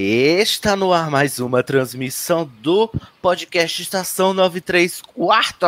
[0.00, 2.88] Está no ar mais uma transmissão do
[3.20, 5.66] podcast Estação 93 Quartos.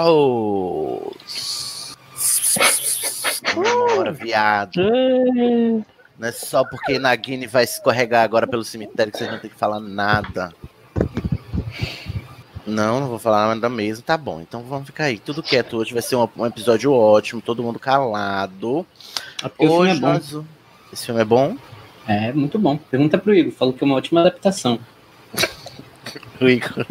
[3.52, 4.80] Bora, viado.
[6.16, 9.56] Não é só porque Nagini vai escorregar agora pelo cemitério que vocês não tem que
[9.56, 10.54] falar nada.
[12.64, 14.04] Não, não vou falar nada mesmo.
[14.04, 15.18] Tá bom, então vamos ficar aí.
[15.18, 15.92] Tudo quieto hoje.
[15.92, 18.86] Vai ser um, um episódio ótimo, todo mundo calado.
[19.40, 20.06] Filme é Hoje bom.
[20.06, 20.36] nós...
[20.92, 21.56] Esse filme é bom?
[22.10, 22.76] É, muito bom.
[22.76, 24.80] Pergunta pro Igor, falou que é uma ótima adaptação.
[26.40, 26.84] O Igor.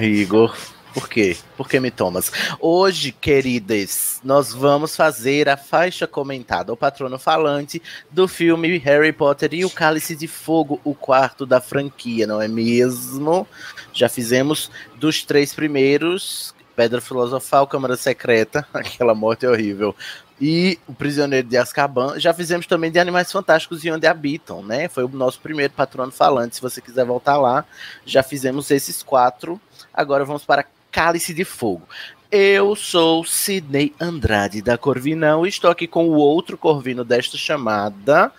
[0.00, 0.56] Igor.
[0.94, 1.36] Por quê?
[1.56, 2.30] Por que me tomas?
[2.60, 9.52] Hoje, queridas, nós vamos fazer a faixa comentada, o patrono falante do filme Harry Potter
[9.52, 13.48] e o Cálice de Fogo, o quarto da franquia, não é mesmo?
[13.92, 19.92] Já fizemos dos três primeiros, Pedra Filosofal, Câmara Secreta, aquela morte horrível,
[20.40, 22.18] e O Prisioneiro de Azkaban.
[22.18, 24.88] Já fizemos também de Animais Fantásticos e Onde Habitam, né?
[24.88, 26.56] Foi o nosso primeiro patrono falante.
[26.56, 27.64] Se você quiser voltar lá,
[28.04, 29.60] já fizemos esses quatro.
[29.92, 31.82] Agora vamos para Cálice de Fogo.
[32.30, 38.30] Eu sou Sidney Andrade da Corvinão e estou aqui com o outro Corvino desta chamada,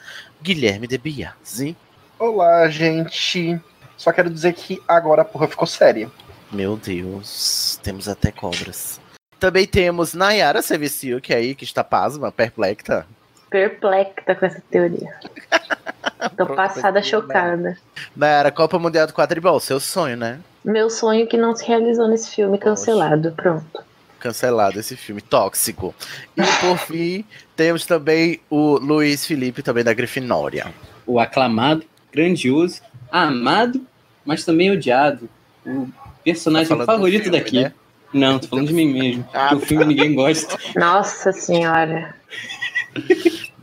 [0.41, 1.75] Guilherme de Biasi.
[2.19, 3.59] Olá, gente.
[3.97, 6.09] Só quero dizer que agora a porra ficou séria.
[6.51, 9.00] Meu Deus, temos até cobras.
[9.39, 13.05] Também temos Nayara Serviciuk aí, que está pasma, perplexa.
[13.50, 15.13] perplexa com essa teoria.
[16.35, 17.77] Tô Pronto, passada ter, chocada.
[18.16, 20.39] Nayara, Copa Mundial do Quadribol, seu sonho, né?
[20.63, 23.31] Meu sonho que não se realizou nesse filme, cancelado.
[23.31, 23.81] Pronto.
[24.19, 25.95] Cancelado esse filme, tóxico.
[26.35, 27.23] E por fim,
[27.56, 30.73] temos também o Luiz Felipe, também da Grifinória.
[31.07, 33.81] O aclamado, grandioso, amado,
[34.25, 35.29] mas também odiado.
[35.66, 35.88] O
[36.23, 37.63] personagem Tá favorito filme, daqui.
[37.63, 37.73] né?
[38.14, 39.28] Não, tô falando de mim mesmo.
[39.34, 40.58] Ah, o filme ninguém gosta.
[40.75, 42.16] Nossa senhora.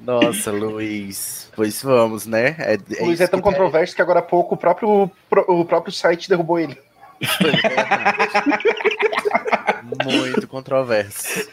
[0.01, 1.51] Nossa, Luiz.
[1.57, 2.55] Pois vamos, né?
[2.59, 5.11] É, é o Luiz é tão que- controverso que agora há pouco o próprio,
[5.49, 6.79] o próprio site derrubou ele.
[7.39, 8.19] Foi verdade.
[10.05, 11.49] Muito controverso.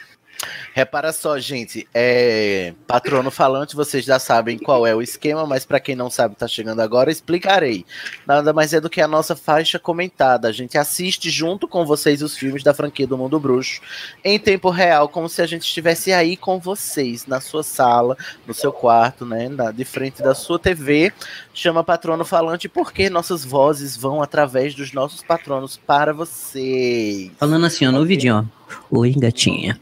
[0.74, 5.80] Repara só, gente, é patrono falante, vocês já sabem qual é o esquema, mas para
[5.80, 7.86] quem não sabe, tá chegando agora, explicarei.
[8.26, 10.48] Nada mais é do que a nossa faixa comentada.
[10.48, 13.82] A gente assiste junto com vocês os filmes da franquia do Mundo Bruxo
[14.24, 18.54] em tempo real, como se a gente estivesse aí com vocês, na sua sala, no
[18.54, 21.12] seu quarto, né, na- de frente da sua TV.
[21.54, 27.32] Chama patrono falante porque nossas vozes vão através dos nossos patronos para vocês.
[27.38, 28.74] Falando assim, ó, no ouvidinho, ó.
[29.00, 29.80] Oi, gatinha.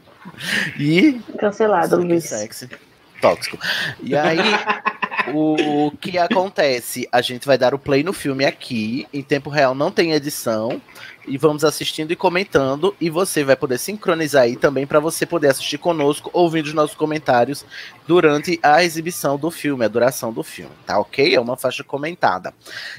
[0.78, 2.24] E Cancelado, Luiz.
[2.24, 2.68] sexy.
[3.20, 3.56] Tóxico.
[4.02, 4.38] E aí,
[5.32, 7.08] o que acontece?
[7.12, 10.80] A gente vai dar o play no filme aqui, em tempo real, não tem edição.
[11.24, 12.96] E vamos assistindo e comentando.
[13.00, 16.96] E você vai poder sincronizar aí também para você poder assistir conosco, ouvindo os nossos
[16.96, 17.64] comentários
[18.08, 21.32] durante a exibição do filme, a duração do filme, tá ok?
[21.32, 22.52] É uma faixa comentada.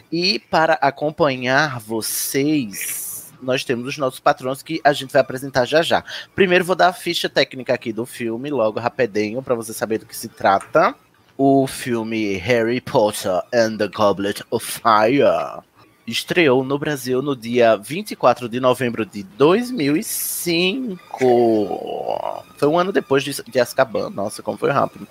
[0.10, 3.03] E para acompanhar vocês,
[3.44, 6.04] nós temos os nossos patrões que a gente vai apresentar já já.
[6.34, 10.06] Primeiro vou dar a ficha técnica aqui do filme, logo rapidinho, para você saber do
[10.06, 10.96] que se trata.
[11.38, 15.64] O filme Harry Potter and the Goblet of Fire
[16.06, 20.94] estreou no Brasil no dia 24 de novembro de 2005.
[22.58, 24.10] Foi um ano depois de, de Azkaban.
[24.10, 25.08] Nossa, como foi rápido.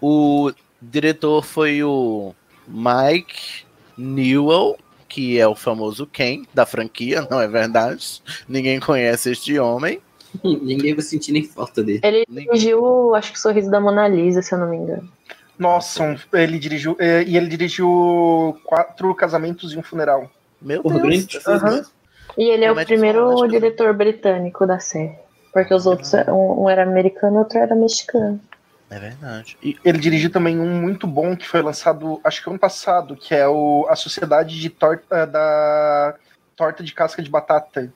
[0.00, 0.50] O
[0.80, 2.34] diretor foi o
[2.66, 3.64] Mike
[3.96, 4.78] Newell,
[5.12, 8.22] que é o famoso Ken da franquia, não é verdade?
[8.48, 10.00] Ninguém conhece este homem.
[10.42, 12.00] Ninguém vai sentir nem falta dele.
[12.02, 15.06] Ele dirigiu, acho que Sorriso da Mona Lisa, se eu não me engano.
[15.58, 16.96] Nossa, um- ele dirigiu.
[16.98, 20.30] é, e ele dirigiu quatro casamentos e um funeral.
[20.60, 21.26] Meu Porra, Deus.
[21.46, 21.84] Aham.
[22.38, 23.48] E ele é o Comédia primeiro romântica.
[23.60, 25.12] diretor britânico da série.
[25.52, 28.40] Porque os outros, um, um era americano e outro era mexicano.
[28.92, 29.56] É verdade.
[29.62, 33.34] E Ele dirigiu também um muito bom que foi lançado, acho que ano passado, que
[33.34, 36.14] é o A Sociedade de Torta da
[36.54, 37.90] Torta de Casca de Batata.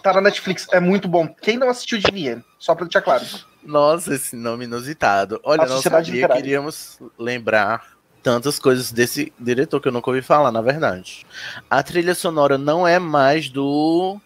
[0.00, 1.26] Tá na Netflix, é muito bom.
[1.26, 3.24] Quem não assistiu devia, só pra deixar claro.
[3.64, 5.40] Nossa, esse nome inusitado.
[5.42, 6.42] Olha, A não Sociedade sabia, Literária.
[6.42, 11.26] queríamos lembrar tantas coisas desse diretor que eu nunca ouvi falar, na verdade.
[11.68, 14.20] A trilha sonora não é mais do.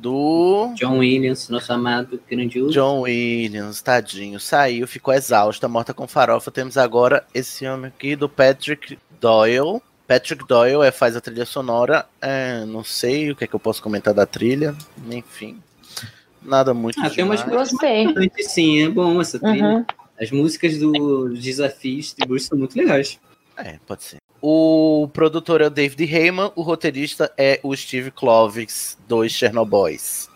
[0.00, 0.72] Do.
[0.76, 2.72] John Williams, nosso amado grandioso.
[2.72, 6.50] John Williams, tadinho, saiu, ficou exausta, morta com farofa.
[6.50, 9.80] Temos agora esse homem aqui do Patrick Doyle.
[10.06, 12.06] Patrick Doyle é, faz a trilha sonora.
[12.20, 14.74] É, não sei o que é que eu posso comentar da trilha.
[15.10, 15.60] Enfim.
[16.42, 17.70] Nada muito Ah, tem umas demais.
[17.70, 18.06] Gostei.
[18.38, 19.64] Sim, é bom essa trilha.
[19.64, 19.84] Uhum.
[20.20, 23.18] As músicas dos desafios de Bruce são muito legais.
[23.56, 24.17] É, pode ser.
[24.40, 30.28] O produtor é o David Heyman, o roteirista é o Steve Kloves, dois Chernobyls.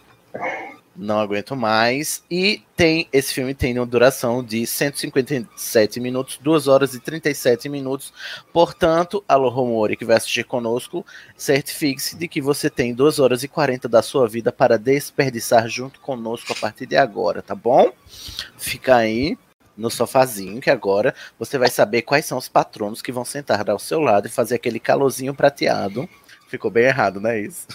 [0.95, 2.23] Não aguento mais.
[2.31, 8.13] E tem esse filme tem uma duração de 157 minutos, 2 horas e 37 minutos.
[8.53, 11.07] Portanto, alô Romori que vai assistir conosco,
[11.37, 16.01] certifique-se de que você tem 2 horas e 40 da sua vida para desperdiçar junto
[16.01, 17.93] conosco a partir de agora, tá bom?
[18.59, 19.39] Fica aí
[19.77, 23.79] no sofazinho, que agora você vai saber quais são os patronos que vão sentar ao
[23.79, 26.09] seu lado e fazer aquele calorzinho prateado.
[26.53, 27.67] Ficou bem errado, não é isso?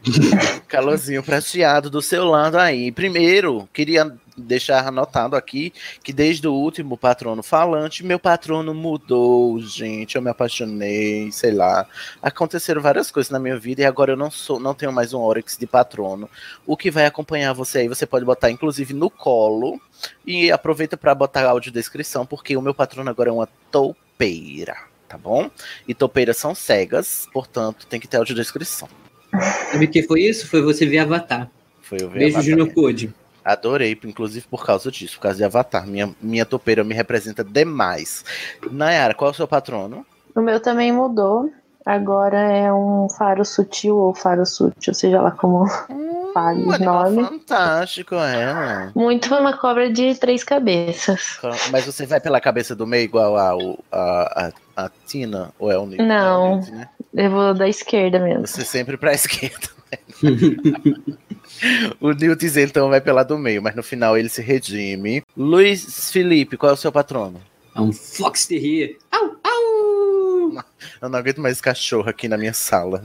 [0.66, 2.90] calorzinho prateado do seu lado aí.
[2.90, 5.70] Primeiro, queria deixar anotado aqui
[6.02, 10.16] que desde o último patrono falante, meu patrono mudou, gente.
[10.16, 11.86] Eu me apaixonei, sei lá.
[12.22, 15.20] Aconteceram várias coisas na minha vida e agora eu não sou, não tenho mais um
[15.20, 16.26] Oryx de patrono.
[16.66, 19.78] O que vai acompanhar você aí, você pode botar inclusive no colo
[20.26, 24.74] e aproveita para botar a audiodescrição, porque o meu patrono agora é uma toupeira,
[25.12, 25.50] tá bom?
[25.86, 28.88] E toupeiras são cegas, portanto tem que ter audiodescrição.
[29.70, 30.48] Sabe o que foi isso?
[30.48, 31.50] Foi você ver Avatar.
[31.82, 32.72] Foi eu ver Beijo, Avatar Junior.
[32.72, 33.14] Code.
[33.44, 35.86] Adorei, inclusive por causa disso, por causa de Avatar.
[35.86, 38.24] Minha, minha topeira me representa demais.
[38.70, 40.06] Nayara, qual é o seu patrono?
[40.34, 41.52] O meu também mudou.
[41.84, 45.66] Agora é um faro sutil ou faro sutil, seja lá como
[46.32, 47.24] fale Um o animal nome.
[47.28, 48.90] fantástico, é.
[48.94, 51.38] Muito uma cobra de três cabeças.
[51.70, 53.50] Mas você vai pela cabeça do meio igual a,
[53.90, 55.50] a, a, a Tina?
[55.58, 56.02] Ou é o Nick?
[56.02, 56.60] Não.
[56.68, 56.88] É né?
[57.14, 58.46] Eu vou da esquerda mesmo.
[58.46, 59.68] Você sempre pra esquerda.
[62.00, 65.22] o Newt então vai pela do meio, mas no final ele se redime.
[65.36, 67.40] Luiz Felipe, qual é o seu patrono?
[67.74, 68.96] É um Fox Terrier.
[69.10, 69.36] Au!
[71.00, 73.02] Eu não aguento mais cachorro aqui na minha sala.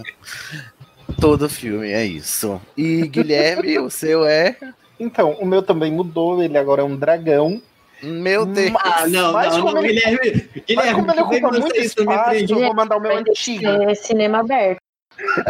[1.20, 2.62] Todo filme é isso.
[2.76, 4.58] E Guilherme, o seu é.
[5.00, 7.62] Então, o meu também mudou, ele agora é um dragão.
[8.04, 8.72] Meu Deus.
[8.80, 10.50] Ah, não, Mas não, como não, ele- Guilherme.
[10.54, 13.62] Mas Guilherme, como ele ocupa muito espaço, eu vou mandar o meu ter antigo.
[13.62, 14.80] ser cinema aberto.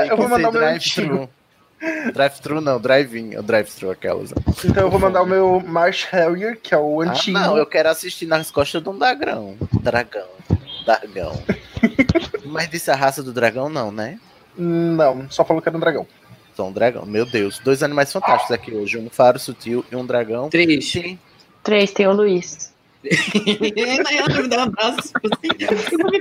[0.09, 1.29] Eu vou mandar o meu drive-thru.
[2.13, 3.33] Drive-thru não, drive-in.
[3.33, 4.33] É o drive-thru aquelas.
[4.63, 7.37] Então eu vou mandar o meu Marsh Harrier, que é o Ah, antigo.
[7.37, 9.55] não, eu quero assistir nas costas de um dragão.
[9.81, 10.27] Dragão.
[10.85, 11.43] Dragão.
[12.45, 14.19] Mas disse a raça do dragão, não, né?
[14.57, 16.07] Não, só falou que era um dragão.
[16.55, 17.05] Só um dragão.
[17.05, 18.97] Meu Deus, dois animais fantásticos aqui hoje.
[18.97, 20.49] Um faro sutil e um dragão.
[20.49, 20.91] Três.
[20.91, 21.19] Sim.
[21.63, 22.73] Três, tem o Luiz.
[23.03, 25.13] Nayara, me dá um abraço.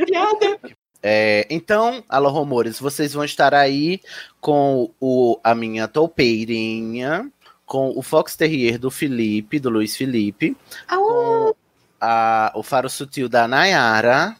[0.06, 0.58] Piada.
[1.02, 4.00] É, então, alô rumores, vocês vão estar aí
[4.40, 7.30] com o, a minha toupeirinha,
[7.64, 10.56] com o Fox Terrier do Felipe, do Luiz Felipe,
[10.88, 11.54] com
[12.00, 14.36] a, o faro sutil da Nayara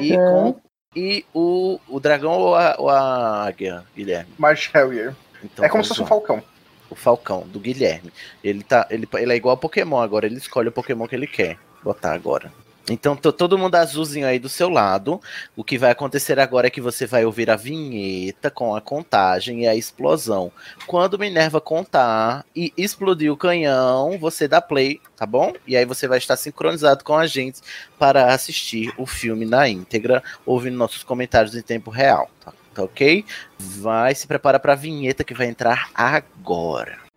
[0.00, 0.60] e, com,
[0.94, 4.32] e o, o dragão ou a, ou a águia, Guilherme.
[4.38, 5.14] Marsh Harrier.
[5.42, 6.42] Então, é como se fosse um falcão.
[6.90, 8.10] O Falcão, do Guilherme.
[8.42, 11.26] Ele, tá, ele, ele é igual ao Pokémon agora, ele escolhe o Pokémon que ele
[11.26, 12.50] quer botar agora.
[12.88, 15.20] Então, todo mundo azulzinho aí do seu lado.
[15.56, 19.62] O que vai acontecer agora é que você vai ouvir a vinheta com a contagem
[19.62, 20.50] e a explosão.
[20.86, 25.52] Quando Minerva contar e explodir o canhão, você dá play, tá bom?
[25.66, 27.60] E aí você vai estar sincronizado com a gente
[27.98, 33.24] para assistir o filme na íntegra, ouvindo nossos comentários em tempo real, tá, tá ok?
[33.58, 37.07] Vai se prepara para a vinheta que vai entrar agora.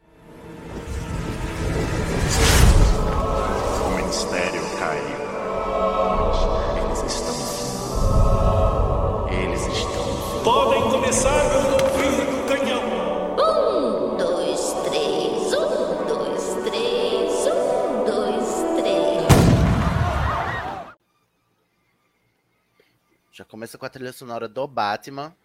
[23.42, 25.36] Já começa com a trilha sonora do Batman.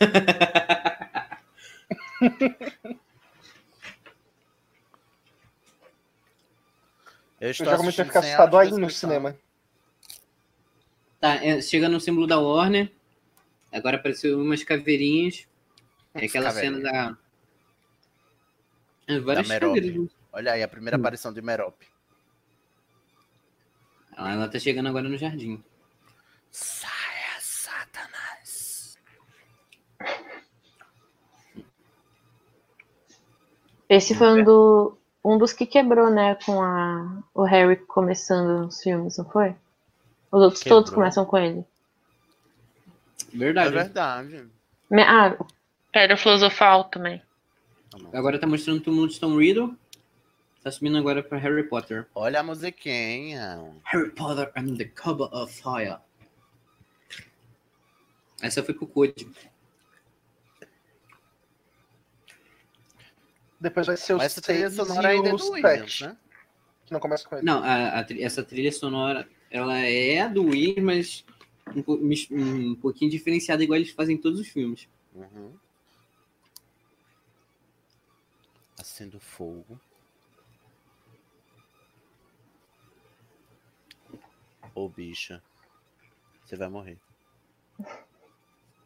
[7.38, 9.36] Eu Eu já comecei a ficar assustado aí no cinema.
[11.20, 12.90] Tá, é, chega no símbolo da Warner.
[13.70, 15.46] Agora apareceu umas caveirinhas.
[16.14, 17.18] É aquela cena da.
[19.06, 20.10] É, várias Da caveiras.
[20.32, 21.00] Olha aí, a primeira Hum.
[21.00, 21.86] aparição de Merope.
[24.16, 25.62] Ela, ela tá chegando agora no jardim.
[26.50, 28.96] Saia, Satanás.
[33.88, 36.34] Esse foi um, do, um dos que quebrou, né?
[36.44, 39.54] Com a, o Harry começando os filmes, não foi?
[40.30, 40.80] Os outros Quebrou.
[40.80, 41.64] todos começam com ele.
[43.32, 43.70] É Verdade.
[43.70, 44.48] verdade.
[44.90, 45.36] Me- Ah,
[45.92, 47.22] Pedra Filosofal também.
[48.12, 49.74] Agora tá mostrando o túmulo de Tom Riddle.
[50.62, 52.06] Tá subindo agora pra Harry Potter.
[52.14, 53.72] Olha a musiquinha.
[53.84, 55.96] Harry Potter and the Cover of Fire.
[58.40, 59.28] Essa foi pro Code.
[63.60, 66.16] Depois vai ser essa trilha sonora ainda é os do Williams, né?
[66.86, 67.44] Que não começa com ele.
[67.44, 71.24] Não, a, a essa trilha sonora, ela é a do Williams, mas
[72.30, 74.88] um, um pouquinho diferenciada, igual eles fazem em todos os filmes.
[75.14, 75.52] Uhum.
[78.78, 79.80] Acendo fogo.
[84.72, 85.42] Ô, bicha.
[86.44, 86.98] Você vai morrer.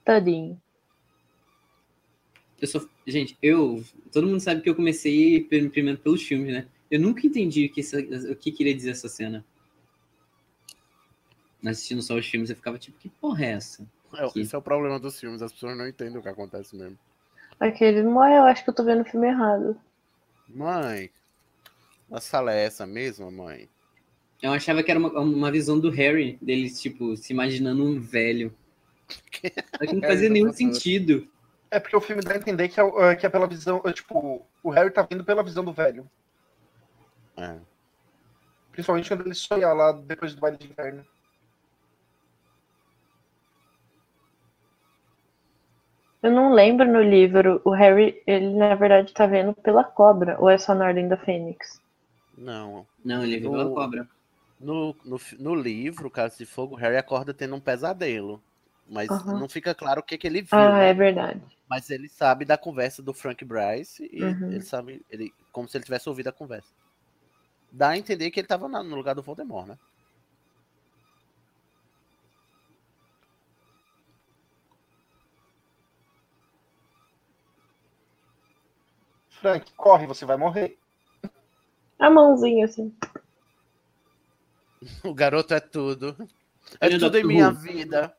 [0.04, 0.60] Tadinho.
[2.60, 3.84] Eu sou, gente, eu.
[4.12, 6.66] Todo mundo sabe que eu comecei prim- primeiro pelos filmes, né?
[6.90, 9.44] Eu nunca entendi o que, essa- o que queria dizer essa cena.
[11.64, 13.86] Assistindo só os filmes, eu ficava tipo, que porra é essa?
[14.14, 16.76] É, Que- esse é o problema dos filmes, as pessoas não entendem o que acontece
[16.76, 16.98] mesmo.
[17.58, 19.76] Aquele morreu, acho que eu tô vendo o filme errado.
[20.48, 21.08] Mãe,
[22.10, 23.68] a sala é essa mesmo, mãe?
[24.42, 28.52] Eu achava que era uma, uma visão do Harry, dele, tipo, se imaginando um velho.
[29.12, 31.28] Só que não fazia nenhum sentido.
[31.70, 33.80] É porque o filme dá a entender que é, é, que é pela visão.
[33.84, 36.08] é, tipo, o Harry tá vindo pela visão do velho.
[37.36, 37.56] É.
[38.70, 41.04] Principalmente quando ele sonha lá depois do baile de inverno.
[46.22, 50.48] Eu não lembro no livro, o Harry, ele na verdade tá vendo pela cobra, ou
[50.48, 51.80] é só na Ordem da Fênix?
[52.38, 52.86] Não.
[53.04, 54.08] Não, ele viu pela cobra.
[54.60, 58.40] No, no, no livro, Caso de Fogo, o Harry acorda tendo um pesadelo.
[58.88, 59.40] Mas Aham.
[59.40, 60.50] não fica claro o que, que ele viu.
[60.52, 60.90] Ah, né?
[60.90, 61.40] é verdade.
[61.68, 64.52] Mas ele sabe da conversa do Frank Bryce e Uhum.
[64.52, 66.70] ele sabe, ele, como se ele tivesse ouvido a conversa.
[67.72, 69.78] Dá a entender que ele tava na- no lugar do Voldemort, né?
[79.40, 80.78] Frank, corre, você vai morrer.
[81.98, 82.94] A mãozinha, assim.
[85.04, 86.16] O garoto é tudo.
[86.80, 88.14] É tudo em minha vida.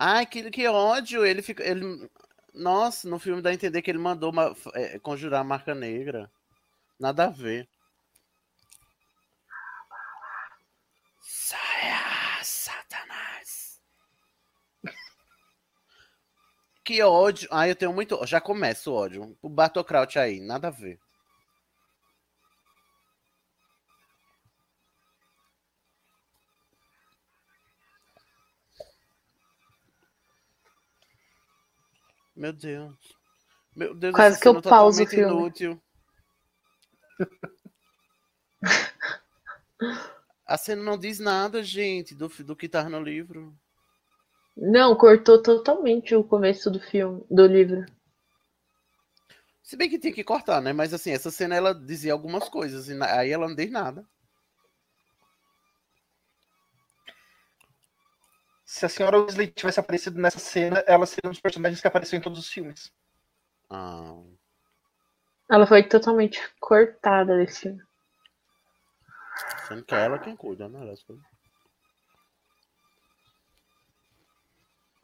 [0.00, 1.24] Ai, que, que ódio!
[1.24, 1.62] Ele fica.
[1.64, 2.10] Ele...
[2.54, 6.30] Nossa, no filme dá a entender que ele mandou uma- é, conjurar a marca negra.
[7.00, 7.68] Nada a ver.
[11.46, 13.80] Saia, Satanás!
[16.84, 17.48] Que ódio.
[17.50, 18.24] Ai, eu tenho muito.
[18.26, 19.36] Já começa o ódio.
[19.40, 20.98] O Bartokraut aí, nada a ver.
[32.40, 32.94] Meu Deus.
[33.76, 35.30] Meu Deus, Quase que eu cena pauso o filme.
[35.30, 35.82] inútil.
[40.46, 43.54] A cena não diz nada, gente, do, do que tá no livro.
[44.56, 47.84] Não, cortou totalmente o começo do filme, do livro.
[49.62, 50.72] Se bem que tem que cortar, né?
[50.72, 54.08] Mas assim, essa cena ela dizia algumas coisas, e aí ela não diz nada.
[58.70, 62.16] Se a senhora Weasley tivesse aparecido nessa cena, ela seria um dos personagens que apareceu
[62.16, 62.92] em todos os filmes.
[63.68, 64.14] Ah,
[65.50, 67.82] Ela foi totalmente cortada desse filme.
[69.66, 70.94] sendo que é ela quem cuida, né?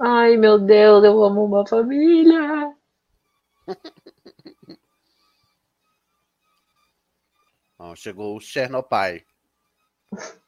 [0.00, 2.72] Ai, meu Deus, eu amo uma família.
[7.80, 9.24] Ó, chegou o Chernobyl.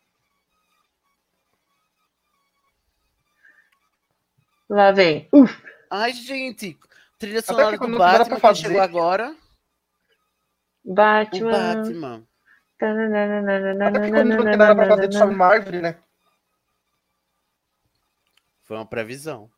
[4.69, 5.29] Lá vem.
[5.33, 6.79] Uf, Ai, gente,
[7.19, 8.63] trilha sonora que do Batman que fazer.
[8.63, 9.35] chegou agora.
[10.85, 11.51] O Batman.
[11.51, 12.27] Batman.
[12.81, 15.99] Até porque quando não nada pra fazer, tu sobe uma árvore, né?
[18.63, 19.51] Foi uma previsão.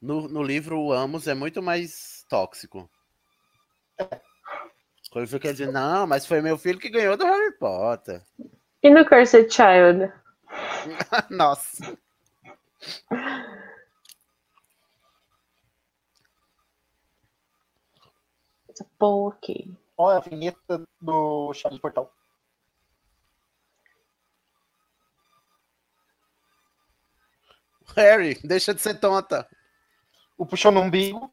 [0.00, 2.88] No, no livro, o Amos é muito mais tóxico.
[5.10, 8.22] Quando fica dizendo, não, mas foi meu filho que ganhou do Harry Potter.
[8.82, 10.12] E no Cursed Child?
[11.30, 11.96] Nossa.
[18.66, 19.68] Essa porquê.
[19.94, 22.10] Olha a vinheta do chave do portal.
[27.96, 29.46] Harry, deixa de ser tonta.
[30.38, 31.32] O puxão no umbigo.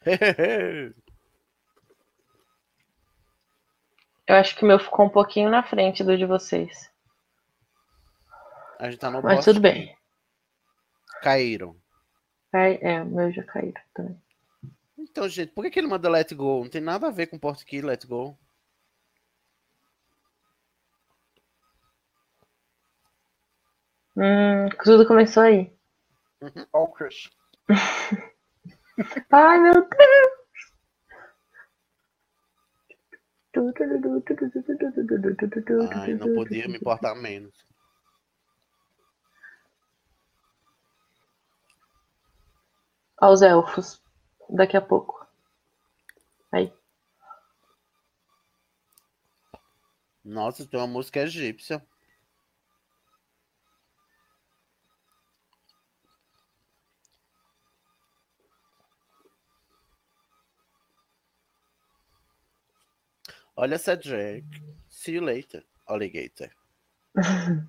[4.26, 6.90] Eu acho que o meu ficou um pouquinho na frente do de vocês.
[8.78, 9.44] A gente tá no Mas boss.
[9.44, 9.96] tudo bem.
[11.22, 11.76] Caíram.
[12.50, 14.20] Cai- É, o meu já caíram também.
[14.98, 16.62] Então, gente, por que, que ele manda let go?
[16.62, 18.36] Não tem nada a ver com portkey, let go.
[24.16, 25.72] Hum, tudo começou aí.
[26.94, 27.30] Crush.
[29.32, 30.41] Ai, meu Deus!
[35.92, 37.52] Ai, não podia me importar menos.
[43.18, 44.02] Aos elfos.
[44.50, 45.26] Daqui a pouco.
[46.50, 46.72] Aí.
[50.24, 51.84] Nossa, tem uma música egípcia.
[63.56, 64.44] Olha, Cedric.
[64.88, 66.50] See you later, alligator.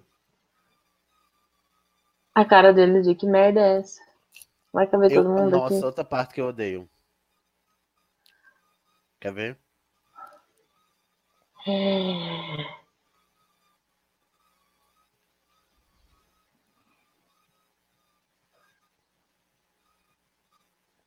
[2.35, 4.01] A cara dele de que merda é essa?
[4.71, 5.85] Vai caber Eu- todo mundo nossa, aqui.
[5.85, 6.89] outra parte que eu odeio.
[9.19, 9.59] Quer ver?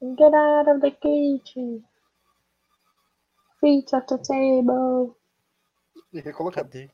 [0.00, 1.84] Get out of the kitchen.
[3.60, 5.16] Feet off the table.
[6.12, 6.64] E recolocar.
[6.64, 6.90] Cadê?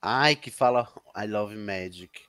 [0.00, 2.20] Ai, que fala I love magic.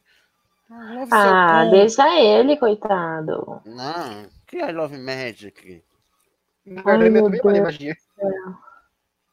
[0.70, 1.72] I love Ah, cu.
[1.72, 3.62] deixa ele, coitado.
[3.66, 5.84] Não, que I love magic.
[6.86, 7.64] Ai, meu Deus.
[7.64, 7.96] magia.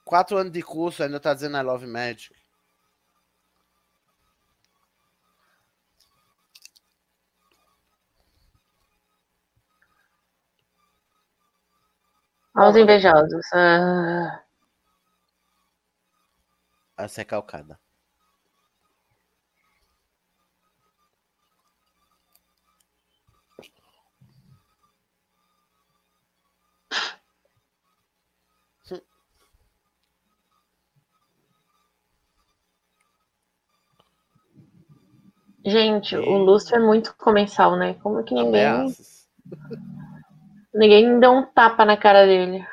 [0.04, 2.34] Quatro anos de curso ainda tá dizendo I love magic.
[12.56, 13.46] Olha os invejosos.
[13.54, 14.42] Ah,
[16.98, 17.80] Essa é calcada.
[35.66, 37.92] Gente, o Lúcio é muito comensal, né?
[38.02, 38.64] Como que ninguém.
[38.64, 39.28] Ameaças.
[40.76, 42.66] Ninguém deu um tapa na cara dele.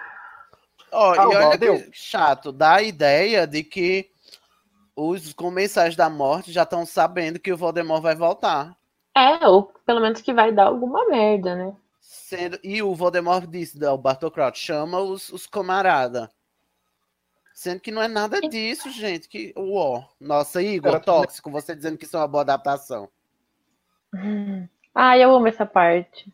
[0.91, 4.11] Ó, Ah, o e olha que chato, dá a ideia de que
[4.95, 8.75] os comensais da morte já estão sabendo que o Voldemort vai voltar.
[9.15, 11.75] É, ou pelo menos que vai dar alguma merda, né?
[12.01, 16.29] Sendo, e o Voldemort disse, o Bartol Crouch, chama os, os camarada.
[17.53, 19.29] Sendo que não é nada disso, gente.
[19.29, 20.03] Que, uó.
[20.19, 23.07] Nossa, Igor, tóxico, você dizendo que isso é uma boa adaptação.
[24.93, 26.31] Ah, eu amo essa parte.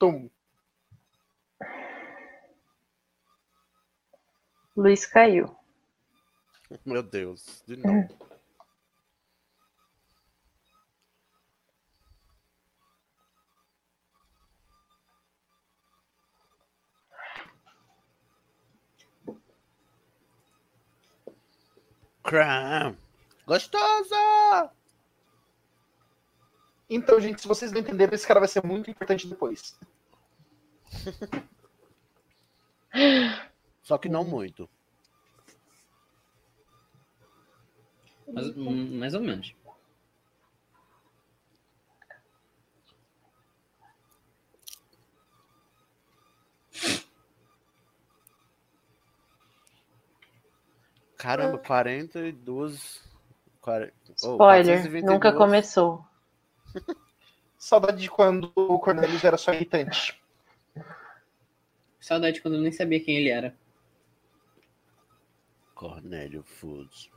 [0.00, 0.30] Tum.
[4.74, 5.54] Luiz caiu.
[6.86, 8.08] Meu Deus, de novo.
[22.22, 22.96] Cram.
[23.46, 24.79] Gostosa!
[26.90, 29.78] Então, gente, se vocês não entenderam, esse cara vai ser muito importante depois.
[33.80, 34.68] Só que não muito.
[38.26, 39.54] Mais, mais ou menos.
[51.16, 53.08] Caramba, 42.
[53.60, 55.04] 40, oh, Spoiler, 422.
[55.04, 56.09] nunca começou.
[57.58, 60.20] Saudade de quando o Cornelius era só irritante.
[62.00, 63.54] Saudade quando eu nem sabia quem ele era.
[65.74, 67.10] Cornélio Foods.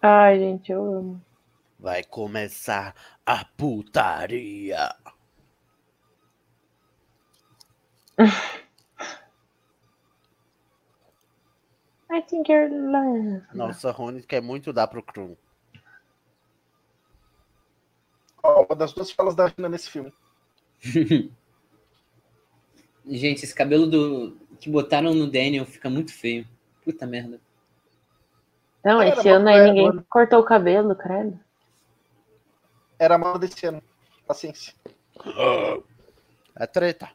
[0.00, 1.24] Ai, gente, eu amo.
[1.78, 2.94] Vai começar
[3.26, 4.94] a putaria.
[12.10, 13.42] I think you're love.
[13.54, 15.36] Nossa, Rony quer muito dar pro Krum.
[18.42, 20.12] Ó, uma das duas falas da Rina nesse filme.
[23.06, 26.46] Gente, esse cabelo do que botaram no Daniel fica muito feio.
[26.84, 27.40] Puta merda.
[28.84, 30.06] Não, esse ano aí ninguém mano.
[30.08, 31.38] cortou o cabelo, credo.
[32.98, 33.82] Era a moda desse ano.
[34.26, 34.74] Paciência.
[36.56, 37.10] É treta.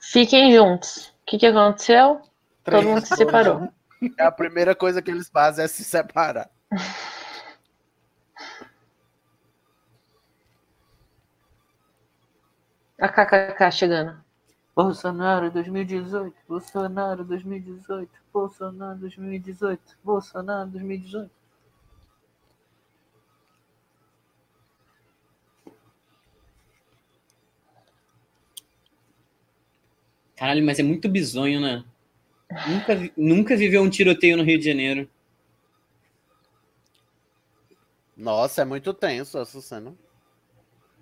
[0.00, 1.08] Fiquem juntos.
[1.08, 2.20] O que, que aconteceu?
[2.62, 3.68] Todo mundo se separou.
[4.18, 6.50] É a primeira coisa que eles fazem é se separar.
[13.00, 14.24] A KKK chegando.
[14.74, 21.30] Bolsonaro 2018, Bolsonaro 2018, Bolsonaro 2018, Bolsonaro 2018.
[30.36, 31.84] Caralho, mas é muito bizonho, né?
[32.68, 35.08] Nunca, nunca viveu um tiroteio no Rio de Janeiro.
[38.16, 39.92] Nossa, é muito tenso essa cena.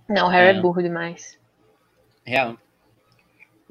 [0.08, 0.60] Não, o Harry é, É.
[0.62, 1.38] burro demais.
[2.24, 2.56] Real.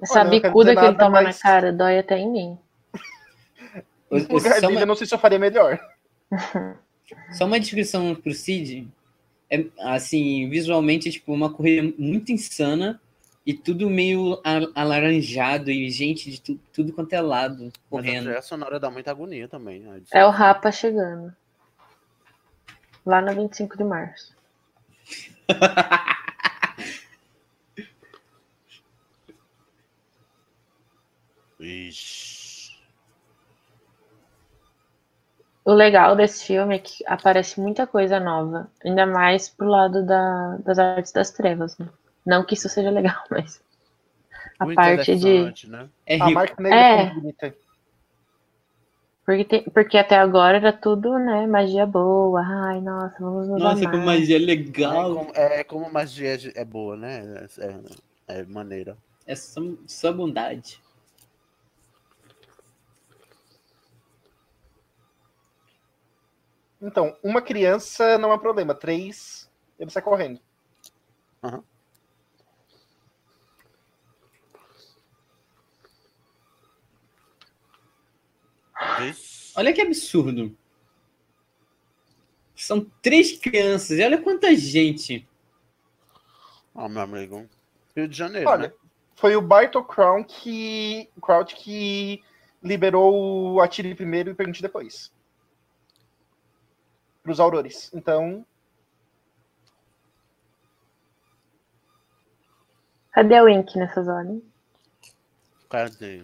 [0.02, 2.58] Essa Olha, bicuda que ele toma mas- na cara dói até em mim.
[4.10, 5.80] O- lugar só, dele, eu uma, não sei se eu faria melhor.
[7.32, 8.88] só uma descrição pro Cid.
[9.50, 13.01] É, assim, visualmente, é, tipo, uma corrida muito insana
[13.46, 18.24] e tudo meio a- alaranjado e gente de tu- tudo quanto é lado Mas correndo.
[18.28, 19.80] a trilha sonora dá muita agonia também.
[19.80, 20.02] né?
[20.12, 21.36] É o Rapa chegando.
[23.06, 24.36] Lá no 25 de março.
[31.60, 32.72] Ixi.
[35.64, 38.68] O legal desse filme é que aparece muita coisa nova.
[38.84, 41.78] Ainda mais pro lado da- das artes das trevas.
[41.78, 41.88] né?
[42.26, 43.62] Não que isso seja legal, mas.
[44.60, 45.28] A Muito parte de.
[45.28, 45.90] interessante, Né?
[46.06, 46.34] É A rico.
[46.34, 46.94] marca negra É.
[46.94, 47.56] é muito bonita.
[49.26, 51.46] Porque, tem- porque até agora era tudo, né?
[51.48, 52.42] Magia boa.
[52.42, 53.92] Ai, nossa, vamos nos Nossa, amar.
[53.94, 55.16] como magia É legal.
[55.16, 57.48] como, é como magia é boa, né?
[58.28, 58.98] É, é maneira.
[59.26, 60.82] É só, só bondade.
[66.82, 68.74] Então, uma criança não é problema.
[68.74, 69.48] Três,
[69.80, 70.40] ele sai correndo.
[79.56, 80.56] Olha que absurdo.
[82.56, 85.28] São três crianças e olha quanta gente.
[86.76, 87.50] Ó, meu amigo.
[87.96, 88.74] Rio de Janeiro, Olha, né?
[89.16, 92.24] foi o Bartol Crown que, Crouch que
[92.64, 95.12] liberou o Atire primeiro e Pergunte depois.
[97.22, 97.92] Para os Aurores.
[97.94, 98.46] Então,
[103.12, 104.42] Cadê o Wink nessas horas?
[105.70, 106.24] Cadê?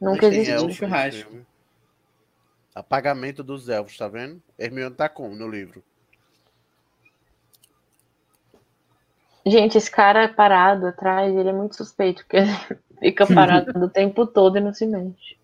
[0.00, 0.66] Nunca existiu.
[0.66, 1.46] nesse churrasco.
[2.74, 4.42] Apagamento dos elfos, tá vendo?
[4.58, 5.82] Hermione tá como no livro?
[9.46, 12.50] Gente, esse cara parado atrás, ele é muito suspeito, porque ele
[13.00, 15.36] fica parado o tempo todo e não se mexe.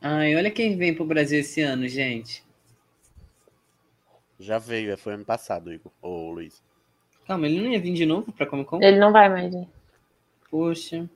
[0.00, 2.44] Ai, olha quem vem pro Brasil esse ano, gente.
[4.38, 5.90] Já veio, é, foi ano passado, Igor.
[6.00, 6.62] Ô, Luiz.
[7.26, 8.80] Calma, ele não ia vir de novo pra Comic Con?
[8.80, 9.68] Ele não vai mais ir.
[10.50, 11.08] Poxa.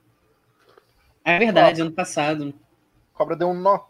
[1.23, 2.53] É verdade, ano passado.
[3.13, 3.87] cobra deu um nó.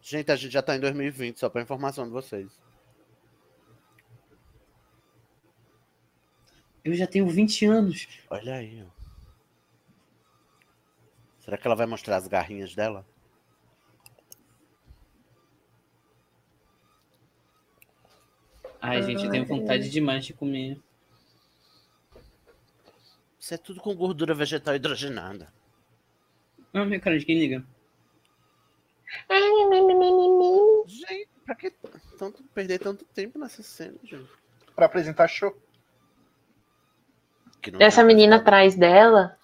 [0.00, 2.60] Gente, a gente já tá em 2020, só pra informação de vocês.
[6.84, 8.08] Eu já tenho 20 anos.
[8.28, 9.02] Olha aí, ó.
[11.40, 13.06] Será que ela vai mostrar as garrinhas dela?
[18.80, 20.80] Ai, gente, eu tenho vontade demais de comer.
[23.42, 25.52] Isso é tudo com gordura vegetal hidrogenada.
[26.72, 27.66] Ah, meu cara, de quem liga?
[30.86, 31.72] Gente, pra que
[32.16, 34.30] tanto, perder tanto tempo nessa cena, gente?
[34.76, 35.60] Para apresentar show.
[37.60, 39.36] Que não Essa menina atrás dela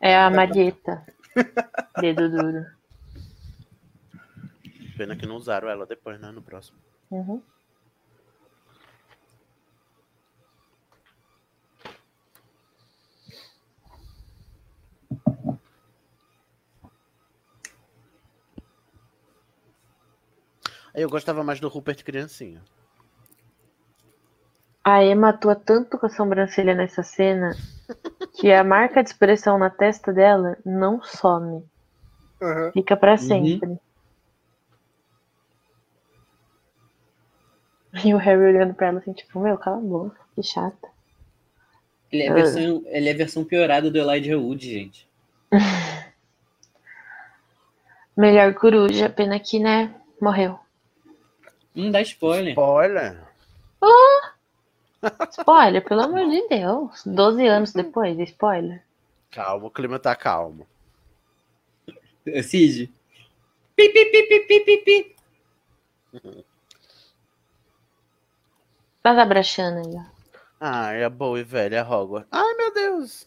[0.00, 1.06] é a Marieta.
[2.00, 2.66] Dedo duro.
[4.96, 6.32] Pena que não usaram ela depois, né?
[6.32, 6.76] No próximo.
[7.12, 7.40] Uhum.
[21.00, 22.62] Eu gostava mais do Rupert criancinha.
[24.84, 27.54] A Emma atua tanto com a sobrancelha nessa cena
[28.38, 31.62] que a marca de expressão na testa dela não some.
[32.40, 32.72] Uhum.
[32.72, 33.78] Fica pra sempre.
[38.04, 40.88] E o Harry olhando pra ela assim, tipo, meu, cala a boca, que chata.
[42.10, 42.34] Ele é a Ah.
[42.34, 45.08] versão, ele é a versão piorada do Elijah Wood, gente.
[48.16, 50.58] Melhor coruja, pena que, né, morreu.
[51.78, 52.58] Não dá spoiler.
[52.58, 53.28] Olha!
[55.30, 57.04] Spoiler, pelo amor de Deus.
[57.06, 58.82] 12 anos depois, spoiler.
[59.30, 60.66] Calma, o clima tá calmo.
[62.42, 62.92] Cid,
[63.76, 65.16] Pi, pi, pi, pi, pi, pi, pi.
[69.00, 70.18] Tá abraçando aí, ó.
[70.60, 72.28] Ai, a boa e velha Hogwarts.
[72.32, 73.24] Ai, meu Deus.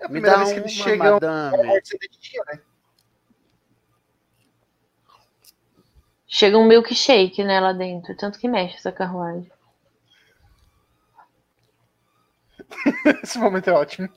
[0.00, 1.14] É a Me primeira dá vez que eles chegam.
[1.14, 2.60] madame ainda de dia, né?
[6.28, 8.14] Chega um milkshake, né, lá dentro.
[8.14, 9.50] Tanto que mexe essa carruagem.
[13.24, 14.10] Esse momento é ótimo.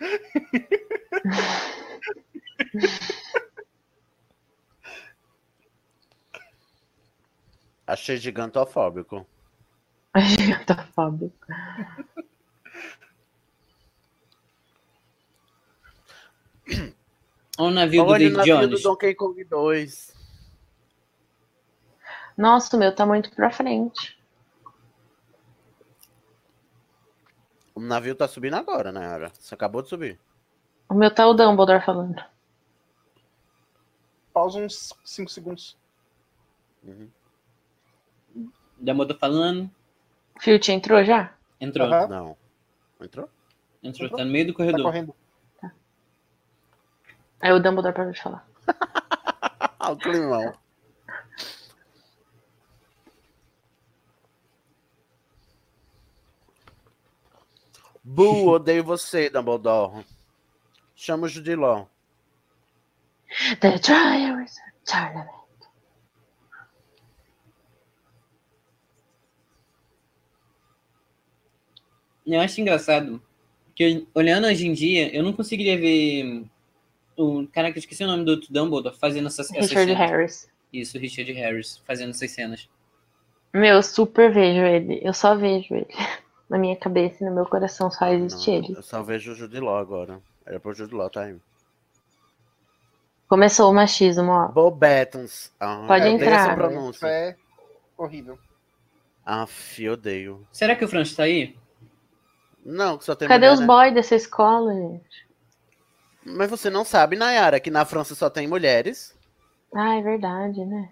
[7.86, 9.26] Achei gigantofóbico.
[10.16, 11.46] Gigantofóbico.
[17.56, 18.82] Olha o navio do Olha o David navio do Jones.
[18.82, 20.13] Donkey Kong 2.
[22.36, 24.18] Nossa, o meu tá muito pra frente.
[27.74, 29.32] O navio tá subindo agora, né, Ara?
[29.38, 30.18] Você acabou de subir.
[30.88, 32.22] O meu tá o Dumbledore falando.
[34.32, 35.76] Pausa uns 5 segundos.
[36.82, 37.08] Uhum.
[38.78, 39.70] Dumbledore falando.
[40.40, 41.32] Filt entrou já?
[41.60, 41.86] Entrou.
[41.86, 42.08] Aham.
[42.08, 42.36] Não.
[43.00, 43.28] Entrou?
[43.82, 44.10] Entrou.
[44.10, 44.82] Tá no meio do Tá corredor.
[44.82, 45.14] correndo.
[47.40, 48.46] Aí o Dumbledore parou de falar.
[49.86, 50.54] O climão.
[58.04, 60.04] Bu, odeio você, Dumbledore.
[60.94, 61.86] Chama o Judiló.
[63.60, 65.44] The Trials Tournament.
[72.26, 73.22] Eu acho engraçado
[73.74, 76.44] que olhando hoje em dia, eu não conseguiria ver
[77.16, 80.10] o caraca, eu esqueci o nome do outro Dumbledore fazendo essas, essas Richard cenas.
[80.10, 80.50] Harris.
[80.72, 82.68] Isso, Richard Harris fazendo essas cenas.
[83.52, 85.00] Meu, eu super vejo ele.
[85.02, 85.86] Eu só vejo ele.
[86.48, 88.74] Na minha cabeça e no meu coração só existe Não, ele.
[88.76, 90.20] Eu só vejo o Judiló agora.
[90.44, 91.36] Era pro Judiló, tá aí.
[93.28, 94.48] Começou o machismo, ó.
[94.48, 95.50] Bobetons.
[95.58, 96.46] Ah, Pode odeio entrar.
[96.46, 96.98] essa pronúncia.
[96.98, 97.36] Isso é
[97.96, 98.38] horrível.
[99.24, 100.46] Aff, odeio.
[100.52, 101.56] Será que o Franz tá aí?
[102.64, 103.66] Não, que só tem Cadê mulher, os né?
[103.66, 105.26] boys dessa escola, gente?
[106.24, 109.14] Mas você não sabe, Nayara, que na França só tem mulheres
[109.74, 110.90] Ah, é verdade, né?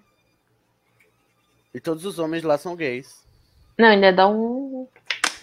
[1.74, 3.24] e todos os homens lá são gays.
[3.78, 4.86] Não, ainda dá um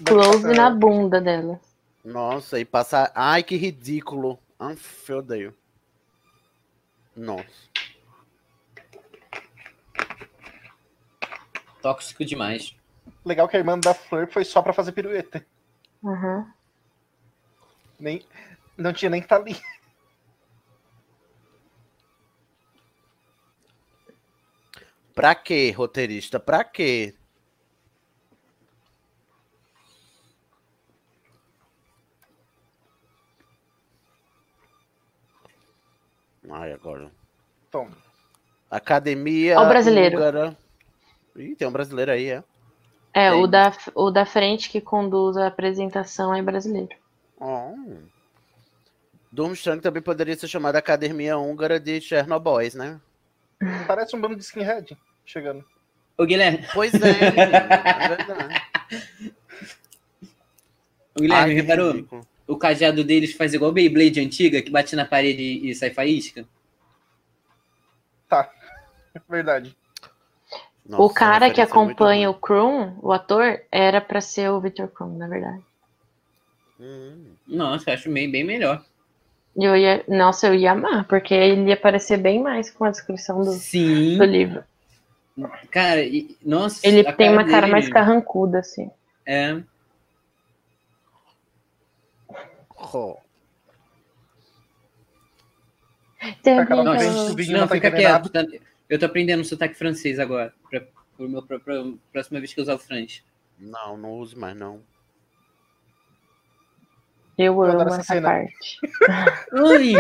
[0.05, 1.59] close na bunda dela.
[2.03, 3.11] Nossa, e passar.
[3.13, 4.39] Ai, que ridículo.
[4.57, 5.55] Aff, eu odeio.
[7.15, 7.69] Nossa.
[11.81, 12.75] Tóxico demais.
[13.25, 15.45] Legal que a irmã da Fleur foi só pra fazer pirueta.
[16.01, 16.45] Uhum.
[17.99, 18.25] Nem,
[18.77, 19.59] não tinha nem que tá ali.
[25.13, 26.39] Pra quê, roteirista?
[26.39, 27.13] Pra quê?
[36.49, 37.11] Ai, agora.
[37.71, 37.91] Toma.
[38.69, 39.59] Academia.
[39.59, 40.17] Ó o brasileiro.
[40.17, 40.57] húngara.
[41.35, 42.43] Ih, tem um brasileiro aí, é.
[43.13, 43.41] É, Tem.
[43.41, 46.95] o da, o da frente que conduz a apresentação é brasileiro.
[47.39, 47.73] Oh.
[49.31, 52.99] Durmstrang também poderia ser chamada Academia Húngara de Chernobyl, né?
[53.87, 55.63] Parece um bando de skinhead chegando.
[56.17, 56.65] Ô, Guilherme.
[56.73, 58.61] Pois é, é verdade.
[61.15, 62.27] Ô, Guilherme, Ai, reparou?
[62.49, 66.43] O cajado deles faz igual Beyblade antiga, que bate na parede e sai faísca.
[68.27, 68.49] Tá.
[69.29, 69.77] Verdade.
[70.87, 74.87] o Nossa, cara que muito acompanha o Krum, o ator, era pra ser o Victor
[74.87, 75.61] Krum, na verdade.
[76.79, 77.33] Hum.
[77.47, 78.83] Nossa, eu acho meio, bem melhor.
[79.55, 83.43] Eu ia, nossa, eu ia amar, porque ele ia aparecer bem mais com a descrição
[83.43, 84.17] do, Sim.
[84.17, 84.63] do livro.
[85.69, 86.85] Cara, e- nossa.
[86.87, 88.89] Ele tem uma cara dele- mais carrancuda, assim.
[89.23, 89.61] É.
[96.97, 98.29] Frente do vídeo não, não tá fica quieto.
[98.29, 98.45] tá?
[98.89, 100.53] Eu tô aprendendo sotaque francês agora.
[100.69, 100.81] Pra,
[101.15, 101.75] pro meu, pra, pra
[102.11, 103.23] próxima vez que eu usar o French.
[103.57, 104.81] Não, não use mais, não.
[107.37, 108.29] Eu amo essa essa cena.
[108.29, 108.79] parte.
[109.53, 109.93] Ai!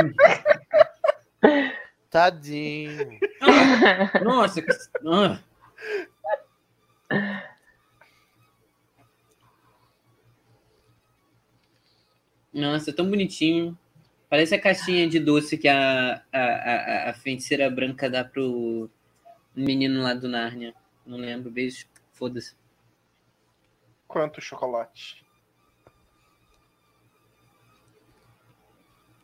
[2.09, 3.19] Tadinho.
[4.23, 4.61] Nossa!
[4.61, 4.71] que-
[5.07, 5.39] ah.
[12.59, 13.77] Nossa, tão bonitinho.
[14.29, 18.89] Parece a caixinha de doce que a, a, a, a feiticeira branca dá pro
[19.55, 20.75] menino lá do Nárnia.
[21.05, 21.87] Não lembro, beijo.
[22.13, 22.55] Foda-se.
[24.07, 25.25] Quanto chocolate.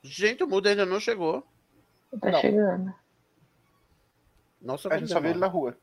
[0.03, 1.45] Gente, o Muda ainda não chegou.
[2.21, 2.41] Tá Não.
[2.41, 2.93] chegando.
[4.61, 5.77] Nossa, A gente só vê ele na rua.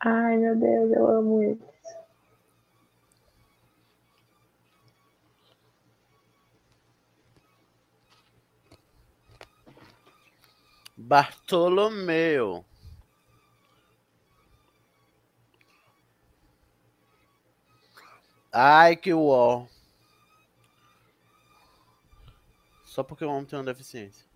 [0.00, 1.60] Ai, meu Deus, eu amo ele.
[11.00, 12.64] Bartolomeu.
[18.52, 19.66] Ai, que uó.
[22.84, 24.29] Só porque o homem tem uma deficiência.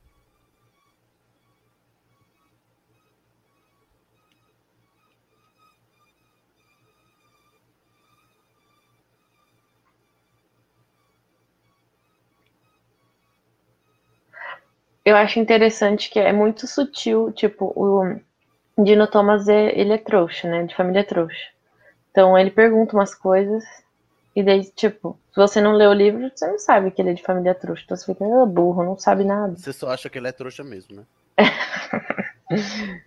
[15.05, 18.19] Eu acho interessante que é muito sutil, tipo, o
[18.83, 20.63] Dino Thomas, é- ele é trouxa, né?
[20.65, 21.37] De família trouxa.
[22.11, 23.65] Então ele pergunta umas coisas,
[24.35, 27.15] e daí, tipo, se você não lê o livro, você não sabe que ele é
[27.15, 27.83] de família trouxa.
[27.85, 29.57] Então você fica, ah, burro, não sabe nada.
[29.57, 31.05] Você só acha que ele é trouxa mesmo, né?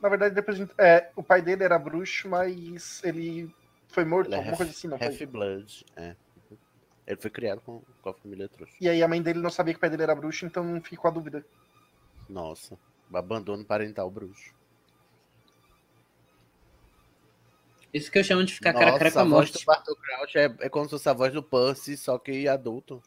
[0.00, 3.48] Na verdade, depois a gente- é, o pai dele era bruxo, mas ele
[3.88, 5.06] foi morto, Ele é alguma coisa assim, não foi?
[5.08, 6.14] Half-Blood, é.
[7.06, 8.74] Ele foi criado com, com a família trouxa.
[8.80, 10.80] E aí a mãe dele não sabia que o pai dele era bruxo, então não
[10.80, 11.44] ficou a dúvida.
[12.28, 12.78] Nossa,
[13.12, 14.54] abandono parental bruxo.
[17.92, 19.66] Isso que eu chamo de ficar cara a cara com Nossa, a a voz do
[19.66, 19.84] morte.
[19.84, 23.00] Crouch é, é como se fosse a voz do Percy, só que adulto.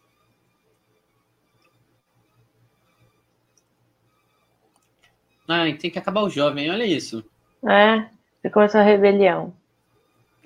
[5.47, 7.23] Ai, tem que acabar o jovem, olha isso.
[7.67, 8.09] É,
[8.41, 9.53] você começou a rebelião.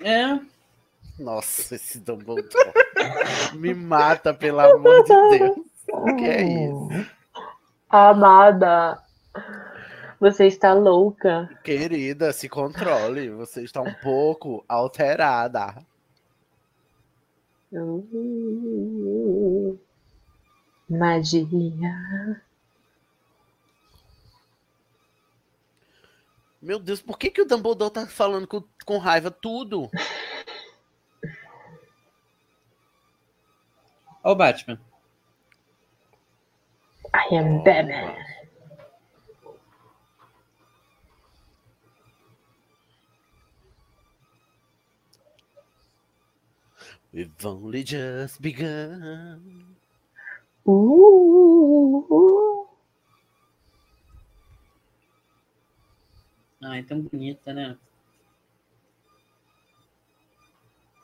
[0.00, 0.40] É,
[1.22, 2.72] Nossa, esse Dumbledore.
[3.54, 5.58] Me mata, pelo amor de Deus.
[5.88, 6.88] O que é isso?
[7.88, 9.02] Amada,
[10.18, 11.48] você está louca.
[11.62, 13.30] Querida, se controle.
[13.30, 15.76] Você está um pouco alterada.
[17.72, 19.78] Uh,
[20.88, 22.42] Magia.
[26.62, 29.90] Meu Deus, por que, que o Dumbledore tá falando com, com raiva tudo?
[34.24, 34.78] O Batman.
[37.14, 38.14] I am Batman.
[47.12, 49.76] We've only just begun.
[50.66, 50.72] Uh,
[56.64, 57.76] Ai, tão bonita, né?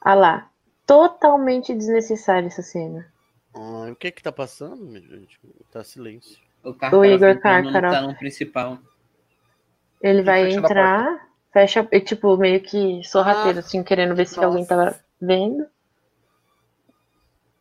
[0.01, 0.51] ah lá,
[0.89, 3.07] totalmente desnecessária essa cena.
[3.55, 5.39] Ai, o que que tá passando, gente?
[5.71, 6.39] Tá silêncio.
[6.65, 7.87] O, O Igor Cárcaro no Cárcaro.
[7.87, 8.79] salão principal.
[10.03, 14.43] Ele vai fecha entrar, fecha, e, tipo, meio que sorrateiro, Ah, assim, querendo ver se
[14.43, 14.67] alguém nossa.
[14.67, 15.67] tava vendo.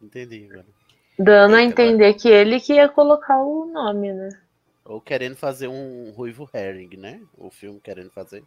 [0.01, 0.65] Entendi, agora.
[1.19, 4.29] Dando a Eita, entender que ele que ia colocar o nome, né?
[4.83, 7.21] Ou querendo fazer um Ruivo Herring, né?
[7.37, 8.43] O filme querendo fazer.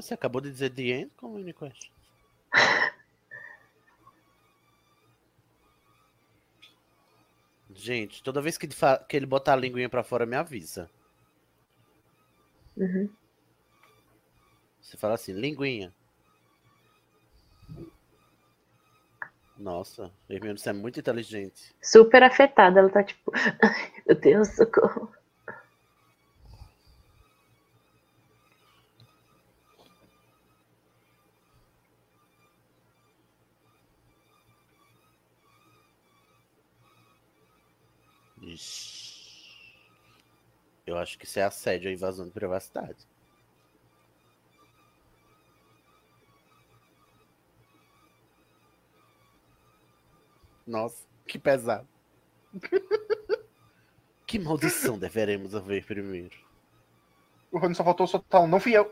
[0.00, 1.90] Você acabou de dizer The End como Uniquest?
[7.74, 8.74] Gente, toda vez que ele,
[9.08, 10.88] que ele botar a linguinha pra fora, me avisa.
[12.76, 13.10] Uhum.
[14.80, 15.92] Você fala assim, linguinha.
[19.56, 21.74] Nossa, Hermione, você é muito inteligente.
[21.82, 25.12] Super afetada, ela tá tipo, ai, meu Deus, socorro.
[38.40, 39.18] Ixi.
[40.98, 43.06] Eu acho que isso é assédio à invasão de privacidade.
[50.66, 51.86] Nossa, que pesado.
[54.26, 56.36] que maldição deveremos haver primeiro?
[57.52, 58.90] O Rony só faltou soltar um, não fui eu.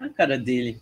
[0.00, 0.80] A cara dele.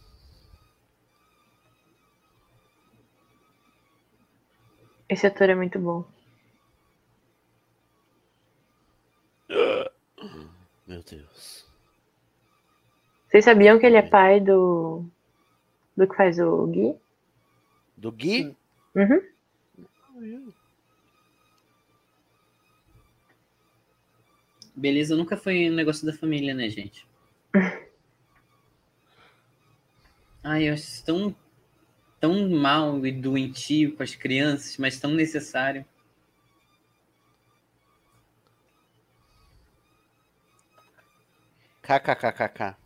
[5.08, 6.15] Esse ator é muito bom.
[10.86, 11.66] Meu Deus.
[13.28, 15.04] Vocês sabiam que ele é pai do.
[15.96, 16.96] do que faz o Gui?
[17.96, 18.56] Do Gui?
[18.94, 19.22] Uhum.
[24.74, 27.06] Beleza nunca foi um negócio da família, né, gente?
[30.44, 31.34] Ai, eu acho tão,
[32.20, 35.84] tão mal e doentio com as crianças, mas tão necessário.
[41.86, 42.76] KKKKK.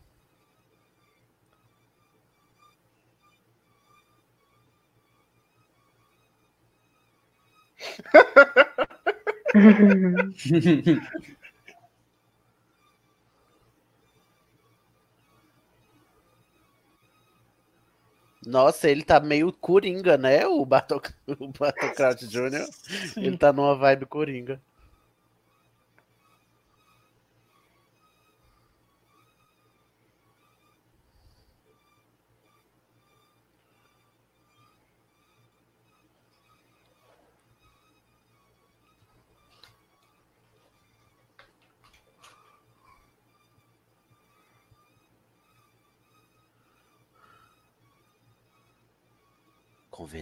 [18.47, 20.47] Nossa, ele tá meio coringa, né?
[20.47, 20.67] O
[21.97, 22.67] Crouch Jr.
[23.17, 24.61] Ele tá numa vibe coringa.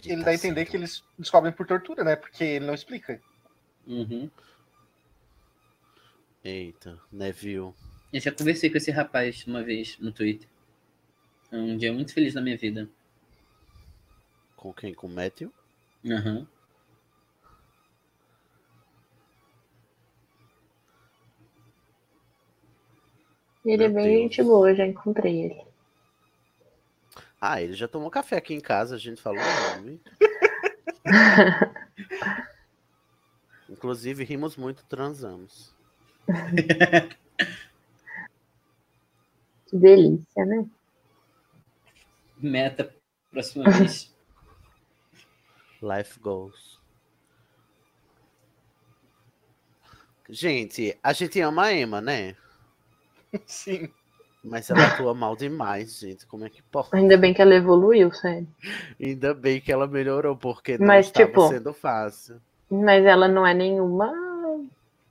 [0.09, 2.17] Com Ele dá a entender que eles descobrem por tortura, né?
[2.17, 3.21] Porque ele não explica.
[3.87, 4.31] Uhum.
[6.45, 7.75] Eita, Neville.
[8.13, 10.49] Eu já conversei com esse rapaz uma vez no Twitter.
[11.53, 12.89] É um dia muito feliz na minha vida.
[14.57, 14.93] Com quem?
[14.93, 15.51] Com o Matthew?
[16.05, 16.49] Aham.
[23.65, 24.23] Ele é Meu bem Deus.
[24.23, 25.68] gente boa, já encontrei ele.
[27.41, 30.01] Ah, ele já tomou café aqui em casa, a gente falou o nome.
[33.69, 35.73] Inclusive, rimos muito, transamos.
[39.69, 40.67] Que delícia, né?
[42.39, 42.95] Meta
[43.31, 44.15] próxima vez.
[45.83, 46.81] Life goals.
[50.31, 52.35] Gente, a gente ama a Emma, né?
[53.47, 53.93] Sim.
[54.45, 56.27] Mas ela atua mal demais, gente.
[56.27, 56.89] Como é que pode?
[56.93, 58.47] Ainda bem que ela evoluiu, sério.
[59.01, 62.41] Ainda bem que ela melhorou, porque não Mas, estava tipo, sendo fácil.
[62.71, 64.13] Mas ela não é nenhuma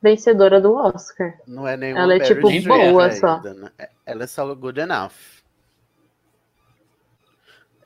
[0.02, 1.38] vencedora do Oscar.
[1.48, 3.42] Não é nenhuma Ela é, tipo, boa ainda, só.
[3.54, 3.72] né?
[4.06, 5.14] Ela é só good enough.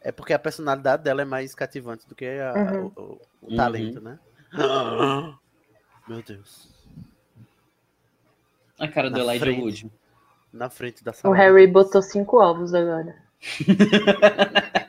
[0.04, 2.92] É porque a personalidade dela é mais cativante do que a- Uhum.
[2.96, 3.56] o, o- o Uhum.
[3.56, 4.20] talento, né?
[6.08, 6.68] Meu Deus.
[8.80, 9.86] A cara do Na Elijah frente.
[9.86, 10.01] Wood.
[10.54, 11.36] Na frente da O sala.
[11.36, 13.16] Harry botou cinco ovos agora.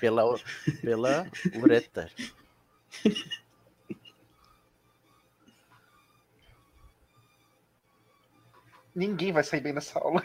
[0.00, 0.36] Pela,
[0.82, 2.08] pela ureta.
[8.94, 10.22] Ninguém vai sair bem nessa aula.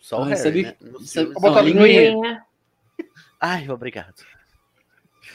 [0.00, 0.76] Só o Ah, Harry, sabe- né?
[0.80, 1.86] No sabe- filme, Vou botar Não, linguinha.
[1.86, 2.10] linguinha.
[2.10, 2.46] Linguinha.
[3.40, 4.24] Ai, obrigado.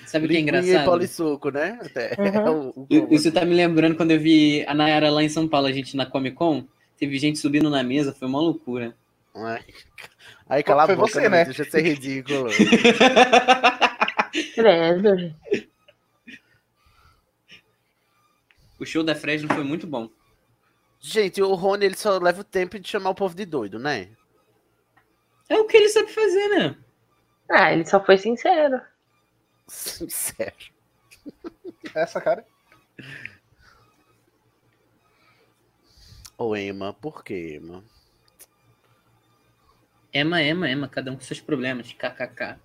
[0.07, 0.85] Sabe o que é Linguinha e engraçado?
[0.89, 1.77] polissuco, né?
[1.81, 2.69] Até é Uhum.
[2.75, 5.47] o- o I- Isso tá me lembrando quando eu vi a Nayara lá em São
[5.47, 6.65] Paulo, a gente na Comic Con.
[6.97, 8.95] Teve gente subindo na mesa, foi uma loucura.
[9.35, 9.63] Ai,
[10.49, 11.45] Ai, cala Foi a boca, você, não né?
[11.45, 12.49] deixa de ser ridículo.
[14.55, 15.35] Credo.
[18.79, 20.09] O show da Fresno foi muito bom.
[20.99, 24.09] Gente, o Rony ele só leva o tempo de chamar o povo de doido, né?
[25.49, 26.75] É o que ele sabe fazer, né?
[27.49, 28.81] Ah, ele só foi sincero.
[29.67, 30.55] Sincero.
[31.93, 32.45] Essa cara.
[36.37, 37.83] Ô, Emma, por que, Emma?
[40.13, 41.91] Ema, ema, ema, cada um com seus problemas.
[41.93, 42.59] KKK.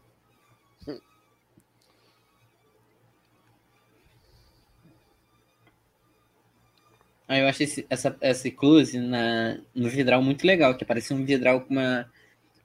[7.29, 11.25] Ah, eu acho esse, essa, esse close na, no vidral muito legal, que parece um
[11.25, 12.11] vidral com uma,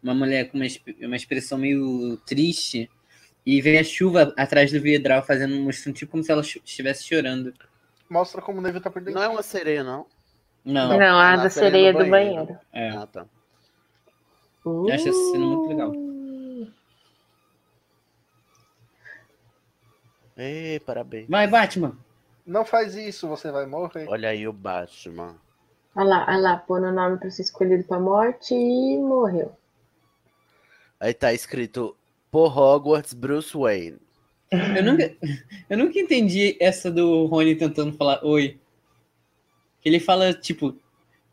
[0.04, 0.66] uma mulher com uma,
[1.02, 2.90] uma expressão meio triste
[3.50, 7.54] e vem a chuva atrás do vidral fazendo mostrando tipo como se ela estivesse chorando.
[8.10, 9.16] Mostra como o Neville tá perdendo.
[9.16, 10.06] Não é uma sereia, não?
[10.66, 12.60] Não, Não, a na da sereia sereia do do banheiro.
[12.74, 12.90] é.
[12.90, 13.26] Ah, tá.
[14.66, 15.94] Eu acho essa cena muito legal.
[20.36, 21.30] Ei, parabéns.
[21.30, 21.98] Vai, Batman!
[22.46, 24.08] Não faz isso, você vai morrer.
[24.10, 25.38] Olha aí o Batman.
[25.96, 29.56] Olha lá, olha lá, pôr o nome pra ser escolhido pra morte e morreu.
[31.00, 31.97] Aí tá escrito
[32.32, 33.98] por Hogwarts Bruce Wayne.
[34.52, 35.14] Eu nunca,
[35.70, 38.58] eu nunca entendi essa do Rony tentando falar oi.
[39.84, 40.76] Ele fala, tipo,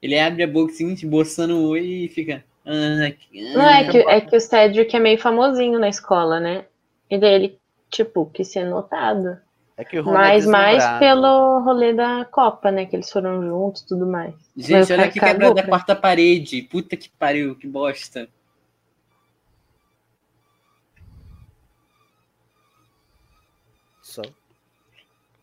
[0.03, 2.45] ele abre a boca assim, esboçando um oi e fica.
[2.67, 6.65] "Ah, que- Não, é que, é que o Cedric é meio famosinho na escola, né?
[7.11, 7.59] E daí ele,
[7.91, 9.39] tipo, quis ser notado.
[9.77, 10.99] É que o Rony Mas é mais deslumbrado.
[11.01, 12.87] pelo rolê da Copa, né?
[12.87, 14.33] Que eles foram juntos e tudo mais.
[14.57, 16.63] Mas Gente, o olha que quebra da pra- quarta parede.
[16.63, 18.29] Puta que pariu, que bosta.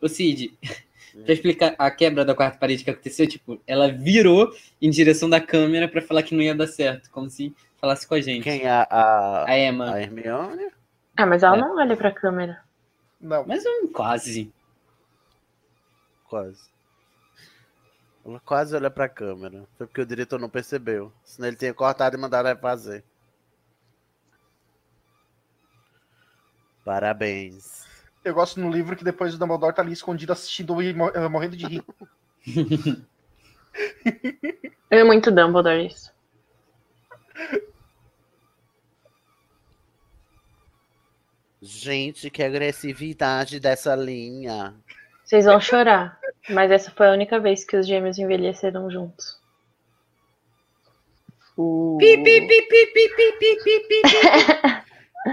[0.01, 0.57] Ô Cid,
[1.23, 4.51] pra explicar a quebra da quarta parede que aconteceu, tipo, ela virou
[4.81, 8.15] em direção da câmera pra falar que não ia dar certo, como se falasse com
[8.15, 8.43] a gente.
[8.43, 8.65] Quem?
[8.67, 9.91] A, a, A Emma.
[9.93, 10.71] a Hermione?
[11.17, 11.59] Ah, mas ela É.
[11.59, 12.63] não olha pra câmera.
[13.19, 13.45] Não.
[13.45, 14.51] Mas eu quase.
[16.27, 16.71] Quase.
[18.25, 19.63] Ela quase olha pra câmera.
[19.77, 21.11] Foi porque o diretor não percebeu.
[21.23, 23.03] Senão ele tinha cortado e mandado ela fazer.
[26.83, 27.85] Parabéns.
[28.23, 31.57] Eu gosto no livro que depois o Dumbledore tá ali escondido assistindo e eh, morrendo
[31.57, 31.83] de rir.
[34.89, 36.11] é muito Dumbledore isso.
[41.61, 44.73] Gente, que agressividade dessa linha.
[45.23, 46.19] Vocês vão chorar,
[46.49, 49.39] mas essa foi a única vez que os gêmeos envelheceram juntos.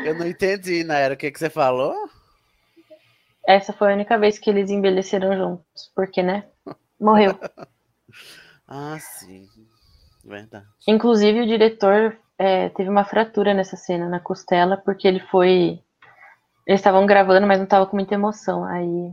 [0.04, 1.14] Eu não entendi, Naira.
[1.14, 1.94] O que, que você falou?
[3.46, 5.90] Essa foi a única vez que eles envelheceram juntos.
[5.94, 6.44] Porque, né?
[7.00, 7.38] Morreu.
[8.70, 9.46] Ah, sim.
[10.22, 10.66] Verdade.
[10.86, 15.82] Inclusive, o diretor é, teve uma fratura nessa cena na costela, porque ele foi.
[16.66, 18.64] Eles estavam gravando, mas não tava com muita emoção.
[18.64, 19.10] Aí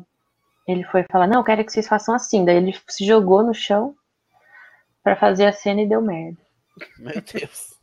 [0.68, 2.44] ele foi falar: Não, eu quero que vocês façam assim.
[2.44, 3.96] Daí ele se jogou no chão
[5.04, 6.38] pra fazer a cena e deu merda.
[7.00, 7.74] Meu Deus.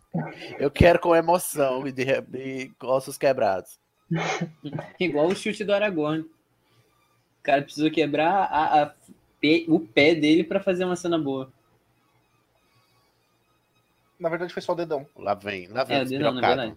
[0.58, 3.78] Eu quero com emoção e de, re- e ossos quebrados.
[5.00, 6.20] Igual o chute do Aragorn.
[6.22, 8.94] O cara precisou quebrar a- a
[9.66, 11.52] o pé dele pra fazer uma cena boa.
[14.20, 15.04] Na verdade, foi só o dedão.
[15.16, 15.96] Lá vem, lá vem.
[15.98, 16.76] É, o dedão, na verdade.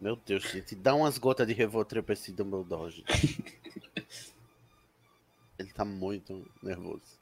[0.00, 3.06] Meu Deus, gente, dá umas gotas de Revotril pra esse Dumbledore, gente.
[5.58, 7.17] Ele tá muito nervoso.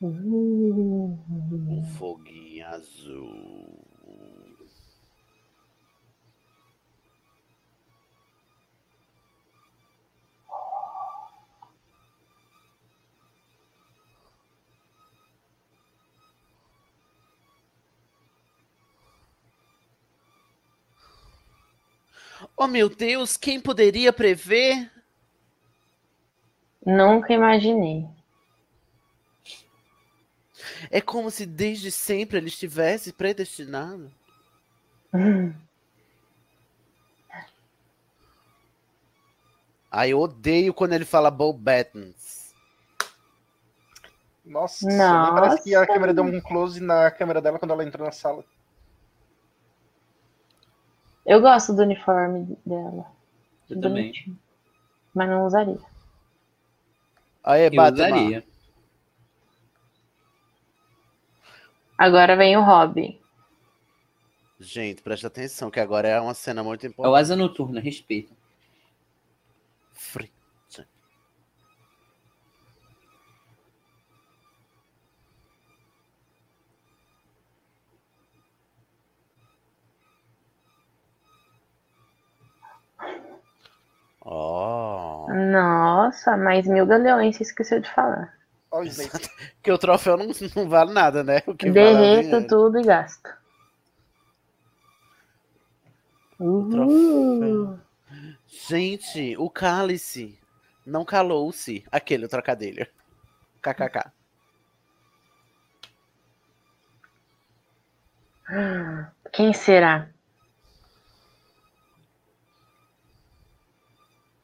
[0.00, 3.86] Um foguinho azul.
[22.54, 24.90] Oh meu Deus, quem poderia prever?
[26.84, 28.15] Nunca imaginei.
[30.90, 34.10] É como se desde sempre ele estivesse predestinado.
[39.90, 42.54] Ai, eu odeio quando ele fala Bo Battens.
[44.44, 45.92] Nossa, nem parece que a Nossa.
[45.92, 48.44] câmera deu um close na câmera dela quando ela entrou na sala.
[51.24, 53.06] Eu gosto do uniforme dela.
[53.68, 54.12] Eu também.
[55.12, 55.80] Mas não usaria.
[57.42, 58.06] Aê, Eu Batman.
[58.06, 58.44] usaria.
[61.98, 63.18] Agora vem o Robin.
[64.58, 67.16] Gente, presta atenção, que agora é uma cena muito É o importante.
[67.20, 68.34] Asa Noturna, respeita.
[69.92, 70.32] Fri-
[84.28, 85.26] Oh.
[85.28, 88.34] Nossa, mais mil galeões, você esqueceu de falar.
[88.70, 89.28] Olha o Snape.
[89.62, 91.42] Que o troféu não, não vale nada, né?
[91.46, 92.46] O que vale é Derreto dinheiro.
[92.48, 93.30] tudo e gasto.
[96.70, 97.80] troféu.
[98.46, 100.38] Gente, o cálice
[100.84, 101.84] não calou-se.
[101.90, 102.86] Aquele, trocadilho.
[103.62, 104.12] KKK.
[109.32, 110.08] Quem será?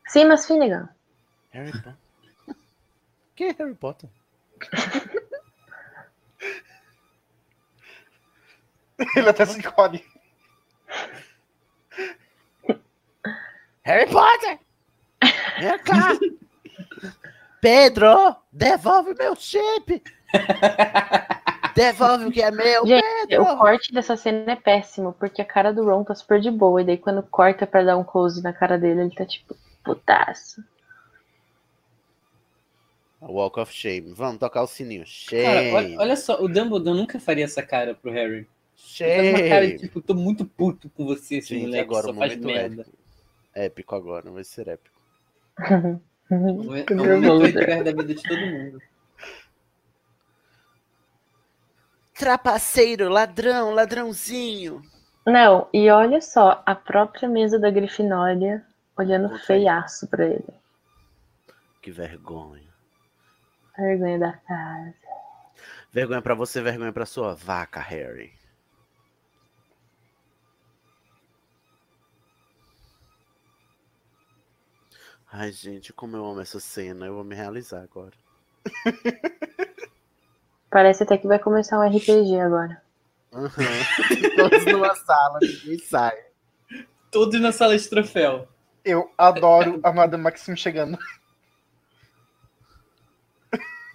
[0.06, 0.88] Simas Finnegan.
[1.50, 2.01] Harry Potter.
[3.34, 4.08] Quem é Harry Potter?
[9.16, 10.04] Ele até se encolhe.
[13.84, 14.58] Harry Potter!
[15.58, 16.10] Vem cá!
[17.60, 20.02] Pedro, devolve meu chip!
[21.74, 23.44] Devolve o que é meu, Gente, Pedro!
[23.44, 26.82] o corte dessa cena é péssimo, porque a cara do Ron tá super de boa,
[26.82, 30.62] e daí quando corta pra dar um close na cara dele, ele tá tipo, putaço.
[33.28, 34.12] Walk of Shame.
[34.14, 35.04] Vamos tocar o sininho.
[35.42, 35.72] Cara, Shame.
[35.72, 38.48] olha, olha só, o Dumbledore nunca faria essa cara pro Harry.
[38.76, 39.78] Faz uma cara de Shame.
[39.78, 42.82] tipo, tô muito puto com você, esse Gente, moleque, agora só o faz momento merda.
[42.82, 42.96] épico.
[43.54, 45.00] Épico agora, vai ser épico.
[46.30, 47.44] É momento.
[47.44, 48.80] Edgar da vida de todo mundo.
[52.14, 54.82] Trapaceiro, ladrão, ladrãozinho.
[55.26, 58.64] Não, e olha só, a própria mesa da Grifinória
[58.96, 60.44] olhando feiaço pra ele.
[61.82, 62.71] Que vergonha.
[63.76, 64.94] Vergonha da casa.
[65.92, 68.32] Vergonha pra você, vergonha pra sua vaca, Harry.
[75.30, 77.06] Ai, gente, como eu amo essa cena.
[77.06, 78.12] Eu vou me realizar agora.
[80.70, 82.82] Parece até que vai começar um RPG agora.
[83.32, 83.48] Uhum.
[84.36, 86.18] Todos numa sala, ninguém sai.
[87.10, 88.46] Todos na sala de troféu.
[88.84, 90.98] Eu adoro a Madame Maxime chegando.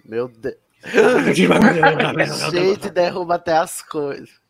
[0.08, 0.56] Meu Deus.
[2.50, 4.40] gente, derruba até as coisas.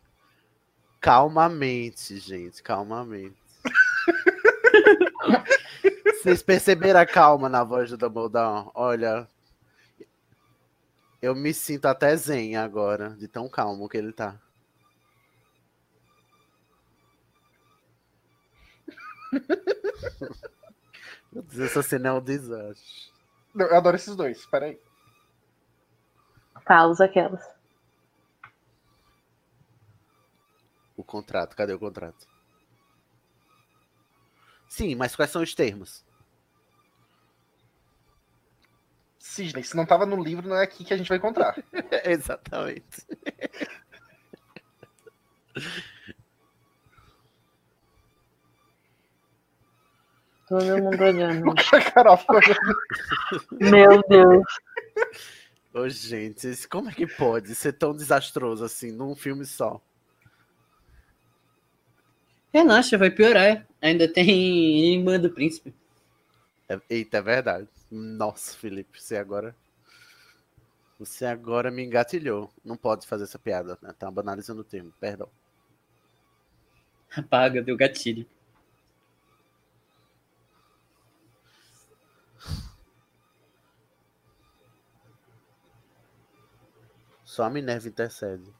[1.01, 3.37] Calmamente, gente, calmamente.
[6.21, 8.71] Vocês perceberam a calma na voz do Dumbledore?
[8.73, 9.27] Olha,
[11.21, 14.39] eu me sinto até zen agora, de tão calmo que ele tá.
[21.31, 23.11] Meu Deus, essa cena é um desastre.
[23.53, 24.79] Não, Eu adoro esses dois, peraí.
[26.69, 27.43] Pausa aquelas.
[30.95, 32.27] O contrato, cadê o contrato?
[34.67, 36.05] Sim, mas quais são os termos?
[39.17, 41.55] Sidney, se não tava no livro, não é aqui que a gente vai encontrar.
[42.05, 43.03] Exatamente.
[50.47, 51.55] Todo mundo olhando.
[51.95, 52.77] Carol ficou olhando.
[53.59, 54.45] Meu Deus.
[55.79, 59.81] Ô, gente, como é que pode ser tão desastroso assim, num filme só?
[62.53, 63.65] Relaxa, vai piorar.
[63.81, 65.73] Ainda tem Irmã do Príncipe.
[66.67, 67.67] É- eita, é verdade.
[67.89, 69.55] Nossa, Felipe, você agora.
[70.99, 72.51] Você agora me engatilhou.
[72.65, 73.93] Não pode fazer essa piada, né?
[73.97, 75.29] Tá banalizando o termo, perdão.
[77.15, 78.25] Apaga, deu gatilho.
[87.39, 88.53] Só a Minerva intercede.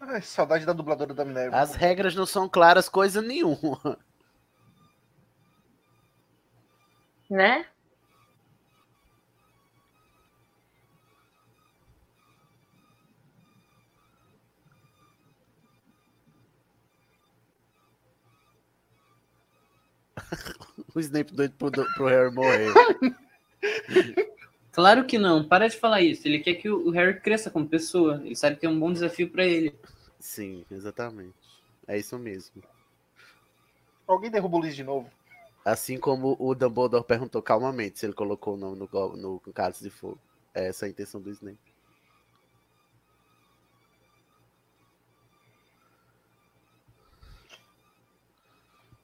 [0.00, 1.56] Ai, saudade da dubladora da Minerva.
[1.56, 3.96] As regras não são claras, coisa nenhuma.
[7.30, 7.64] Né?
[20.92, 22.72] O Snape doido pro, pro Harry morrer.
[24.74, 26.26] Claro que não, para de falar isso.
[26.26, 28.20] Ele quer que o Harry cresça como pessoa.
[28.24, 29.72] Ele sabe que é um bom desafio pra ele.
[30.18, 31.32] Sim, exatamente.
[31.86, 32.60] É isso mesmo.
[34.04, 35.08] Alguém derruba o Luiz de novo.
[35.64, 39.84] Assim como o Dumbledore perguntou calmamente se ele colocou o nome no, no, no cálice
[39.84, 40.18] de fogo.
[40.52, 41.56] É essa a intenção do Snape.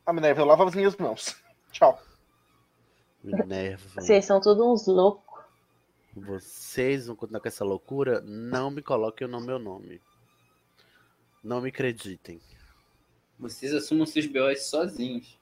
[0.04, 1.36] A Minerva, eu lavo as minhas mãos.
[1.70, 1.96] Tchau.
[3.22, 4.00] Minerva.
[4.00, 5.29] Vocês são todos uns loucos.
[6.14, 8.20] Vocês vão continuar com essa loucura?
[8.20, 10.00] Não me coloquem no meu nome.
[11.42, 12.40] Não me acreditem.
[13.38, 15.38] Vocês assumam seus BOs sozinhos.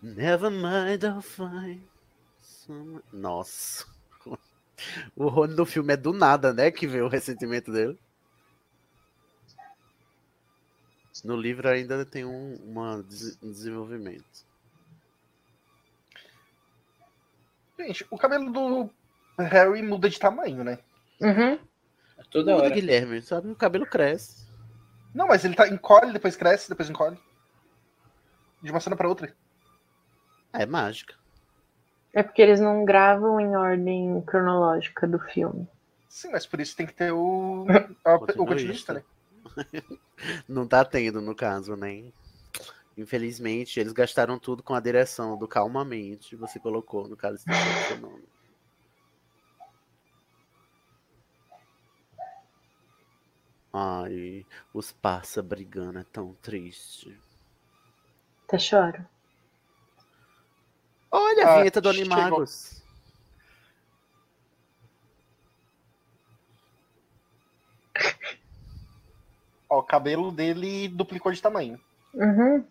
[0.00, 1.82] Never mind, I'll find
[2.40, 3.86] someone- Nossa.
[5.14, 6.70] O Rony do filme é do nada, né?
[6.70, 7.98] Que veio o ressentimento dele.
[11.22, 14.44] No livro ainda tem um, uma um desenvolvimento.
[17.78, 18.90] Gente, o cabelo do
[19.38, 20.78] Harry muda de tamanho, né?
[21.20, 21.58] Uhum.
[22.30, 22.74] Toda Muda, hora.
[22.74, 23.50] Guilherme, sabe?
[23.50, 24.44] O cabelo cresce.
[25.14, 27.18] Não, mas ele tá encolhe, depois cresce, depois encolhe.
[28.62, 29.34] De uma cena pra outra.
[30.52, 31.14] É mágica.
[32.12, 35.68] É porque eles não gravam em ordem cronológica do filme.
[36.08, 37.66] Sim, mas por isso tem que ter o,
[38.04, 38.94] a- o Continuista.
[38.94, 39.02] né?
[40.48, 42.04] Não tá tendo, no caso, né?
[42.96, 46.36] Infelizmente, eles gastaram tudo com a direção do Calmamente.
[46.36, 47.52] Você colocou no caso do
[47.88, 48.24] seu nome.
[53.72, 57.20] Ai, os passa brigando, é tão triste.
[58.46, 59.04] Até choro.
[61.10, 61.88] Olha a Ah, vinheta do.
[61.88, 62.82] Animagos.
[69.68, 71.80] Ó, o cabelo dele duplicou de tamanho.
[72.12, 72.64] Uhum.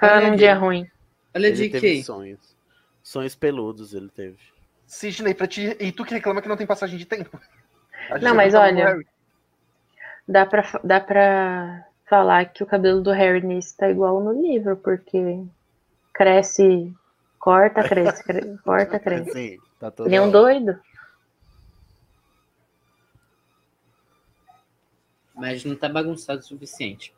[0.00, 0.88] Tá num dia ruim.
[1.34, 1.80] Olha Ele JK.
[1.80, 2.56] teve sonhos.
[3.02, 4.38] Sonhos peludos ele teve.
[4.86, 5.76] Sidney, pra ti.
[5.78, 7.38] E tu que reclama que não tem passagem de tempo.
[8.22, 9.04] Não, mas no olha-.
[10.26, 14.76] Dá pra, dá pra falar que o cabelo do Harry nesse tá igual no livro,
[14.76, 15.44] porque
[16.12, 16.92] cresce,
[17.38, 19.30] corta, cresce, cre- corta, cresce.
[19.32, 20.06] Sim, tá todo.
[20.08, 20.80] Ele é um doido.
[25.34, 27.14] Mas não tá bagunçado o suficiente.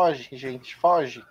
[0.00, 1.22] Foge, gente, foge.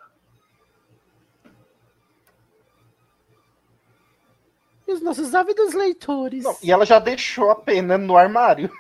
[4.88, 6.44] E os nossos ávidos leitores.
[6.44, 8.72] Não, e ela já deixou a pena no armário.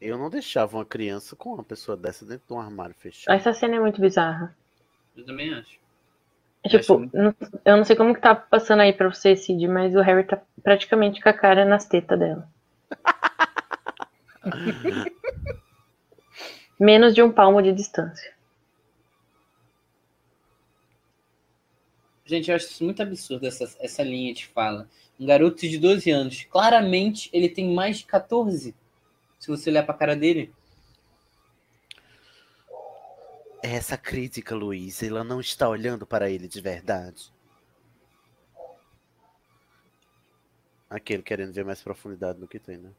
[0.00, 3.32] Eu não deixava uma criança com uma pessoa dessa dentro de um armário fechado.
[3.36, 4.52] Essa cena é muito bizarra.
[5.16, 5.78] Eu também acho.
[6.64, 9.68] É, Tipo, acho- não- eu não sei como que tá passando aí pra você, Cid,
[9.68, 12.48] mas o Harry tá praticamente com a cara nas tetas dela.
[16.80, 18.34] Menos de um palmo de distância.
[22.24, 24.88] Gente, eu acho isso muito absurdo, essa, essa linha de fala.
[25.18, 28.74] Um garoto de 12 anos, claramente ele tem mais de 14.
[29.38, 30.54] Se você olhar pra cara dele.
[33.62, 37.30] Essa crítica, Luiz, ela não está olhando para ele de verdade.
[40.88, 42.90] Aquele querendo ver mais profundidade no que tem, né?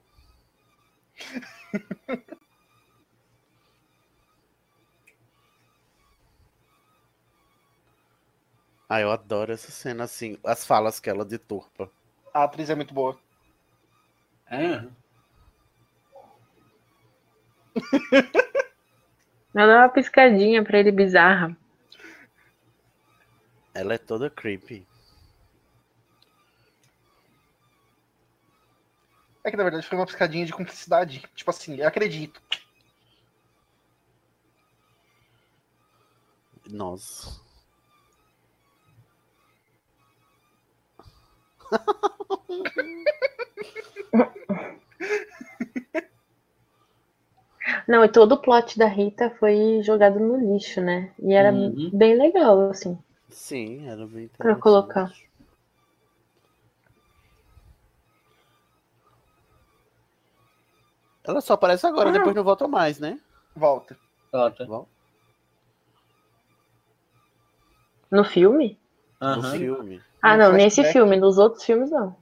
[8.93, 11.89] Ah, eu adoro essa cena, assim, as falas que ela deturpa.
[12.33, 13.17] A atriz é muito boa.
[14.47, 14.85] É.
[19.55, 21.55] Ela dá uma piscadinha pra ele bizarra.
[23.73, 24.85] Ela é toda creepy.
[29.41, 31.23] É que na verdade foi uma piscadinha de cumplicidade.
[31.33, 32.41] Tipo assim, eu acredito.
[36.69, 37.40] Nossa.
[47.87, 51.13] Não, e todo o plot da Rita foi jogado no lixo, né?
[51.19, 51.89] E era Uhum.
[51.93, 52.97] bem legal, assim,
[53.29, 55.11] Sim, era bem pra colocar.
[61.23, 62.13] Ela só aparece agora, Ah.
[62.13, 63.19] depois não volta mais, né?
[63.55, 63.97] Volta.
[64.31, 64.67] Volta.
[68.09, 68.77] No filme?
[69.21, 70.01] No filme.
[70.21, 71.17] Ah, não, nesse filme.
[71.17, 72.15] Nos outros filmes, não.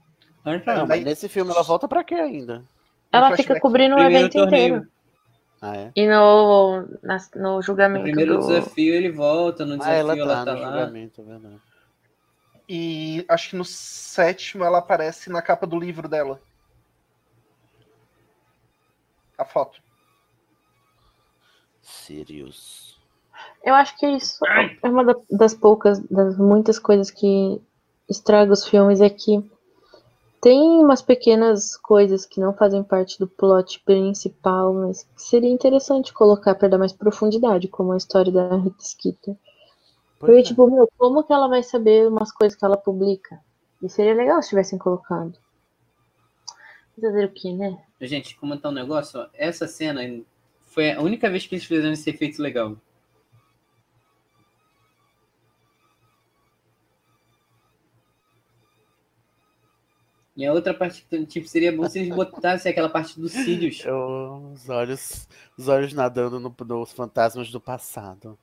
[0.46, 2.64] Não, mas nesse filme ela volta pra quê ainda?
[3.12, 4.88] Ela fica cobrindo o evento inteiro.
[5.62, 5.92] Ah, é?
[5.96, 8.40] E no, nas- no No julgamento primeiro do...
[8.40, 10.68] desafio ele volta, no Ah, desafio ela ela, tá tá no lá.
[10.70, 11.60] julgamento, é verdade.
[12.70, 16.40] E acho que no sétimo ela aparece na capa do livro dela.
[19.38, 19.82] A foto.
[21.82, 22.98] Sirius.
[23.64, 24.40] Eu acho que isso
[24.84, 27.62] é uma da- das poucas, das muitas coisas que
[28.10, 29.44] estraga os filmes é que
[30.42, 36.14] tem umas pequenas coisas que não fazem parte do plot principal, mas que seria interessante
[36.14, 39.36] colocar para dar mais profundidade, como a história da Rita Skeeter.
[40.18, 43.40] Porque, tipo, meu, como que ela vai saber umas coisas que ela publica?
[43.82, 45.38] E seria legal se tivessem colocado.
[47.00, 47.82] Fazer o que, né?
[48.02, 49.28] Gente, comentar um negócio, ó.
[49.34, 50.02] essa cena
[50.66, 52.76] foi a única vez que eles fizeram esse efeito legal.
[60.40, 63.84] E a outra parte, tipo, seria bom se eles botassem aquela parte dos cílios.
[63.84, 65.28] Eu- os olhos,
[65.58, 68.40] os olhos nadando no- nos fantasmas do passado.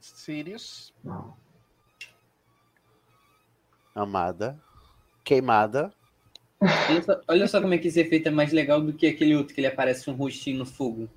[0.00, 0.90] Sirius.
[3.94, 4.58] Amada.
[5.22, 5.92] Queimada.
[6.88, 9.36] Olha só, olha só como é que esse efeito é mais legal do que aquele
[9.36, 11.10] outro que ele aparece um rostinho no fogo.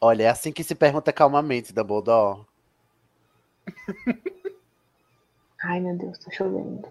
[0.00, 2.46] Olha, é assim que se pergunta calmamente, Dumbledore.
[5.62, 6.88] Ai, meu Deus, tá chovendo.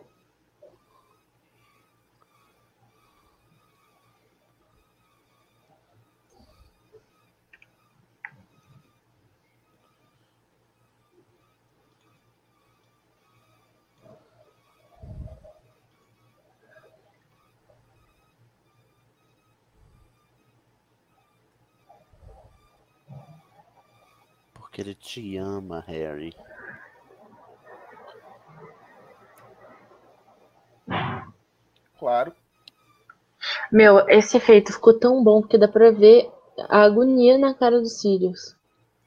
[24.54, 26.36] Porque ele te ama, Harry.
[32.00, 32.34] Claro.
[33.72, 36.30] Meu, esse efeito ficou tão bom porque dá pra ver
[36.70, 38.56] a agonia na cara do Sirius.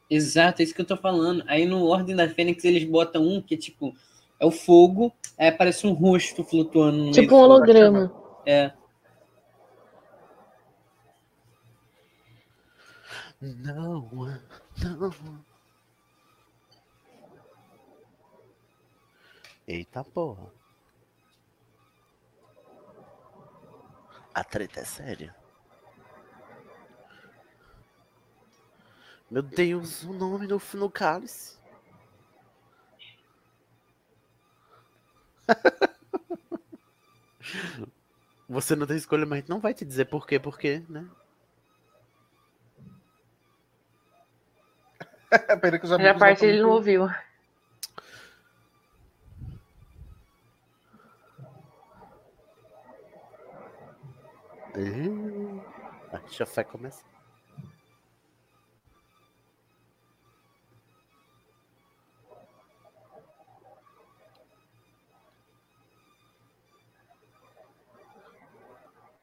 [0.09, 1.45] Exato, é isso que eu tô falando.
[1.47, 3.95] Aí no Ordem da Fênix eles botam um que é tipo,
[4.39, 7.55] é o fogo, aí aparece um rosto flutuando Tipo um fogo.
[7.55, 8.13] holograma.
[8.47, 8.73] É.
[13.41, 14.09] Não,
[14.83, 15.45] não.
[19.67, 20.53] Eita porra.
[24.35, 25.35] A treta é séria.
[29.31, 31.59] Meu Deus, o nome no, no cálice.
[38.49, 41.09] Você não tem escolha, mas não vai te dizer por quê, por quê, né?
[45.61, 47.09] Pena que os A amigos parte ele não ouviu.
[56.31, 57.05] Já vai começar.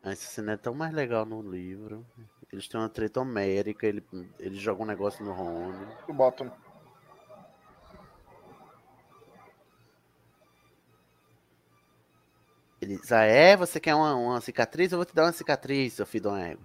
[0.03, 2.05] Ah, Essa cena é tão mais legal no livro.
[2.51, 4.03] Eles têm uma treta homérica, ele,
[4.39, 5.85] ele joga um negócio no Rony.
[6.07, 6.66] O
[12.87, 13.57] Ele diz, ah, é?
[13.57, 14.93] Você quer uma, uma cicatriz?
[14.93, 16.57] Eu vou te dar uma cicatriz, seu filho de uma.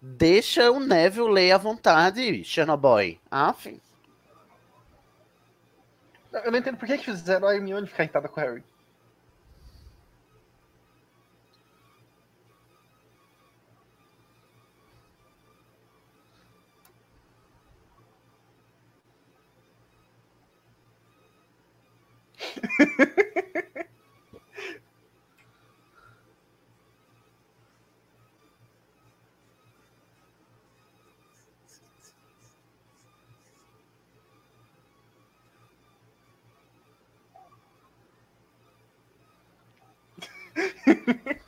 [0.00, 3.20] Deixa o Neville ler à vontade, Chernobyl.
[3.58, 3.80] Filho.
[6.32, 8.64] Eu não entendo por que fizeram a Hermione ficar irritada com o Harry.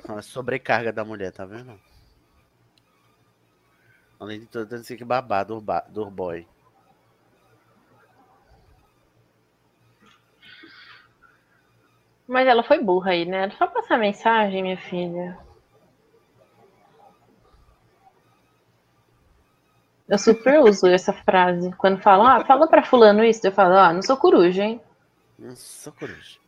[0.08, 1.78] A sobrecarga da mulher, tá vendo?
[4.18, 6.46] Além de tudo, tem que babar do, do boy.
[12.30, 13.42] Mas ela foi burra aí, né?
[13.42, 15.36] Era só passar mensagem, minha filha.
[20.08, 21.72] Eu super uso essa frase.
[21.72, 24.80] Quando falam, ah, fala pra fulano isso, eu falo, ah, não sou coruja, hein?
[25.36, 26.38] Nossa, coruja.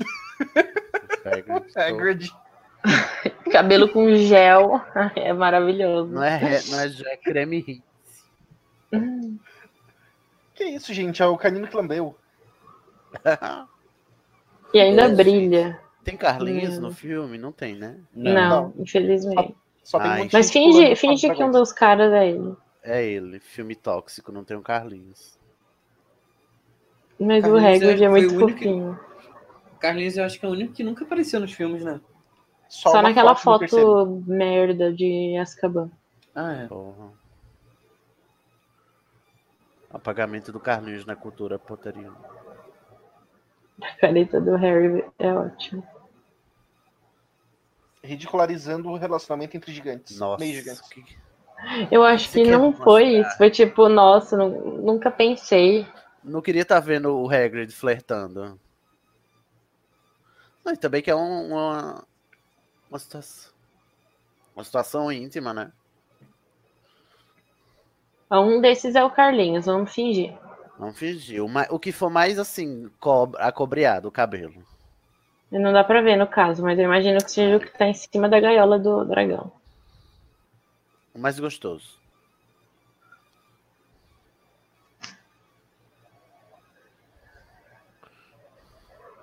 [1.24, 2.32] Hagrid, Hagrid.
[3.50, 4.80] Cabelo com gel.
[5.16, 6.12] É maravilhoso.
[6.12, 7.82] Não é, não é é creme ri.
[10.54, 11.22] Que isso, gente?
[11.22, 12.14] É o canino que lambeu.
[14.72, 15.14] E ainda Esse.
[15.16, 15.80] brilha.
[16.04, 16.82] Tem Carlinhos Hum.
[16.82, 17.36] no filme?
[17.38, 17.96] Não tem, né?
[18.14, 19.54] Não, infelizmente.
[19.82, 20.18] Só tem Ai.
[20.18, 22.54] muito Mas finge, finge que um dos caras é ele.
[22.82, 25.38] É ele, filme tóxico, não tem o Carlinhos.
[27.18, 29.00] Mas o Carlinhos Hagrid é o muito único que- fofinho.
[29.78, 32.00] Carlinhos eu acho que é o único que nunca apareceu nos filmes, né?
[32.70, 34.22] Só, uma naquela foto, terceiro.
[34.26, 35.90] merda de Azkaban.
[36.34, 36.66] Ah, é.
[36.68, 37.10] Porra.
[39.90, 42.16] Apagamento do Carlinhos na cultura potteriana.
[43.82, 45.84] A careta do Harry é ótimo.
[48.02, 50.18] Ridicularizando o relacionamento entre gigantes.
[50.18, 50.42] Nossa.
[50.42, 50.88] Meio gigantes.
[50.88, 51.18] que-
[51.90, 53.28] Eu acho Você que não foi mostrar?
[53.28, 53.36] isso.
[53.38, 55.86] Foi tipo, nossa, nu- nunca pensei.
[56.22, 58.58] Não queria estar vendo o Hagrid flertando.
[60.64, 62.04] Mas também que é um- uma,
[62.90, 63.52] uma situação,
[64.54, 65.72] uma situação íntima, né?
[68.30, 70.32] Um desses é o Carlinhos, vamos fingir.
[70.78, 71.48] Não fingiu.
[71.48, 74.64] Mas o que for mais assim, co- acobreado, o cabelo.
[75.50, 77.86] E Não dá pra ver no caso, mas eu imagino que seja o que tá
[77.86, 79.52] em cima da gaiola do dragão.
[81.14, 81.98] O mais gostoso.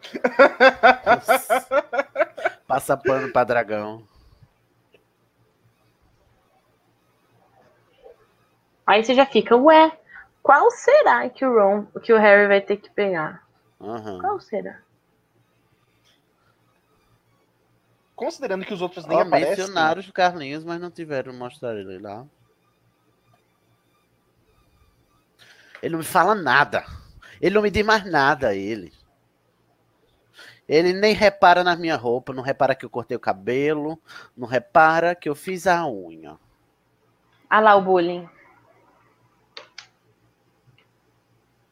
[2.67, 4.05] Passa pano pra dragão.
[8.85, 9.97] Aí você já fica, ué,
[10.43, 13.45] qual será que o Ron, que o Harry vai ter que pegar?
[13.79, 14.19] Aham.
[14.19, 14.79] Qual será?
[18.15, 19.49] Considerando que os outros nem Ó, aparecem.
[19.49, 22.25] mencionaram os Carlinhos, mas não tiveram mostrar ele lá.
[25.81, 26.83] Ele não me fala nada.
[27.39, 28.91] Ele não me diz mais nada, ele.
[30.67, 33.97] Ele nem repara na minha roupa, não repara que eu cortei o cabelo,
[34.35, 36.37] não repara que eu fiz a unha.
[37.49, 38.27] Ah lá o bullying.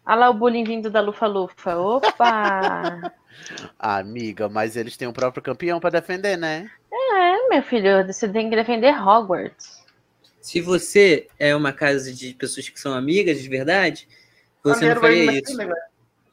[0.05, 1.75] Ah lá o bullying vindo da Lufa-Lufa.
[1.75, 3.11] Opa!
[3.77, 6.71] Amiga, mas eles têm o próprio campeão pra defender, né?
[6.91, 9.83] é, meu filho, você tem que defender Hogwarts.
[10.39, 14.07] Se você é uma casa de pessoas que são amigas de verdade,
[14.63, 15.57] você não faria indo isso.
[15.57, 15.67] né?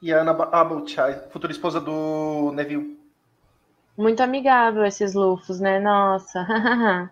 [0.03, 2.99] E a Ana Abbott, a futura esposa do Neville.
[3.97, 5.79] Muito amigável esses lufos, né?
[5.79, 6.45] Nossa.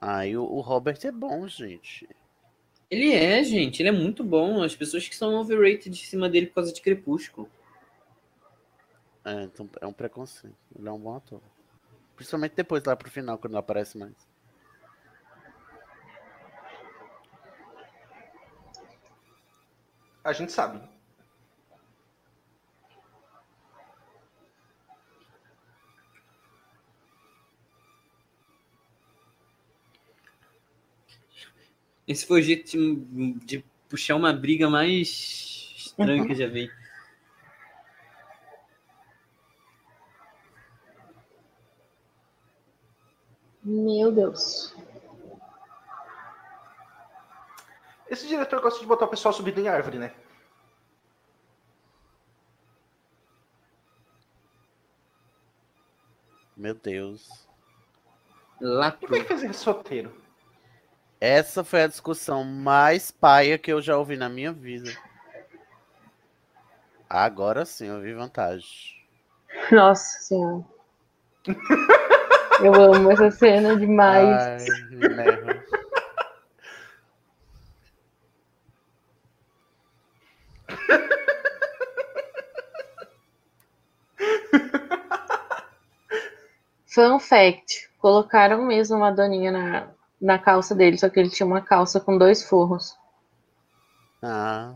[0.00, 2.08] Aí o, o Robert é bom, gente.
[2.90, 4.64] Ele é, gente, ele é muito bom.
[4.64, 7.48] As pessoas que são overrated em cima dele por causa de Crepúsculo.
[9.24, 10.56] É, então é um preconceito.
[10.78, 11.40] Ele é um bom ator.
[12.14, 14.14] Principalmente depois, lá pro final, quando não aparece mais.
[20.22, 20.80] A gente sabe.
[32.06, 36.70] Esse foi o jeito de, de puxar uma briga mais estranha que eu já vi.
[43.64, 44.76] Meu Deus.
[48.10, 50.14] Esse diretor gosta de botar o pessoal subindo em árvore, né?
[56.54, 57.48] Meu Deus.
[58.60, 60.14] Lá E quem fez esse roteiro?
[61.20, 64.90] Essa foi a discussão mais paia que eu já ouvi na minha vida.
[67.08, 68.94] Agora sim, eu vi vantagem.
[69.72, 70.64] Nossa senhora.
[72.62, 74.66] Eu amo essa cena demais.
[74.66, 75.64] Ai?
[86.86, 89.88] Fun fact: colocaram mesmo uma doninha na,
[90.20, 92.96] na calça dele, só que ele tinha uma calça com dois forros.
[94.22, 94.72] Ah.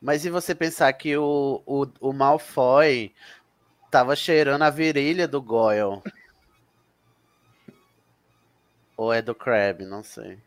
[0.00, 3.14] Mas e você pensar que o, o, o Malfoy
[3.90, 6.00] tava cheirando a virilha do Goyle?
[8.96, 10.38] Ou é do Crab, não sei.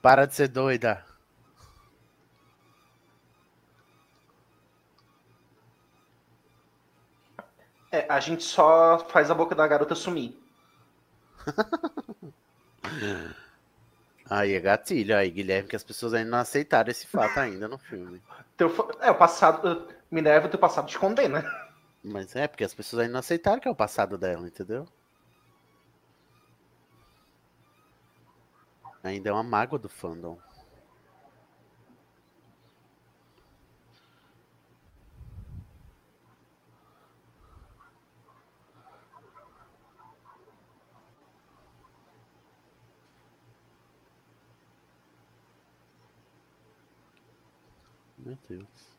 [0.00, 1.04] Para de ser doida.
[7.92, 10.38] É, a gente só faz a boca da garota sumir.
[14.30, 17.76] Aí é gatilho, aí, Guilherme, que as pessoas ainda não aceitaram esse fato ainda no
[17.76, 18.22] filme.
[18.56, 19.88] Teu, é, o passado.
[20.08, 21.44] Minerva teu passado te condena.
[22.02, 24.86] Mas é, porque as pessoas ainda não aceitaram que é o passado dela, entendeu?
[29.02, 30.38] Ainda é uma mágoa do fandom.
[48.30, 48.90] Meu Deus.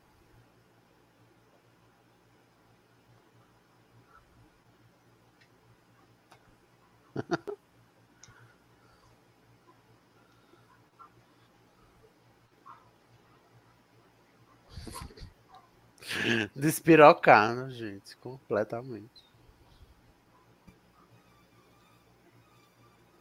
[16.53, 19.23] Despirocado, gente, completamente.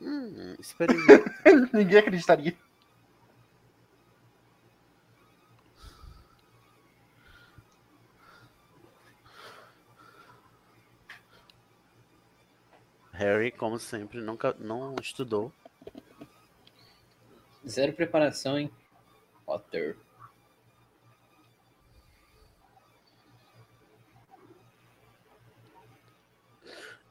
[0.01, 0.57] Hum.
[1.73, 2.57] Ninguém acreditaria.
[13.21, 15.53] Harry, como sempre, nunca não estudou.
[17.69, 18.71] Zero preparação, hein?
[19.45, 19.95] Potter.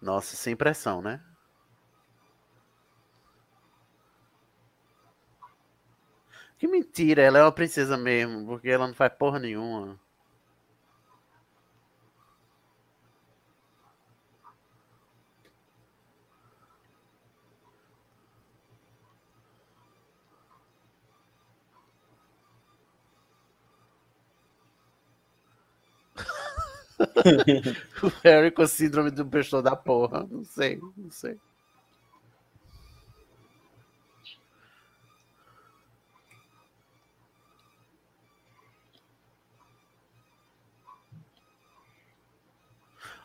[0.02, 1.22] Nossa, sem pressão, né?
[6.58, 10.00] Que mentira, ela é uma princesa mesmo, porque ela não faz porra nenhuma.
[28.04, 30.28] o Harry com síndrome do impostor da porra.
[30.30, 31.38] Não sei, não sei.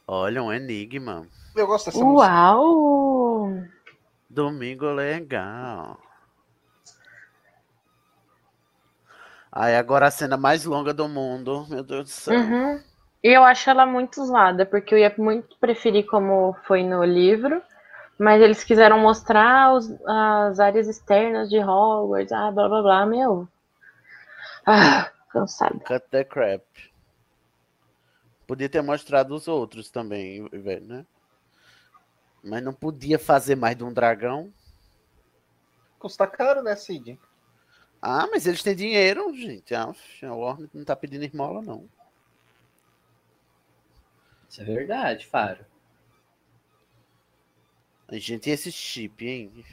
[0.06, 1.26] Olha, um enigma.
[1.56, 2.30] Eu gosto dessa música.
[2.30, 3.64] Uau!
[4.28, 5.98] Domingo legal.
[9.50, 11.66] Aí agora a cena mais longa do mundo.
[11.70, 12.38] Meu Deus do céu.
[12.38, 12.82] Uhum.
[13.24, 17.60] E eu acho ela muito zoada, porque eu ia muito preferir como foi no livro,
[18.18, 23.48] mas eles quiseram mostrar os- as áreas externas de Hogwarts, ah, blá blá blá, meu.
[24.66, 25.80] Ah, cansada.
[25.84, 26.62] Cut the crap.
[28.46, 30.42] Podia ter mostrado os outros também,
[30.82, 31.04] né?
[32.44, 34.52] Mas não podia fazer mais de um dragão.
[35.98, 37.18] Custa caro, né, Cid?
[38.00, 39.74] Ah, mas eles têm dinheiro, gente.
[39.74, 41.88] Ah, a Warner não tá pedindo esmola, não.
[44.54, 45.66] Isso é verdade, Faro.
[48.06, 49.64] A gente, e esse chip, hein?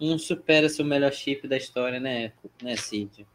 [0.00, 2.32] Não supera seu melhor chip da história, né,
[2.62, 3.26] né Cid?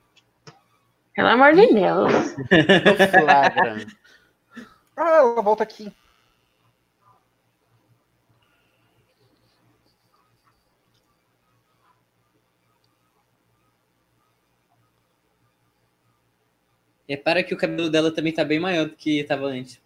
[1.13, 2.11] Pelo amor de Deus.
[3.11, 3.85] Flagra.
[4.97, 5.93] Ah, ela volta aqui.
[17.07, 19.81] Repara que o cabelo dela também tá bem maior do que tava antes.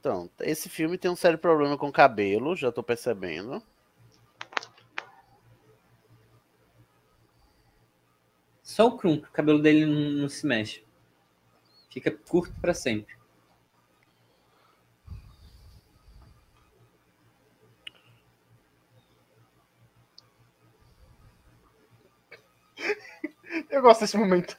[0.00, 3.62] Então, esse filme tem um sério problema com cabelo, já tô percebendo.
[8.62, 10.82] Só o Krum, o cabelo dele não, não se mexe.
[11.90, 13.21] Fica curto pra sempre.
[23.72, 24.56] Eu gosto desse momento.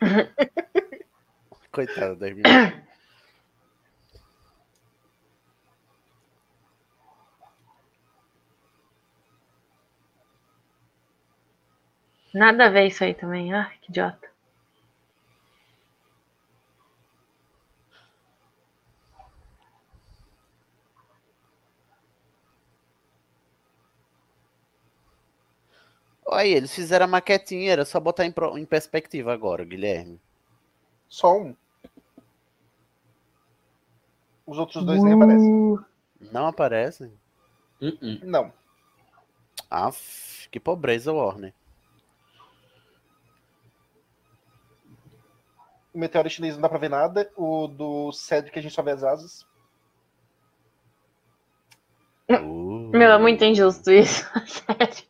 [1.72, 2.84] Coitado da Hermione.
[12.34, 13.52] Nada a ver isso aí também.
[13.52, 14.35] Ah, que idiota.
[26.28, 30.20] Olha, eles fizeram a maquetinha, era só botar em, pro- em perspectiva agora, Guilherme.
[31.08, 31.56] Só um.
[34.44, 35.52] Os outros dois nem aparecem.
[35.72, 35.84] Uh,
[36.32, 37.12] Não aparecem?
[37.80, 38.20] Uh-uh.
[38.24, 38.52] Não.
[39.70, 41.52] Aff, que pobreza, Warner.
[45.94, 47.30] O meteoro chinês não dá pra ver nada.
[47.36, 49.46] O do Cedric a gente só vê as asas.
[52.28, 52.65] Uh.
[52.92, 54.24] Meu, é muito injusto isso.
[54.46, 55.04] Sério.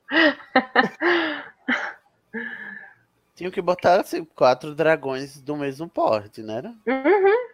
[3.35, 6.63] Tinham que botar assim, quatro dragões do mesmo porte, né?
[6.87, 7.49] Uhum.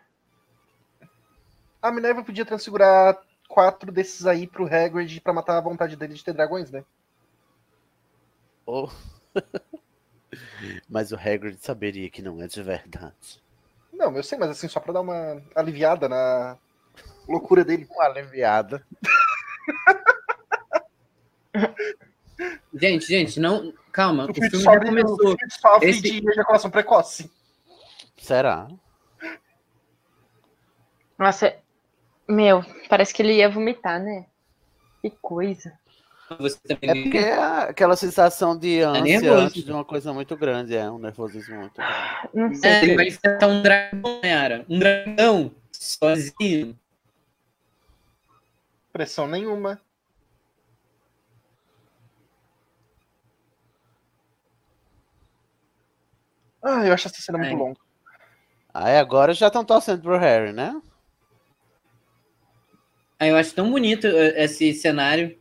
[1.82, 3.18] A Minerva podia transfigurar
[3.48, 6.84] quatro desses aí pro Hagrid pra matar a vontade dele de ter dragões, né?
[8.64, 8.88] Oh.
[10.88, 13.42] Mas o Hagrid saberia que não é de verdade.
[13.92, 16.56] Não, eu sei, mas assim, só pra dar uma aliviada na
[17.28, 17.86] loucura dele.
[17.90, 18.84] Uma aliviada.
[22.74, 23.72] Gente, gente, não.
[23.92, 25.36] Calma, o O filme já o começou.
[25.60, 27.30] sofre Esse- de ejaculação precoce.
[28.16, 28.66] Será?
[31.18, 31.54] Nossa,
[32.26, 34.26] meu, parece que ele ia vomitar, né?
[35.02, 35.78] Que coisa.
[36.38, 37.34] Você É porque é
[37.68, 39.34] aquela sensação de ânsia nervoso.
[39.46, 42.28] antes de uma coisa muito grande, é um nervosismo muito grande.
[42.34, 42.70] Não sei.
[42.70, 44.64] É, ele vai enfrentar um dragão, Yara.
[44.68, 46.76] Um dragão sozinho.
[48.92, 49.78] Pressão nenhuma.
[56.62, 57.56] Ah, eu acho essa cena muito É.
[57.56, 57.80] longa.
[58.72, 60.80] Aí agora já estão torcendo pro Harry, né?
[63.18, 65.38] Aí eu acho tão bonito eh, esse cenário.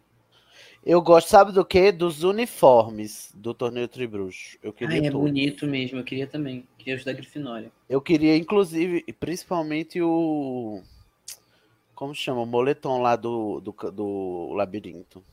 [0.84, 1.92] Eu gosto, sabe do quê?
[1.92, 4.58] Dos uniformes do torneio Tribruxo.
[4.64, 5.28] Eu queria Ai, é todos.
[5.28, 6.00] bonito mesmo.
[6.00, 6.68] Eu queria também.
[6.78, 7.72] Queria os da Grifinória.
[7.88, 10.82] Eu queria, inclusive, e principalmente o.
[11.94, 12.42] Como chama?
[12.42, 15.24] O moletom lá do, do, do labirinto.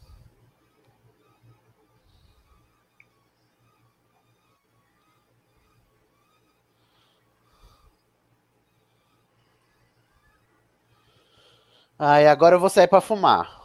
[11.99, 13.59] Ai, agora eu vou sair pra fumar.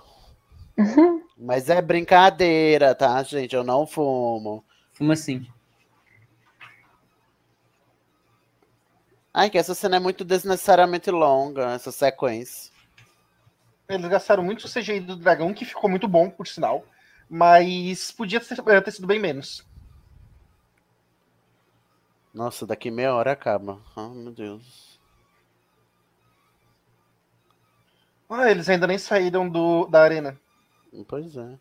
[1.38, 3.56] Mas é brincadeira, tá, gente?
[3.56, 4.64] Eu não fumo.
[4.94, 5.46] Fuma assim.
[9.32, 12.72] Ai, que essa cena é muito desnecessariamente longa, essa sequência.
[13.90, 16.86] Eles gastaram muito o CGI do dragão, que ficou muito bom, por sinal.
[17.30, 19.66] Mas podia ter, eh, ter sido bem menos.
[22.34, 23.80] Nossa, daqui meia hora acaba.
[23.95, 24.93] Ai, meu Deus.
[28.35, 30.39] Ah, eles ainda nem saíram do, da arena.
[31.07, 31.55] Pois é.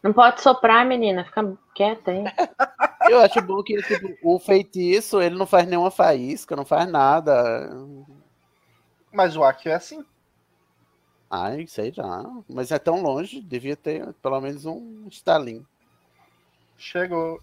[0.00, 1.24] Não pode soprar, menina.
[1.24, 2.22] Fica quieta aí.
[3.10, 7.68] Eu acho bom que tipo, o feitiço, ele não faz nenhuma faísca, não faz nada.
[9.12, 10.04] Mas o Akio é assim.
[11.28, 12.24] Ai, sei lá.
[12.48, 15.66] Mas é tão longe, devia ter pelo menos um estalinho.
[16.78, 17.42] Chegou.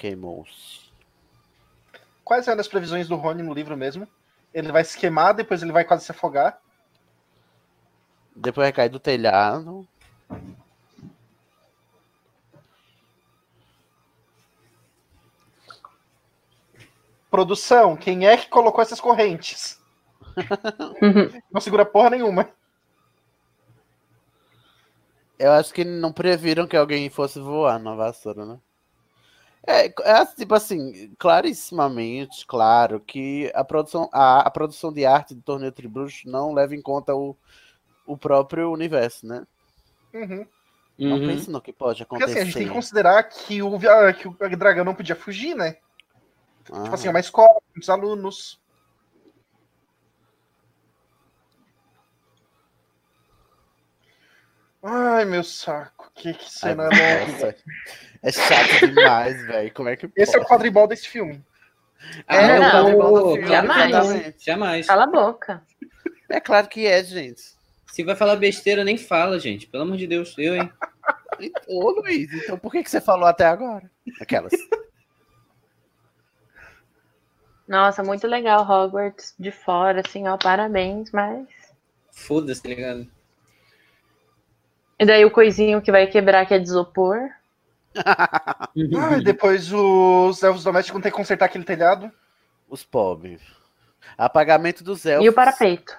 [0.00, 0.90] Queimou-se.
[2.24, 4.08] Quais eram as previsões do Rony no livro mesmo?
[4.54, 6.58] Ele vai se queimar, depois ele vai quase se afogar.
[8.34, 9.86] Depois vai cair do telhado.
[17.30, 19.78] Produção, quem é que colocou essas correntes?
[21.52, 22.48] Não segura porra nenhuma.
[25.38, 28.58] Eu acho que não previram que alguém fosse voar na vassoura, né?
[29.66, 35.42] É, é tipo assim, clarissimamente claro que a produção, a, a produção de arte do
[35.42, 37.36] torneio Tribruxo não leva em conta o,
[38.06, 39.46] o próprio universo, né?
[40.14, 40.46] Uhum.
[40.98, 41.26] Não Uhum.
[41.26, 42.40] pense no que pode Porque acontecer.
[42.40, 45.54] assim, a gente tem que considerar que o, ah, que o dragão não podia fugir,
[45.54, 45.76] né?
[46.70, 48.59] Ah, Tipo assim, é uma escola, muitos alunos.
[54.82, 56.10] Ai, meu saco.
[56.14, 57.26] Que, que ai, cena longa.
[57.26, 57.56] nossa,
[58.22, 59.74] é chato demais, velho.
[59.74, 60.48] Como é que Esse é o pode?
[60.48, 61.44] quadribol desse filme.
[62.26, 63.88] Ah, É, não, não, não, filme, jamais.
[63.90, 64.44] exatamente.
[64.44, 64.86] Jamais.
[64.86, 65.62] Cala a boca.
[66.30, 67.42] É claro que é, gente.
[67.92, 69.66] Se vai falar besteira, nem fala, gente.
[69.66, 70.70] Pelo amor de Deus, eu, hein?
[71.68, 73.90] Ô, Luiz, então por que, que você falou até agora?
[74.20, 74.52] Aquelas.
[77.66, 81.46] Nossa, muito legal Hogwarts de fora, assim, ó, parabéns, mas.
[82.10, 83.06] Foda-se, tá ligado?
[85.00, 87.18] E daí o coisinho que vai quebrar que é de isopor.
[88.06, 92.08] Ah, e depois os elfos domésticos vão ter que consertar aquele telhado.
[92.68, 93.42] Os pobres.
[94.16, 95.26] Apagamento dos elfos.
[95.26, 95.98] E o parapeito.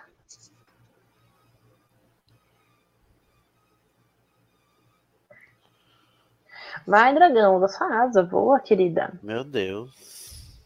[6.88, 9.11] Vai, dragão, da sua asa, voa, querida.
[9.22, 10.57] Meu Deus.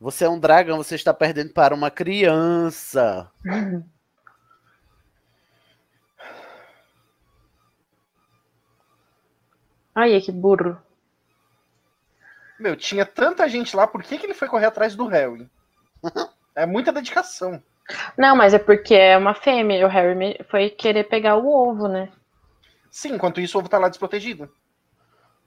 [0.00, 3.28] Você é um dragão, você está perdendo para uma criança.
[9.94, 10.76] Ai, que burro.
[12.58, 15.48] Meu, tinha tanta gente lá, por que, que ele foi correr atrás do Harry?
[16.54, 17.62] É muita dedicação.
[18.14, 19.78] Não, mas é porque é uma fêmea.
[19.78, 22.10] e O Harry foi querer pegar o ovo, né?
[22.90, 24.50] Sim, enquanto isso o ovo tá lá desprotegido.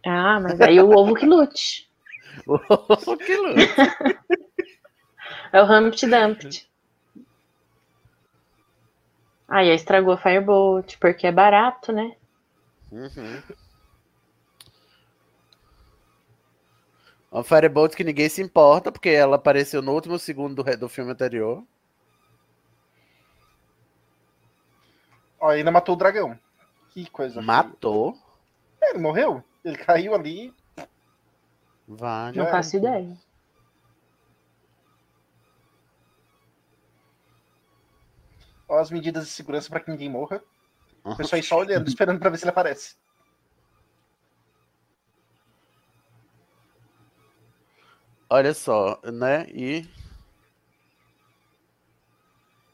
[0.03, 1.87] Ah, mas aí o ovo que lute.
[3.23, 3.59] que louco.
[5.53, 6.67] É o Humpty Dumpty.
[9.47, 12.15] Aí estragou a Firebolt, porque é barato, né?
[12.91, 13.41] Uhum.
[17.35, 21.11] Uma Firebolt que ninguém se importa, porque ela apareceu no último segundo do, do filme
[21.11, 21.61] anterior.
[25.37, 26.39] Ó, ainda matou o dragão.
[26.91, 27.41] Que coisa.
[27.41, 28.17] Matou.
[28.81, 29.43] É, ele morreu?
[29.65, 30.55] Ele caiu ali.
[31.85, 32.37] Vale.
[32.37, 32.51] Não É.
[32.51, 33.17] faço ideia.
[38.69, 40.41] Ó, as medidas de segurança pra que ninguém morra.
[41.03, 42.95] O pessoal aí só olhando, esperando pra ver se ele aparece.
[48.29, 49.47] Olha só, né?
[49.49, 49.87] E.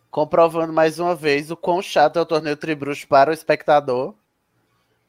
[0.09, 4.15] Comprovando mais uma vez o quão chato é o torneio Tribruxo para o espectador.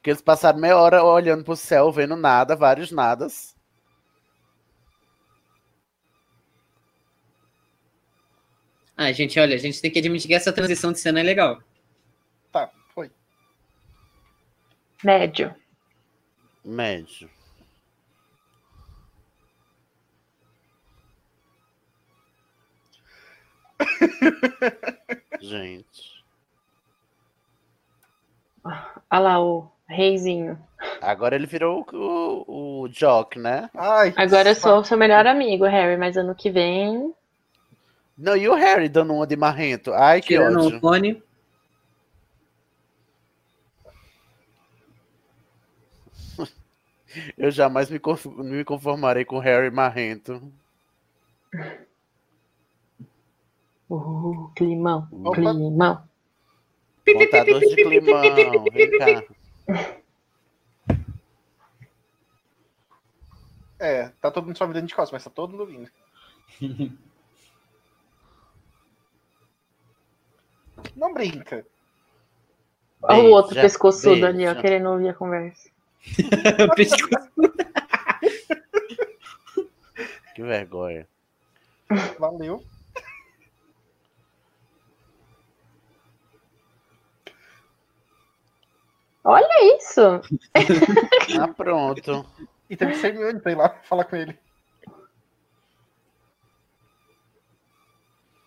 [0.03, 3.57] Que eles passaram meia hora olhando pro céu, vendo nada, vários nadas.
[8.97, 11.63] Ah, gente, olha, a gente tem que admitir que essa transição de cena é legal.
[12.53, 13.11] Tá, foi.
[15.03, 15.55] Médio.
[16.65, 17.29] Médio.
[25.41, 26.23] Gente.
[28.65, 30.59] Olha lá o reizinho.
[31.01, 33.69] Agora ele virou o, o, o Jock, né?
[33.75, 37.13] Ai, Agora eu sou o seu melhor amigo, Harry, mas ano que vem.
[38.17, 39.93] Não, e o Harry dando uma de marrento?
[39.93, 40.79] Ai, que Tirando ódio.
[40.79, 41.23] o cone.
[47.37, 50.43] Eu jamais me, conf- me conformarei com Harry marrento.
[53.93, 55.33] Uh, climão, Opa.
[55.35, 56.03] climão.
[57.05, 59.23] Contador de climão, vem cá.
[63.79, 65.91] É, tá todo mundo só virando de costas, mas tá todo mundo vindo.
[70.97, 71.67] Não brinca.
[73.03, 74.63] Olha o outro Beija, pescoçudo ali, ó, beija.
[74.63, 75.69] querendo ouvir a conversa.
[80.35, 81.07] Que vergonha.
[82.19, 82.65] Valeu.
[89.25, 90.01] Olha isso!
[91.41, 92.27] Ah, pronto.
[92.69, 94.39] E teve que ser Hermione pra ir lá falar com ele.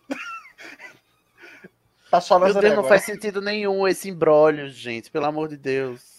[2.11, 2.87] Tá só Meu Deus, não agora.
[2.87, 5.09] faz sentido nenhum esse imbróglio, gente.
[5.11, 6.14] Pelo amor de Deus.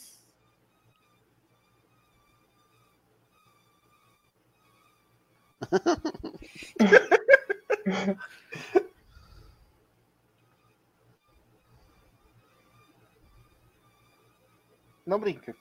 [15.17, 15.57] Não brinca.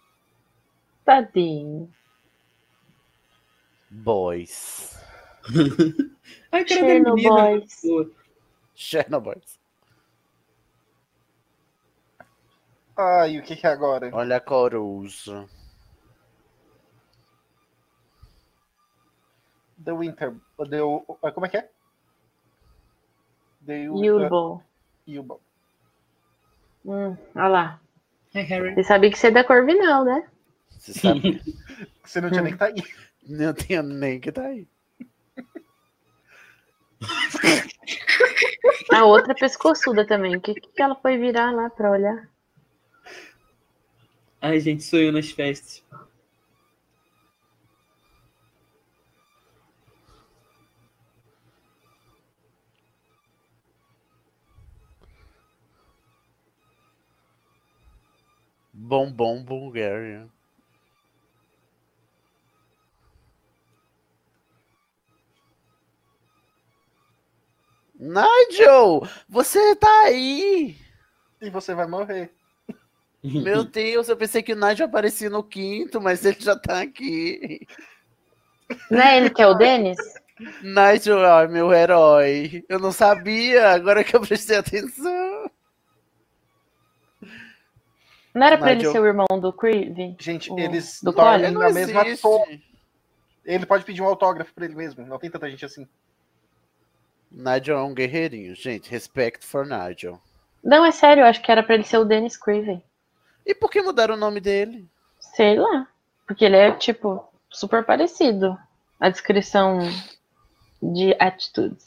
[1.05, 1.89] Tadinho.
[3.89, 5.01] Boys.
[6.51, 7.41] Ai, cara da Chernobyl menina.
[7.41, 7.81] Boys.
[7.81, 8.11] Pô,
[8.75, 9.41] Chernobyl.
[12.97, 14.09] Ai, o que que é agora?
[14.11, 15.47] Olha a coruja.
[19.81, 20.35] The Winter.
[20.69, 21.71] The, uh, como é que é?
[23.65, 24.61] The Yulbo.
[25.07, 25.39] Yulbo.
[26.85, 27.84] Hum, olha lá.
[28.35, 28.75] Hi, Harry.
[28.75, 30.27] Você sabia que você é da Corvinal, né?
[30.77, 31.41] Você sabe?
[32.03, 32.75] Você não tinha nem que tá aí.
[33.27, 34.67] não tinha nem que tá aí.
[38.91, 40.35] A outra é pescoçuda também.
[40.35, 42.29] O que, que ela foi virar lá pra olhar?
[44.41, 45.83] Ai, gente, sou eu nas festas.
[58.85, 60.27] Bombom Bulgaria.
[67.99, 70.77] Nigel, você tá aí?
[71.41, 72.31] E você vai morrer.
[73.23, 77.65] Meu Deus, eu pensei que o Nigel aparecia no quinto, mas ele já tá aqui.
[78.91, 79.97] Não é ele que é o Denis?
[80.61, 82.63] Nigel é meu herói.
[82.69, 85.14] Eu não sabia, agora que eu prestei atenção.
[88.35, 88.91] Não era pra ele Nigel.
[88.91, 90.15] ser o irmão do Creed?
[90.19, 91.51] Gente, O- eles do Colin?
[91.51, 92.21] Não na mesma existe.
[92.21, 92.61] torre.
[93.45, 95.05] Ele pode pedir um autógrafo pra ele mesmo.
[95.05, 95.87] Não tem tanta gente assim.
[97.31, 98.89] Nigel é um guerreirinho, gente.
[98.89, 100.19] Respect for Nigel.
[100.63, 102.83] Não, é sério, eu acho que era pra ele ser o Dennis Craven.
[103.45, 104.85] E por que mudaram o nome dele?
[105.19, 105.87] Sei lá.
[106.27, 108.57] Porque ele é, tipo, super parecido.
[108.99, 109.79] A descrição
[110.81, 111.85] de atitudes.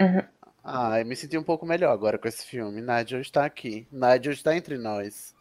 [0.00, 0.22] Uhum.
[0.70, 2.82] Ah, eu me senti um pouco melhor agora com esse filme.
[2.82, 3.88] Nigel está aqui.
[3.90, 5.34] Nigel está entre nós.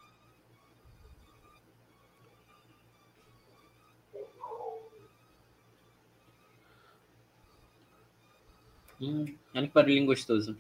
[9.01, 10.55] Hum, olha que barulhinho gostoso.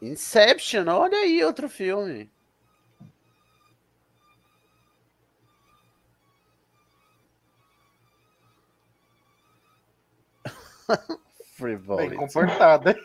[0.00, 2.30] Inception, olha aí outro filme.
[10.88, 11.18] Bem
[11.52, 12.16] Frivolity.
[12.16, 12.96] comportada.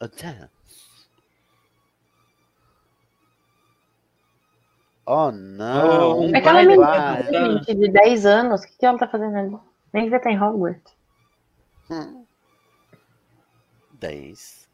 [0.00, 0.50] A dance.
[5.04, 6.12] Oh, não.
[6.12, 9.58] Oh, um Aquela menina, de 10 anos, o que, que ela tá fazendo ali?
[9.92, 10.94] Nem devia estar em Hogwarts.
[11.90, 12.24] Hum.
[14.00, 14.68] 10.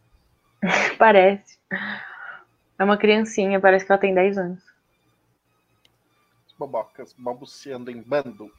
[0.98, 1.58] Parece.
[2.78, 4.62] É uma criancinha, parece que ela tem 10 anos.
[6.58, 8.50] Bobocas balbuciando em bando.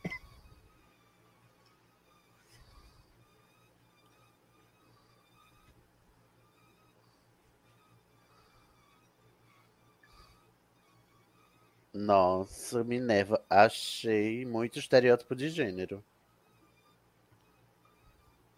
[11.93, 16.03] Nossa, Minerva, achei muito estereótipo de gênero.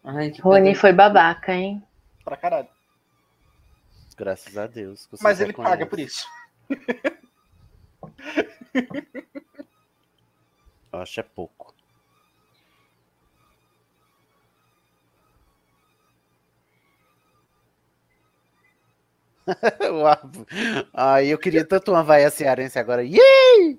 [0.04, 1.82] Ai, que Rony foi babaca, hein?
[2.30, 2.68] Pra caralho.
[4.16, 5.08] Graças a Deus.
[5.20, 6.24] Mas ele paga por isso.
[10.92, 11.74] Eu acho é pouco.
[20.94, 23.02] Ai, eu queria tanto uma vaia cearense agora.
[23.02, 23.18] Yay!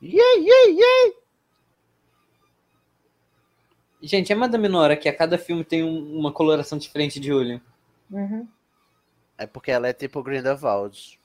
[0.00, 1.21] Yay, yay, yay!
[4.02, 7.60] Gente, é Madame Nora que a cada filme tem um- uma coloração diferente de olho.
[8.10, 8.46] Uhum.
[9.38, 11.18] É porque ela é tipo Grindelwald.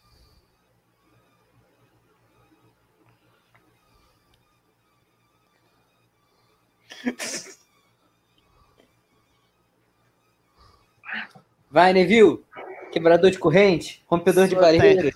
[11.70, 12.44] Vai, Neville!
[12.92, 15.14] Quebrador de corrente, rompedor de barreiras.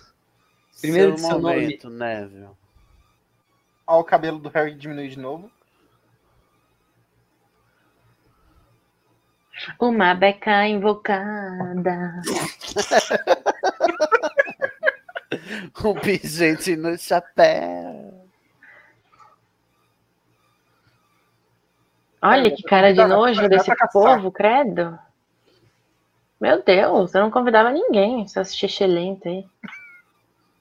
[0.79, 1.55] Primeiro Seu de seu nome.
[1.61, 2.49] momento, Neville.
[3.87, 5.49] Ó, o cabelo do Harry diminui de novo.
[9.79, 12.21] Uma beca invocada.
[15.83, 18.27] Um pingente no chapéu.
[22.21, 24.97] Olha que cara de nojo desse povo, credo.
[26.39, 29.45] Meu Deus, eu não convidava ninguém, essas xixelenta aí.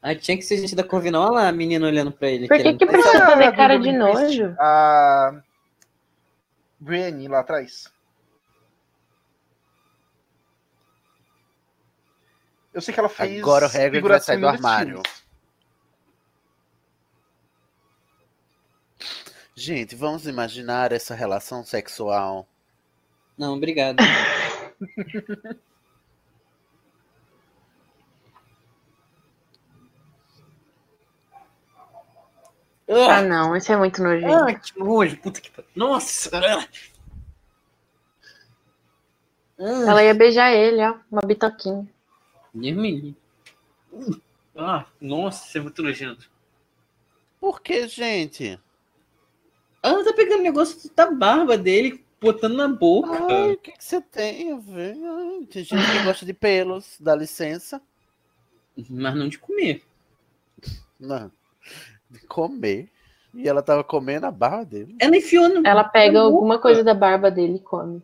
[0.02, 1.22] Ah, tinha que ser gente da Corvinal.
[1.24, 2.48] Olha lá a menina olhando pra ele.
[2.48, 4.55] Por que que precisa Ah, fazer do cara de nojo?
[4.59, 5.43] A
[6.78, 7.93] Brienne lá atrás.
[12.81, 13.43] Eu sei que ela fez.
[13.43, 15.02] Agora o Hagrid vai sair do armário.
[15.02, 15.23] filmes.
[19.55, 22.48] Gente, vamos imaginar essa relação sexual.
[23.36, 23.98] Não, obrigado.
[32.89, 34.32] Ah, não, esse é muito nojento.
[34.32, 35.70] Ah, que nojo, puta que pariu.
[35.77, 36.31] Nossa!
[36.39, 36.66] Ah.
[39.59, 41.86] Ah, Ela ia beijar ele, ó, uma bitoquinha.
[42.55, 43.16] Livre.
[44.56, 46.31] Ah, nossa, isso é muito nojento.
[47.40, 48.60] Por que, gente?
[49.82, 53.27] Ela tá pegando o negócio da barba dele, botando na boca.
[53.31, 54.94] Ai, o que, que você tem a ver?
[55.02, 57.81] Ai, tem gente que gosta de pelos, dá licença.
[58.89, 59.82] Mas não de comer.
[60.98, 61.31] Não.
[62.10, 62.90] De comer.
[63.32, 64.97] E ela tava comendo a barra dele.
[64.98, 65.66] Ela enfiou no.
[65.66, 68.02] Ela pega alguma coisa da barba dele e come.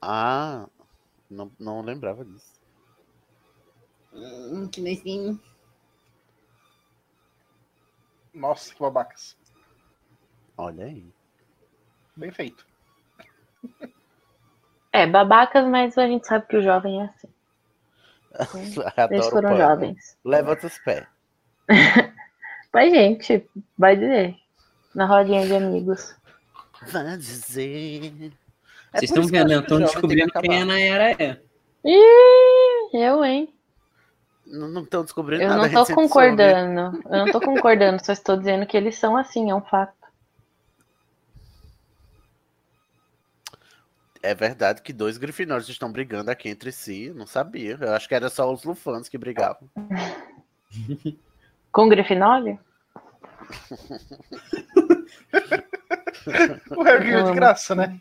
[0.00, 0.66] Ah.
[1.28, 2.57] Não, não lembrava disso.
[4.18, 5.40] Hum, que nem
[8.34, 9.36] Nossa, que babacas.
[10.56, 11.06] Olha aí.
[12.16, 12.66] Bem feito.
[14.92, 17.28] É, babacas, mas a gente sabe que o jovem é assim.
[18.96, 19.60] Adoro Eles foram pano.
[19.60, 20.18] jovens.
[20.24, 21.06] Levanta os pés.
[22.72, 24.36] Mas, gente, vai dizer.
[24.94, 26.14] Na rodinha de amigos.
[26.92, 28.32] Vai dizer.
[28.92, 30.66] É Vocês estão vendo, acho eu que tô o jovem descobrindo que quem a acabar.
[30.66, 31.40] Nayara é.
[31.84, 33.57] Ih, eu, hein?
[34.50, 35.62] Não estão descobrindo Eu nada.
[35.62, 36.08] não gente sempre soube.
[36.08, 37.02] concordando.
[37.10, 39.92] Eu não tô concordando, só estou dizendo que eles são assim, é um fato.
[44.22, 47.04] É verdade que dois grifinórios estão brigando aqui entre si.
[47.04, 47.78] Eu não sabia.
[47.80, 49.68] Eu acho que era só os lufanos que brigavam.
[51.70, 52.58] Com Grifinório?
[56.76, 57.98] O Harry ganhou de graça, né?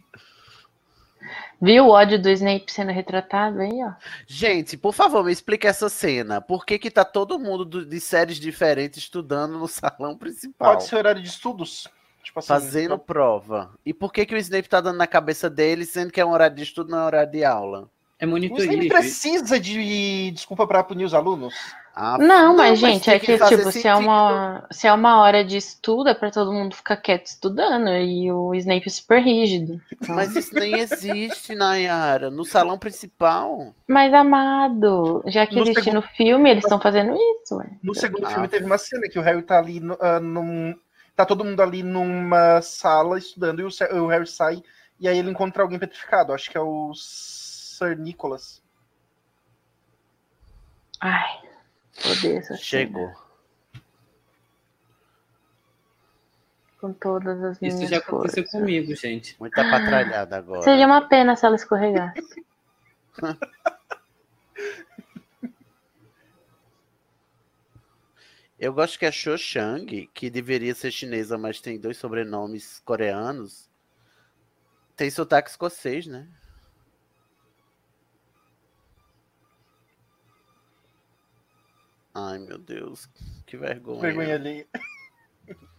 [1.61, 3.91] Viu o ódio do Snape sendo retratado aí, ó?
[4.27, 6.39] Gente, por favor, me explica essa cena.
[6.39, 10.73] Por que que tá todo mundo do- de séries diferentes estudando no salão principal?
[10.73, 11.87] Pode ser horário de estudos.
[12.23, 12.47] Tipo assim.
[12.49, 13.71] Fazendo prova.
[13.85, 16.31] E por que que o Snape tá dando na cabeça dele, sendo que é um
[16.31, 17.89] horário de estudo, não é horário de aula?
[18.19, 18.89] É O Snape monitoria.
[18.89, 21.53] precisa de desculpa pra punir os alunos?
[21.99, 25.19] Ah, Não, mas, gente, tem é que, fazer tipo, se é, uma, se é uma
[25.19, 27.89] hora de estudo, é pra todo mundo ficar quieto estudando.
[27.89, 29.81] E o Snape é super rígido.
[30.07, 32.29] Mas isso nem existe, Nayara.
[32.29, 33.73] No salão principal.
[33.87, 37.65] Mas, amado, já que No existe segundo- no filme, eles estão fazendo isso, ué.
[37.81, 38.29] No segundo Ah.
[38.29, 40.75] filme teve uma cena que o Harry tá ali no- ah, num.
[41.15, 43.69] Tá todo mundo ali numa sala estudando e o,
[44.03, 44.61] o Harry sai
[44.99, 46.31] e aí ele encontra alguém petrificado.
[46.31, 48.61] Acho que é o Sir Nicholas.
[51.01, 51.39] Ai,
[52.05, 52.57] odeio essa cena.
[52.57, 53.13] Chegou.
[56.79, 58.51] Com todas as minhas Isso já aconteceu forças.
[58.51, 59.35] comigo, gente.
[59.39, 60.61] Muita patralhada agora.
[60.61, 62.45] Seria uma pena se ela escorregasse.
[68.59, 73.69] Eu gosto que a Cho Chang, que deveria ser chinesa, mas tem dois sobrenomes coreanos,
[74.95, 76.27] tem sotaque escocês, né?
[82.19, 83.07] Ai, meu Deus,
[83.45, 84.01] que vergonha.
[84.01, 84.67] Vergonha ali.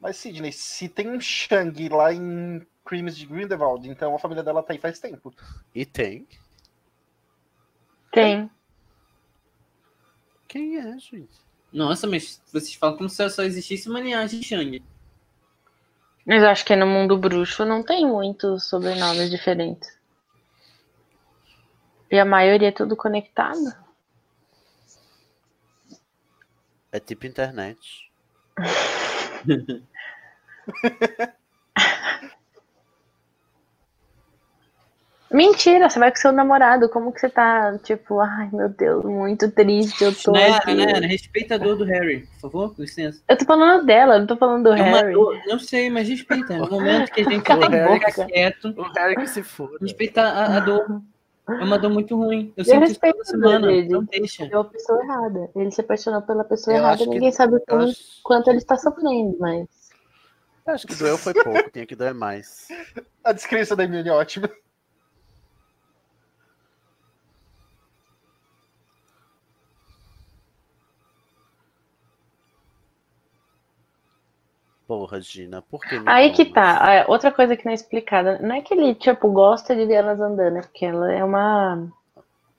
[0.00, 4.62] Mas, Sidney, se tem um Shang lá em Crimes de Grindelwald, então a família dela
[4.62, 5.34] tá aí faz tempo.
[5.74, 6.26] E tem.
[8.10, 8.50] Tem.
[10.46, 11.46] Quem é, gente?
[11.70, 14.82] Nossa, mas vocês falam como se só existisse uma linhagem de Shang.
[16.28, 19.98] Mas eu acho que no mundo bruxo não tem muitos sobrenomes diferentes.
[22.10, 23.74] E a maioria é tudo conectado.
[26.92, 27.80] É tipo internet.
[35.30, 36.88] Mentira, você vai com seu namorado.
[36.88, 40.74] Como que você tá, tipo, ai meu Deus, muito triste, eu tô Nayara, aqui.
[40.74, 43.20] Nayara, respeita a dor do Harry, por favor, com licença.
[43.28, 45.12] Eu tô falando dela, eu não tô falando do É uma Harry.
[45.12, 46.56] dor, não sei, mas respeita.
[46.56, 49.42] No momento que a gente Cala tem a que ficar quieto, O Harry que se
[49.42, 49.76] foda.
[49.82, 51.02] respeitar a, a dor.
[51.46, 52.52] É uma dor muito ruim.
[52.56, 53.72] Eu Eu sinto isso toda respeito semana.
[53.72, 53.88] ele.
[53.88, 54.44] Não deixa.
[54.44, 55.50] É a pessoa errada.
[55.56, 58.48] Ele se apaixonou pela pessoa Eu errada e que- ninguém sabe o quanto, acho, quanto
[58.50, 59.66] ele está sofrendo, mas.
[60.66, 62.68] eu acho que doeu foi pouco, tinha que doer mais.
[63.24, 64.50] A descrença da Hermione é ótima.
[74.88, 76.78] Porra, Gina, por que Aí que tá.
[76.90, 78.38] é, Outra coisa que não é explicada.
[78.40, 81.74] Não é que ele, tipo, gosta de ver elas andando, é porque ela é uma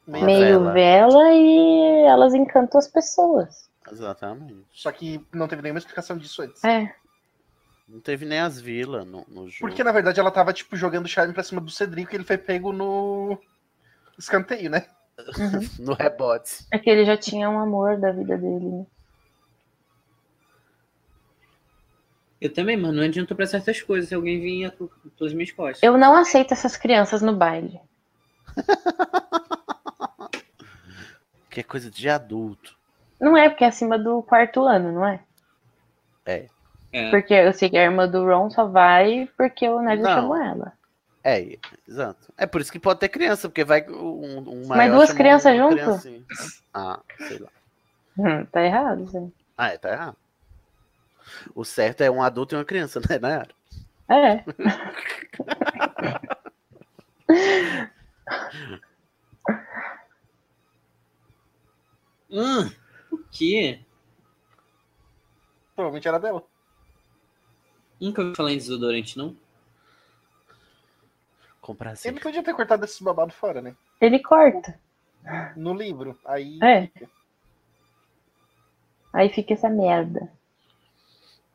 [0.07, 0.72] Uma meio vela.
[0.72, 3.68] vela e elas encantam as pessoas.
[3.91, 4.64] Exatamente.
[4.72, 6.64] Só que não teve nenhuma explicação disso antes.
[6.64, 6.93] É.
[7.88, 9.61] Não teve nem as vilas no, no jogo.
[9.61, 12.38] Porque, na verdade, ela tava, tipo, jogando charme pra cima do Cedrico e ele foi
[12.38, 13.35] pego no
[14.19, 14.85] escanteio, né?
[15.80, 16.65] No rebote.
[16.72, 18.65] É que ele já tinha um amor da vida dele.
[18.69, 18.85] né?
[22.41, 22.94] Eu também, mano.
[22.94, 24.88] Não adiantou pra certas coisas se alguém vinha com-
[25.18, 25.84] pelas minhas costas.
[25.84, 27.80] Eu não aceito essas crianças no baile.
[31.49, 32.78] Que é coisa de adulto.
[33.20, 35.20] Não é porque é acima do quarto ano, não é?
[36.26, 36.45] É.
[36.94, 37.10] É.
[37.10, 40.11] Porque eu sei que a irmã do Ron só vai porque o Ned Não.
[40.11, 40.74] chamou ela.
[41.24, 41.57] É,
[41.88, 42.32] exato.
[42.38, 45.76] É por isso que pode ter criança, porque vai um, um Mas duas crianças junto?
[46.74, 47.49] Ah, sei lá.
[48.18, 49.32] Hum, tá errado, sim.
[49.57, 50.16] Ah, é, tá errado.
[51.56, 53.53] O certo é um adulto e uma criança, né, Nayara?
[54.10, 54.43] É.
[62.31, 62.69] Hum,
[63.11, 63.80] o quê?
[65.76, 66.43] Provavelmente era dela.
[67.99, 69.35] Nunca ouvi falar em desodorante, não?
[71.60, 72.10] Comprar assim.
[72.10, 73.76] Ele podia ter cortado esses babados fora, né?
[73.99, 74.80] Ele corta.
[75.56, 76.18] No livro.
[76.26, 76.60] Aí.
[76.64, 76.89] É.
[79.11, 80.31] Aí fica essa merda.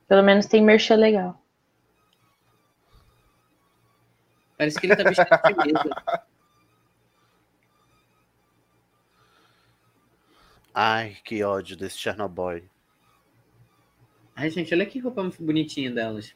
[0.09, 1.41] Pelo menos tem merchan legal.
[4.57, 5.29] Parece que ele tá vestido
[5.65, 6.25] de mesa.
[10.75, 12.69] Ai, que ódio desse Chernobyl.
[14.35, 16.35] Ai, gente, olha que roupa bonitinha delas.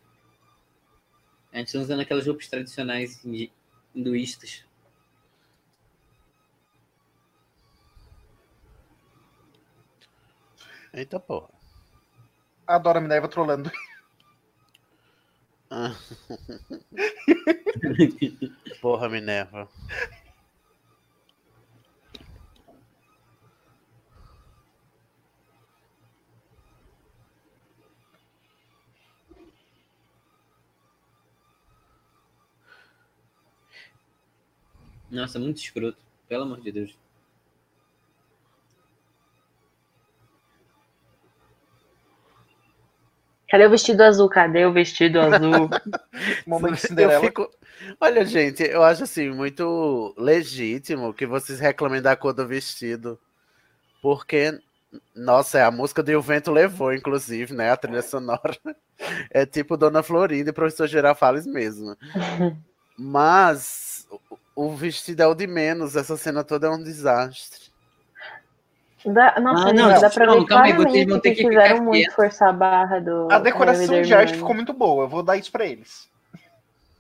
[1.53, 3.21] A gente tá usando aquelas roupas tradicionais
[3.95, 4.65] hinduístas.
[10.93, 11.58] Eita porra.
[12.69, 13.71] Adoro a Minerva trolando.
[15.71, 15.97] Ah.
[18.83, 19.69] porra, Minerva.
[35.11, 35.97] Nossa, muito escroto.
[36.29, 37.08] Pelo amor de Deus.
[43.51, 44.29] Cadê o vestido azul?
[44.29, 45.69] Cadê o vestido azul?
[46.47, 47.21] Momento Cinderela.
[47.21, 47.51] fico...
[48.01, 53.19] Olha, gente, eu acho assim muito legítimo que vocês reclamem da cor do vestido.
[54.03, 54.59] Porque,
[55.15, 57.71] nossa, é a música do E o Vento Levou, inclusive, né?
[57.71, 58.57] A trilha sonora.
[59.31, 61.97] É tipo Dona Florinda e Professor Girafales mesmo.
[62.99, 67.68] Mas o- o vestido é o de menos, essa cena toda é um desastre.
[69.07, 71.35] Dá, nossa, Ah, não, gente, dá pra não, ver calma aí, vocês claramente vão ter
[71.35, 73.29] que que muito forçar a barra do.
[73.31, 75.05] A decoração de arte ficou muito boa.
[75.05, 76.09] Eu vou dar isso pra eles.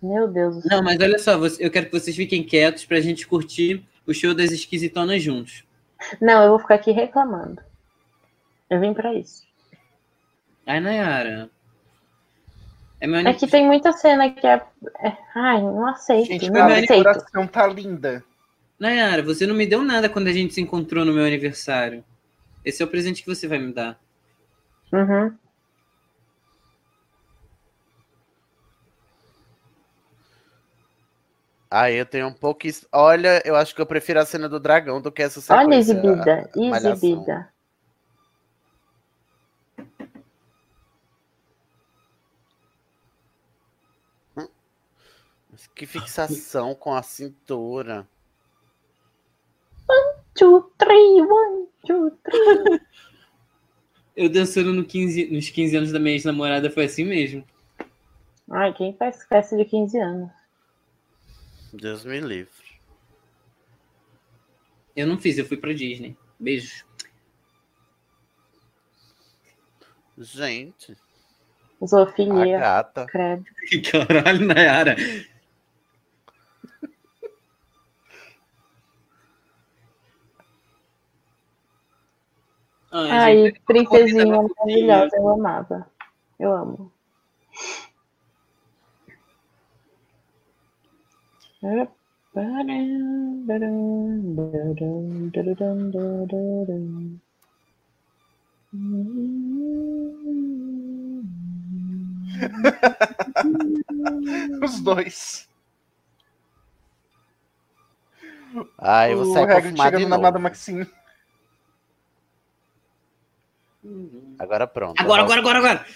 [0.00, 0.76] Meu Deus do céu.
[0.76, 4.32] Não, mas olha só, eu quero que vocês fiquem quietos pra gente curtir o show
[4.32, 5.64] das esquisitonas juntos.
[6.20, 7.60] Não, eu vou ficar aqui reclamando.
[8.70, 9.42] Eu vim pra isso.
[10.66, 11.50] Ai, Nayara.
[13.00, 14.60] É meu É que tem muita cena que é.
[15.00, 16.26] é- Ai, não aceito.
[16.28, 16.88] Gente, não a aceito.
[16.88, 18.24] decoração tá linda.
[18.78, 22.04] Nayara, você não me deu nada quando a gente se encontrou no meu aniversário.
[22.64, 23.98] Esse é o presente que você vai me dar.
[24.92, 25.36] Uhum.
[31.70, 32.66] Aí eu tenho um pouco.
[32.66, 35.66] isso- Olha, eu acho que eu prefiro a cena do dragão do que essa sequência.
[35.66, 36.34] Olha, exibida.
[36.34, 36.92] a- a malhação.
[36.92, 37.52] Exibida.
[45.50, 48.06] Mas Que fixação com a cintura.
[50.38, 52.80] Two, three, one, two, three.
[54.16, 57.44] Eu dançando no 15 nos 15 anos da minha ex-namorada foi assim mesmo.
[58.50, 60.30] Ai, quem faz festa de 15 anos?
[61.72, 62.50] Deus me livre.
[64.96, 66.16] Eu não fiz, eu fui pra Disney.
[66.38, 66.84] Beijos.
[70.16, 70.96] Gente,
[71.80, 72.58] a Zoofilia.
[72.58, 73.06] gata.
[73.06, 73.44] Credo.
[73.90, 74.96] Caralho, Nayara.
[82.98, 85.86] Ai, Ai, princesinha maravilhosa, eu amava.
[86.38, 86.92] Eu amo.
[104.62, 105.48] Os dois.
[108.78, 110.26] Ai, vou o sair Hagrid perfumado de chegando na novo.
[110.26, 110.86] Amada Maxine.
[114.38, 115.00] Agora pronto.
[115.00, 115.86] Agora, agora, agora, agora.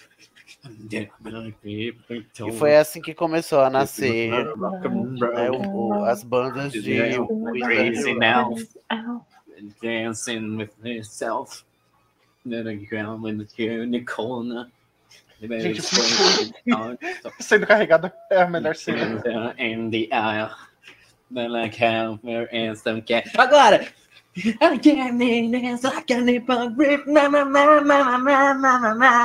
[2.46, 7.16] E foi assim que começou a nascer né, o- o- as bandas de
[7.62, 8.54] Crazy now.
[8.92, 9.26] Ow.
[9.82, 11.64] Dancing with myself.
[12.44, 14.66] Go in the unicorn.
[15.40, 15.82] Gente,
[17.40, 19.22] sendo carregado é a melhor cena.
[19.58, 20.50] In the aisle.
[22.76, 23.28] Some cat.
[23.36, 23.86] Agora!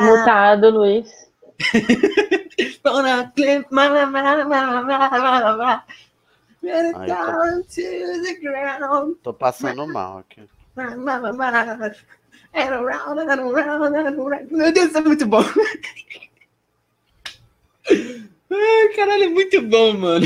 [0.01, 1.09] Mutado, Luiz.
[6.95, 9.15] Ai, tô- down to the ground.
[9.23, 10.41] Tô passando mal aqui.
[10.75, 11.91] Ma, ma, ma, ma.
[12.53, 14.51] And around, and around, and around.
[14.51, 15.43] Meu Deus, é muito bom.
[18.49, 20.25] Ai, caralho, é muito bom, mano.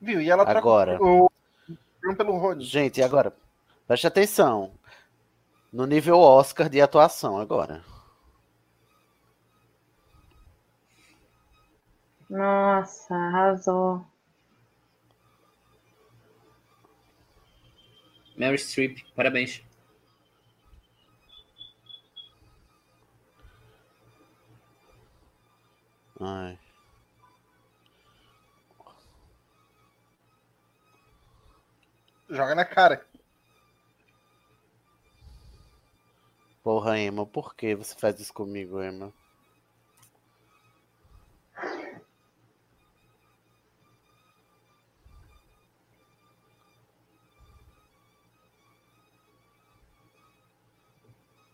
[0.00, 0.20] Viu?
[0.20, 0.98] E ela tá Agora.
[1.02, 2.64] o o- pelo Rony.
[2.64, 3.32] Gente, e agora?
[3.86, 4.72] Preste atenção.
[5.72, 7.84] No nível Oscar de atuação agora.
[12.28, 14.04] Nossa, arrasou.
[18.36, 19.62] Mary Streep, parabéns.
[26.20, 26.58] Ai.
[32.30, 33.04] Joga na cara.
[36.62, 39.12] Porra, Emma, por que você faz isso comigo, Emma?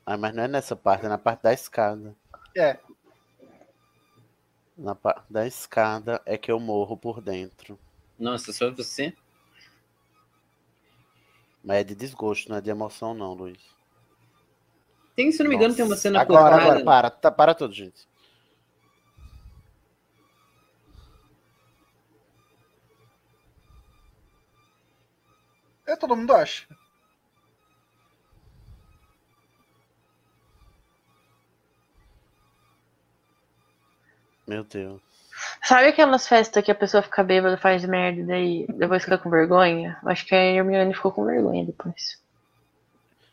[0.05, 2.15] Ah, mas não é nessa parte, é na parte da escada.
[2.55, 2.79] É.
[4.77, 7.79] Na parte da escada é que eu morro por dentro.
[8.19, 9.17] Nossa, só você?
[11.67, 13.59] Mas é de desgosto, não é de emoção, não, Luiz.
[15.17, 16.63] Tem, se eu não me engano, tem uma cena agora, cortada.
[16.63, 18.07] Agora, para, tá, para tudo, gente.
[25.85, 26.69] É, todo mundo acha.
[34.47, 35.06] Meu Deus.
[35.63, 39.31] Sabe aquelas festas que a pessoa fica bêbada, faz merda e daí depois fica com
[39.31, 39.99] vergonha?
[40.05, 42.21] Acho que a Hermione ficou com vergonha depois.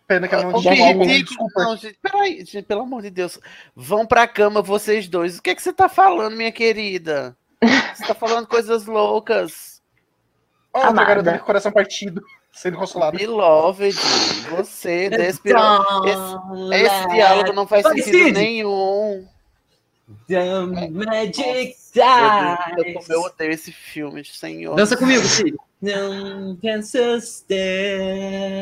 [0.08, 1.64] Pena que ela não tinha Felipe, desculpa.
[1.64, 3.40] não, gente, peraí, gente, pelo amor de Deus.
[3.76, 5.38] Vão pra cama vocês dois.
[5.38, 7.36] O que é que você tá falando, minha querida?
[7.94, 9.82] Você tá falando coisas loucas.
[10.74, 11.08] Outra Amada.
[11.08, 12.22] garota com o coração partido,
[12.52, 13.18] sendo consolada.
[13.18, 13.96] Beloved,
[14.50, 15.62] você despirou.
[16.74, 19.28] Esse, esse diálogo não faz sentido nenhum.
[20.28, 23.06] The Magic Deus, Dies.
[23.10, 24.76] eu, eu odeio esse filme, senhor.
[24.76, 25.56] Dança comigo, Cid.
[25.82, 26.58] Não.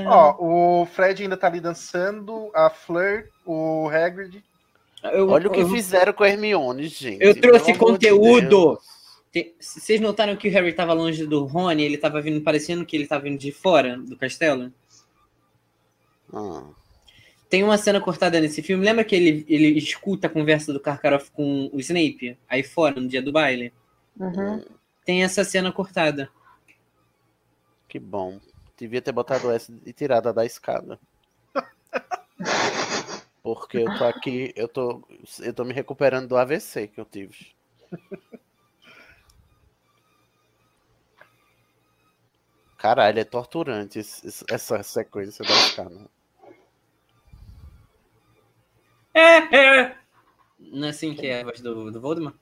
[0.08, 0.36] Ó,
[0.82, 4.44] o Fred ainda tá ali dançando, a Fleur, o Hagrid.
[5.04, 7.24] Eu- Olha o que eu- fizeram com a Hermione, gente.
[7.24, 8.80] Eu trouxe de conteúdo.
[9.32, 11.84] Te- Vocês notaram que o Harry tava longe do Rony?
[11.84, 14.72] Ele tava vindo parecendo que ele tava vindo de fora do castelo?
[16.34, 16.64] Ah,
[17.52, 18.86] Tem uma cena cortada nesse filme.
[18.86, 23.10] Lembra que ele, ele escuta a conversa do Karkaroff com o Snape aí fora no
[23.10, 23.74] dia do baile?
[24.18, 24.64] Uhum.
[25.04, 26.32] Tem essa cena cortada.
[27.90, 28.40] que bom.
[28.78, 30.98] Devia ter botado essa e tirado a da escada.
[33.44, 35.06] Porque eu tô aqui, eu tô,
[35.42, 37.54] eu tô me recuperando do AVC que eu tive.
[42.78, 46.10] Caralho, é torturante essa sequência da escada.
[49.14, 49.98] É, é.
[50.60, 52.36] Não é assim que é a voz do, do Voldemort?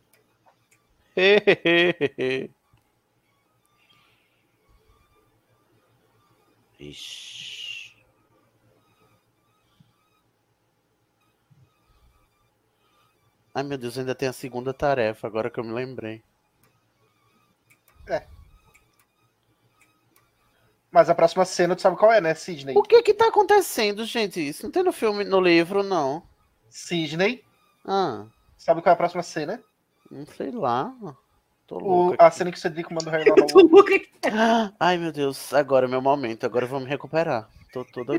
[6.79, 7.95] Ixi.
[13.53, 16.23] Ai meu Deus, ainda tem a segunda tarefa, agora que eu me lembrei.
[20.91, 22.75] Mas a próxima cena, tu sabe qual é, né, Sidney?
[22.75, 24.39] O que que tá acontecendo, gente?
[24.39, 26.23] Isso não tem no filme, no livro, não.
[26.69, 27.43] Sidney,
[27.85, 28.25] Ah,
[28.57, 29.63] sabe qual é a próxima cena?
[30.11, 30.93] não sei lá.
[31.67, 32.25] Tô O, louca.
[32.25, 33.69] a cena que o Cedric manda o Harry lá no...
[33.69, 34.07] Tô aqui.
[34.31, 37.49] Ah, Ai meu Deus, agora é meu momento, agora eu vou me recuperar.
[37.71, 38.13] Tô toda.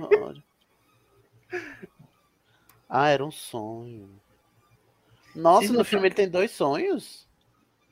[2.88, 4.08] Ah, era um sonho.
[5.34, 7.26] Nossa, Vocês no não filme ele tem dois sonhos?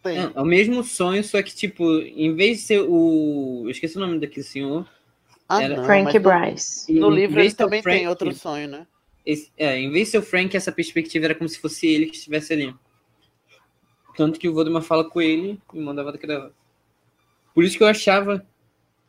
[0.03, 0.19] Tem.
[0.19, 3.63] É o mesmo sonho, só que, tipo, em vez de ser o.
[3.65, 4.89] Eu esqueci o nome daquele senhor.
[5.49, 6.93] Ah, Era não, Frank no, Bryce.
[6.93, 8.87] no Em livro ele também Frank- tem outro sonho, né?
[9.25, 12.07] Esse- é, em vez de ser o Frank, essa perspectiva era como se fosse ele
[12.07, 12.75] que estivesse ali.
[14.17, 16.53] Tanto que o Voldemort fala com ele e mandava daquela.
[17.55, 18.45] Por isso que eu achava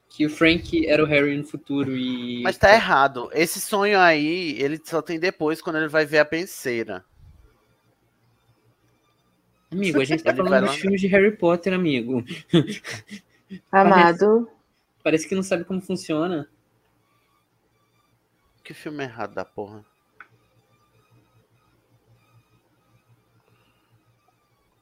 [0.09, 2.41] que o Frank era o Harry no futuro e.
[2.43, 3.29] Mas tá errado.
[3.33, 7.05] Esse sonho aí, ele só tem depois, quando ele vai ver a penseira.
[9.71, 12.23] Amigo, a gente tá falando dos filmes de Harry Potter, amigo.
[13.71, 14.49] Amado.
[15.03, 16.49] Parece que não sabe como funciona.
[18.63, 19.85] Que filme errado da porra.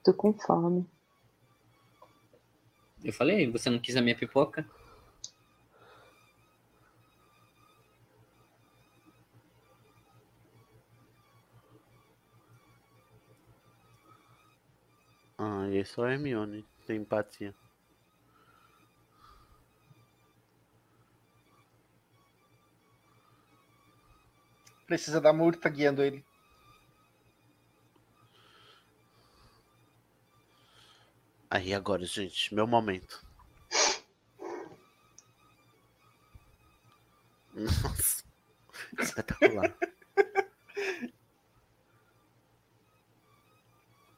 [0.08, 0.88] Tô com fome.
[3.04, 4.66] Eu falei, você não quis a minha pipoca?
[15.38, 16.66] Ah, esse é o Hermione.
[16.86, 17.54] Tem empatia.
[24.86, 26.27] Precisa da multa guiando ele.
[31.50, 33.26] Aí agora, gente, meu momento.
[37.54, 38.24] Nossa,
[39.00, 39.76] espetacular.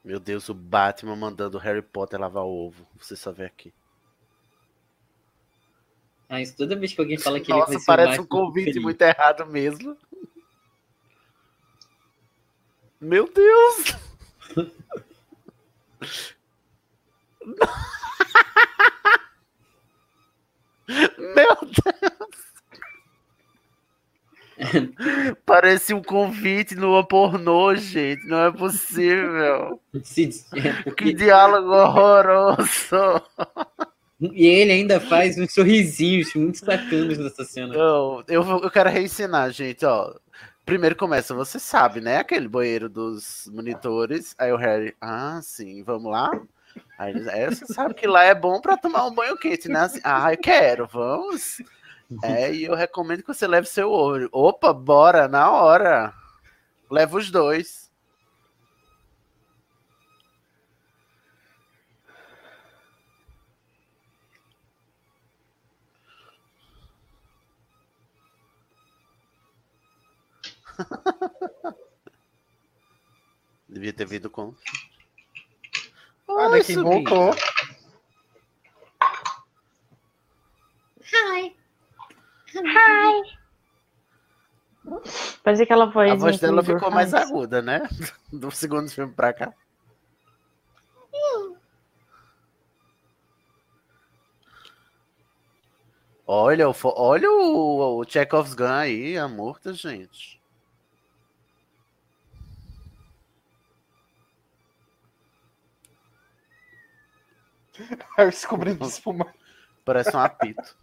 [0.04, 2.88] Meu Deus, o Batman mandando o Harry Potter lavar o ovo.
[2.98, 3.72] Você só vê aqui.
[6.28, 8.84] Ah, isso toda vez que alguém fala que Nossa, ele vai parece um convite feliz.
[8.84, 9.98] muito errado mesmo.
[13.00, 13.96] Meu Deus!
[21.18, 22.50] Meu Deus!
[25.46, 28.26] Parece um convite numa pornô, gente.
[28.28, 29.80] Não é possível.
[30.56, 33.22] É, Que diálogo horroroso!
[34.20, 37.74] E ele ainda faz uns sorrisinhos muito sacanos nessa cena.
[38.28, 40.14] Eu, vou- eu quero reensinar, gente, ó.
[40.66, 42.18] Primeiro começa, você sabe, né?
[42.18, 44.36] Aquele banheiro dos monitores.
[44.38, 46.30] Aí o Harry, ah, sim, vamos lá?
[46.98, 49.80] Aí eles, é, você sabe que lá é bom pra tomar um banho quente, né?
[49.80, 51.62] Assim, ah, eu quero, vamos.
[52.24, 54.28] É, e eu recomendo que você leve seu olho.
[54.32, 56.14] Opa, bora, na hora.
[56.90, 57.90] Leva os dois.
[73.70, 74.54] Devia ter vindo com.
[76.30, 77.32] Olha quem voltou.
[81.12, 81.56] Hi.
[82.56, 83.40] Hi.
[85.44, 86.12] Fazia aquela voz.
[86.12, 87.82] A voz dela ficou mais aguda, né?
[88.32, 89.54] Do segundo filme pra cá.
[96.32, 100.39] Olha, olha o, o Chekhov's Gun aí, a morta, gente.
[108.18, 109.34] Harry se cobrindo de espuma.
[109.86, 110.76] Parece um apito.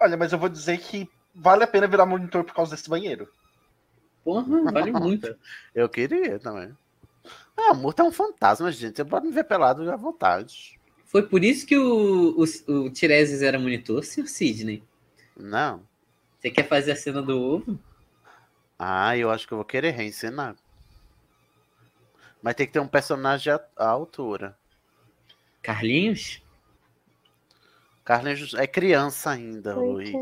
[0.00, 3.28] Olha, mas eu vou dizer que vale a pena virar monitor por causa desse banheiro.
[4.22, 5.34] Porra, vale muito.
[5.74, 6.76] Eu queria também.
[7.56, 8.96] Ah, a morta é um fantasma, gente.
[8.96, 10.78] Você pode me ver pelado à vontade.
[11.04, 14.26] Foi por isso que o, o, o Tiresias era monitor, Sr.
[14.26, 14.82] Sidney?
[15.36, 15.82] Não.
[16.38, 17.78] Você quer fazer a cena do ovo?
[18.78, 20.56] Ah, eu acho que eu vou querer reencenar.
[22.44, 24.54] Mas tem que ter um personagem à à altura.
[25.62, 26.42] Carlinhos?
[28.04, 30.12] Carlinhos é criança ainda, Luiz.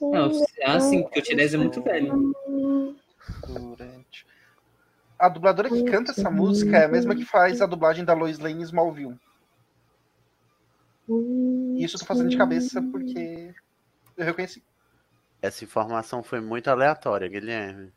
[0.00, 0.30] Não,
[0.62, 2.32] ah, sim, porque o Tiresias é muito velho.
[3.48, 4.24] Durante.
[5.18, 8.38] A dubladora que canta essa música é a mesma que faz a dublagem da Lois
[8.38, 9.18] Lane em Smallville.
[11.78, 13.52] Isso eu tô fazendo de cabeça porque
[14.16, 14.62] eu reconheci.
[15.42, 17.92] Essa informação foi muito aleatória, Guilherme.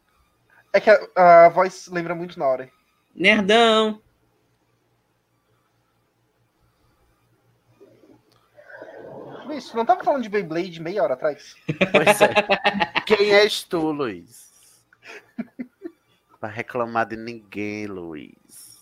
[0.73, 2.78] É que a, a voz lembra muito na hora.
[3.15, 4.01] Nerdão!
[9.45, 11.55] Luiz, tu não tava falando de Beyblade meia hora atrás?
[11.91, 12.33] Pois é.
[13.05, 14.49] Quem és tu, Luiz?
[16.39, 18.79] Pra reclamar de ninguém, Luiz.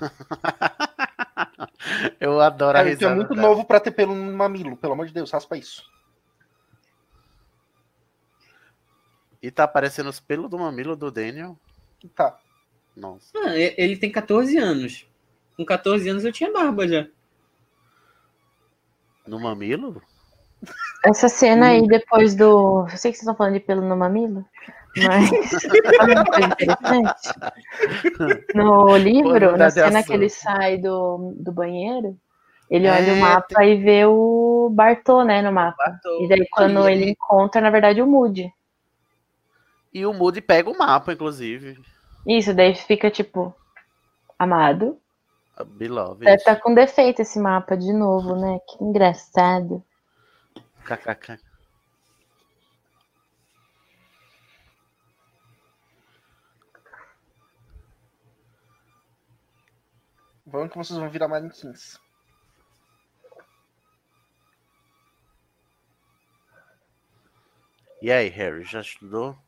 [2.20, 3.16] Eu adoro a Harry, tu é risada.
[3.16, 3.48] muito dela.
[3.48, 4.76] novo pra ter pelo no mamilo.
[4.76, 5.84] Pelo amor de Deus, raspa isso.
[9.44, 11.54] E tá aparecendo os pelos do mamilo do Daniel.
[12.16, 12.38] Tá.
[12.96, 13.26] Nossa.
[13.36, 15.06] Ah, ele tem 14 anos.
[15.54, 17.06] Com 14 anos eu tinha barba já.
[19.26, 20.00] No mamilo?
[21.04, 22.86] Essa cena aí depois do.
[22.90, 24.46] Eu sei que vocês estão falando de pelo no mamilo,
[24.96, 25.28] mas.
[28.54, 32.16] No livro, na cena que ele sai do, do banheiro,
[32.70, 36.00] ele olha É, o mapa e vê o Bartô, né, no mapa.
[36.22, 38.50] E daí quando ele encontra, na verdade, o Moody.
[39.94, 41.80] E o Moody pega o mapa, inclusive.
[42.26, 43.54] Isso, daí fica tipo,
[44.36, 45.00] amado.
[45.64, 46.24] Beloved.
[46.24, 48.58] Deve estar com defeito esse mapa de novo, né?
[48.66, 49.84] Que engraçado.
[50.84, 51.38] KKK.
[60.44, 61.98] Vamos que vocês vão virar manequins.
[68.02, 69.38] E aí, Harry, já estudou?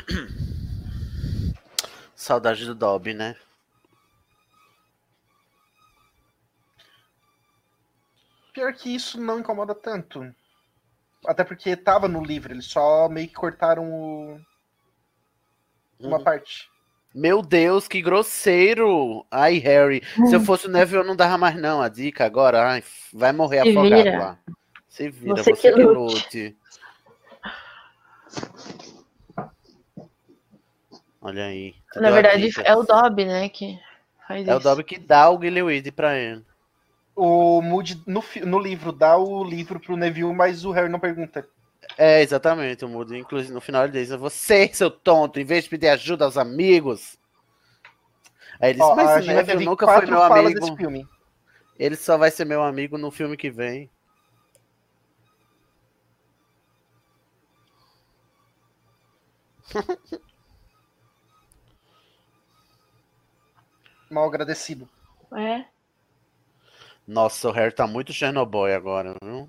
[2.14, 3.36] Saudade do Dobby, né?
[8.52, 10.34] Pior que isso não incomoda tanto.
[11.26, 14.40] Até porque tava no livro, eles só meio que cortaram o...
[16.00, 16.70] uma parte.
[17.14, 19.26] Meu Deus, que grosseiro!
[19.30, 22.62] Ai, Harry, se eu fosse o Neville, eu não dava mais não a dica agora.
[22.70, 24.18] Ai, vai morrer Se afogado vira.
[24.18, 24.38] lá.
[24.88, 26.14] Se vira, Você você, que que lute.
[26.14, 26.56] lute.
[31.26, 31.74] Olha aí.
[31.92, 33.76] tu Na verdade, é o Dobby, né, que
[34.28, 34.68] faz É o isso.
[34.68, 36.44] Dobby que dá o Gillyweed pra ele.
[37.16, 41.44] O Moody, no, no livro, dá o livro pro Neville, mas o Harry não pergunta.
[41.98, 45.70] É, exatamente, o Moody, inclusive no final ele diz, você, seu tonto, em vez de
[45.70, 47.18] pedir ajuda aos amigos.
[48.60, 50.60] Aí ele diz, Ó, mas o Neville nunca foi meu amigo.
[50.60, 51.08] desse filme.
[51.76, 53.90] Ele só vai ser meu amigo no filme que vem.
[64.10, 64.88] Mal agradecido.
[65.36, 65.64] É,
[67.06, 69.48] Nossa, o Harry tá muito Chernobyl agora, viu?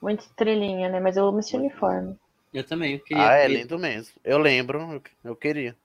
[0.00, 1.00] muita estrelinha, né?
[1.00, 2.16] Mas eu amo esse uniforme.
[2.52, 3.28] Eu também, eu queria.
[3.28, 4.14] Ah, é eu- lindo mesmo.
[4.24, 5.76] Eu lembro, eu, queria.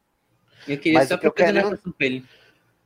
[0.67, 2.25] Eu queria Mas só o que eu quero- ele.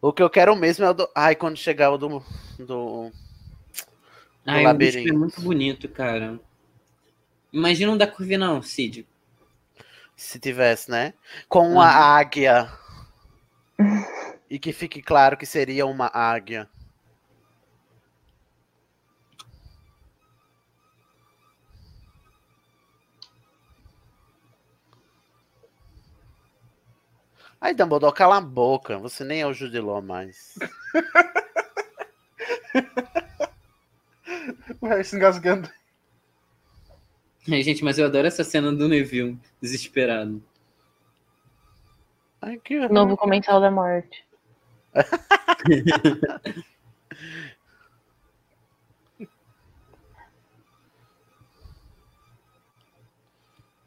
[0.02, 1.10] O que eu quero mesmo é o do.
[1.16, 2.24] Ai, quando chegar o do.
[2.60, 3.12] do...
[4.46, 6.40] Ai, o bicho é muito bonito, cara.
[7.52, 9.08] Imagina um da Corvinal, Cid.
[10.16, 11.14] Se tivesse, né?
[11.50, 11.80] Com Uhum.
[11.82, 12.70] a águia.
[14.50, 16.70] E que fique claro que seria uma águia.
[27.60, 29.00] Ai, Dumbledore, cala a boca.
[29.00, 30.54] Você nem é o Judiló mais.
[34.82, 35.70] O Harry se engasgando.
[37.50, 40.44] Ai, gente, mas eu adoro essa cena do Neville, desesperado.
[42.42, 44.26] Ai, que Novo comensal da morte.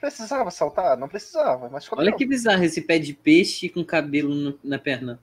[0.01, 0.97] Precisava saltar?
[0.97, 5.19] Não precisava, mas Olha que bizarro esse pé de peixe com cabelo no- na perna.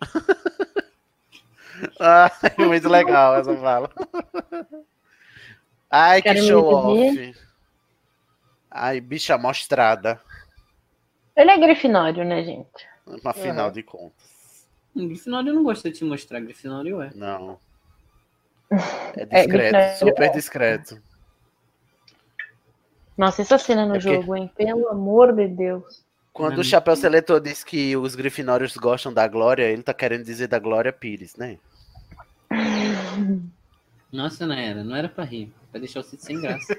[1.98, 2.30] Ai,
[2.66, 3.90] muito legal essa fala.
[5.90, 7.34] Ai, que Quero show off.
[8.70, 10.20] Ai, bicha mostrada.
[11.40, 12.88] Ele é grifinório, né, gente?
[13.24, 13.72] Afinal Uhum.
[13.72, 14.66] de contas.
[14.94, 17.10] Hum, Grifinório não gosta de te mostrar, Grifinório é.
[17.14, 17.58] Não.
[19.16, 20.28] É discreto, Grifinório super é.
[20.28, 21.02] discreto.
[23.16, 24.50] Nossa, essa cena no É porque- jogo, hein?
[24.56, 26.04] Pelo amor de Deus.
[26.32, 26.60] Quando Hum.
[26.60, 30.58] o Chapéu Seletor diz que os grifinórios gostam da Glória, ele tá querendo dizer da
[30.58, 31.58] Glória Pires, né?
[34.12, 35.52] Nossa, não era, não era pra rir.
[35.70, 36.76] Pra deixar o Cid sem graça.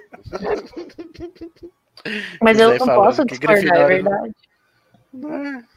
[2.41, 4.33] Mas Mas eu não posso discordar, é Grifinório-
[5.13, 5.67] verdade.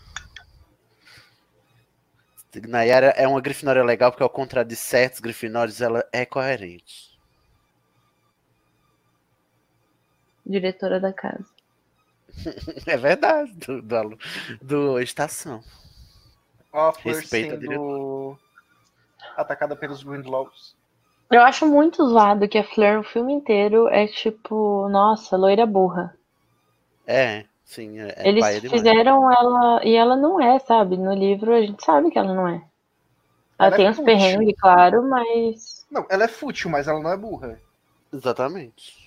[2.69, 7.19] Nayara é uma grifinória legal porque, ao contrário de certos grifinórios, ela é coerente.
[10.47, 11.47] Diretora da casa.
[12.87, 14.19] É verdade, do, do,
[14.61, 15.63] do Estação.
[17.01, 18.39] Fleur Respeita a sendo
[19.37, 20.75] atacada pelos Grindlaws.
[21.31, 26.17] Eu acho muito zoado que a Fleur o filme inteiro é tipo, nossa, loira burra.
[27.07, 29.85] É, sim, é, é Eles fizeram ela.
[29.85, 30.97] E ela não é, sabe?
[30.97, 32.63] No livro a gente sabe que ela não é.
[33.59, 34.05] Ela, Ela é tem uns fútil.
[34.05, 35.87] perrengues, claro, mas.
[35.91, 37.61] Não, ela é fútil, mas ela não é burra.
[38.13, 39.05] Exatamente.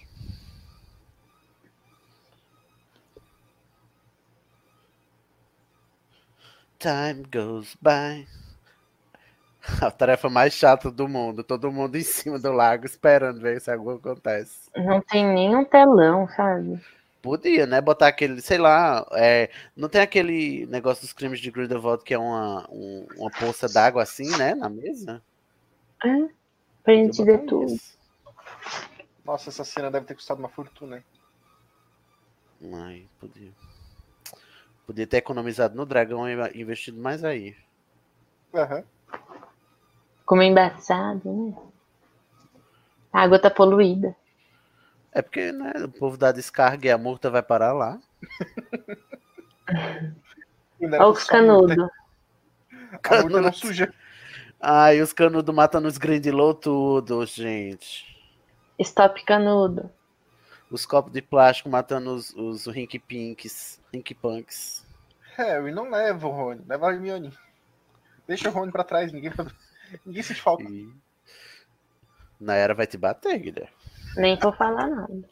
[6.80, 8.28] Time goes by.
[9.82, 11.44] A tarefa mais chata do mundo.
[11.44, 14.70] Todo mundo em cima do lago esperando ver se algo acontece.
[14.76, 16.80] Não tem nem um telão, sabe?
[17.28, 17.82] Podia, né?
[17.82, 22.18] Botar aquele, sei lá, é, não tem aquele negócio dos crimes de Grindelwald que é
[22.18, 24.56] uma, um- uma poça d'água assim, né?
[24.56, 25.22] Na mesa?
[26.06, 26.30] É.
[26.84, 27.74] Pra gente ver tudo.
[27.74, 27.98] isso.
[29.26, 30.96] Nossa, essa cena deve ter custado uma fortuna.
[30.98, 32.74] hein?
[32.74, 33.52] Ai, podia.
[34.86, 37.58] Podia ter economizado no dragão e investido mais aí.
[38.56, 38.86] Aham.
[40.26, 41.54] Como embaçado, né?
[43.12, 44.16] A água tá poluída.
[45.12, 48.00] É porque, né, o povo dá descarga e a multa vai parar lá.
[50.82, 51.90] Olha os canudos.
[53.04, 53.94] A multa não suja.
[54.60, 58.06] Ai, os canudos matando os Grindelow tudo, gente.
[58.80, 59.92] Stop canudo.
[60.70, 64.86] Os copos de plástico matando os, os Rink Pinks, Rink Punks.
[65.36, 67.32] Harry, não leva o Rony, leva a Hermione.
[68.28, 69.32] Deixa o Rony pra trás, ninguém,
[70.06, 70.64] ninguém sente falta.
[70.64, 70.92] E...
[72.40, 73.77] Na era vai te bater, Guilherme.
[74.18, 75.24] Nem vou falar nada.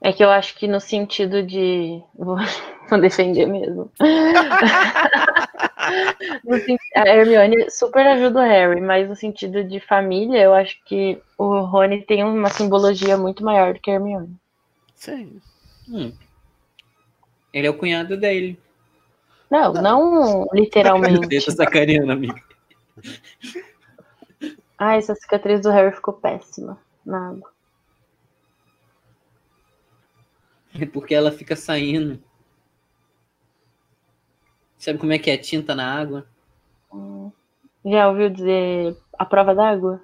[0.00, 2.00] É que eu acho que no sentido de.
[2.14, 2.36] Vou,
[2.88, 3.90] vou defender mesmo.
[6.96, 11.60] A Hermione super ajuda o Harry, mas no sentido de família, eu acho que o
[11.60, 14.34] Rony tem uma simbologia muito maior do que a Hermione.
[14.94, 15.40] Sim.
[15.88, 16.12] Hum.
[17.52, 18.58] Ele é o cunhado dele.
[19.50, 21.40] Não, não literalmente.
[21.40, 22.45] Você tá sacaneando, amigo.
[24.78, 27.50] Ah, essa cicatriz do Harry ficou péssima na água.
[30.78, 32.22] É porque ela fica saindo.
[34.78, 36.26] Sabe como é que é tinta na água?
[37.84, 40.02] Já ouviu dizer a prova d'água?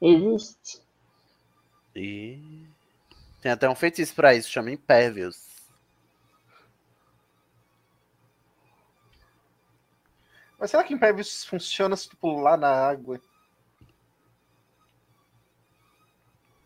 [0.00, 0.82] Existe.
[1.94, 2.66] E
[3.40, 5.55] tem até um feitiço pra isso, chama Impervious.
[10.58, 13.20] Mas será que Impervious funciona se tu pular na água?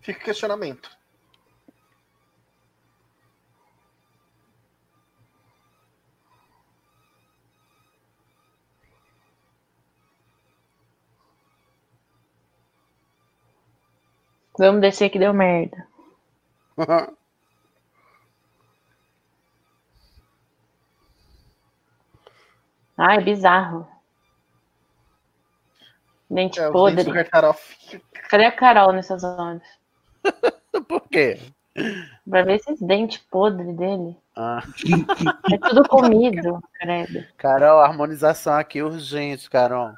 [0.01, 0.91] Fica o questionamento.
[14.59, 15.89] Vamos descer que deu merda.
[23.03, 23.89] Ai, é bizarro.
[26.29, 27.03] Dente É, podre.
[27.03, 27.75] do Karkaroff.
[28.29, 29.63] Cadê a Carol nessas horas?
[30.87, 31.41] Por quê?
[32.29, 34.15] Pra ver esses dentes podres dele.
[34.37, 34.63] Ah,
[35.51, 37.25] É tudo comido, credo.
[37.39, 39.93] Carol, harmonização aqui urgente, Carol.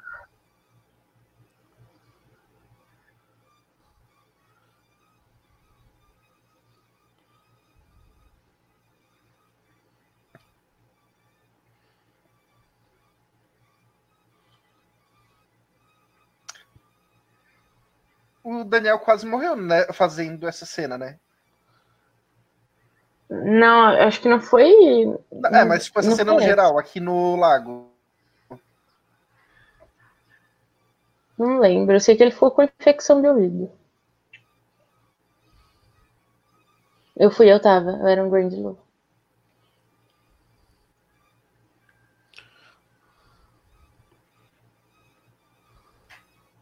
[18.43, 19.85] O Daniel quase morreu, né?
[19.93, 21.17] Fazendo essa cena, né?
[23.29, 24.69] Não, acho que não foi.
[25.51, 27.89] É, mas tipo, essa não cena no geral, aqui no lago.
[31.37, 31.95] Não lembro.
[31.95, 33.71] Eu sei que ele ficou com infecção de ouvido.
[37.15, 37.91] Eu fui, eu tava.
[37.91, 38.83] Eu era um grande louco.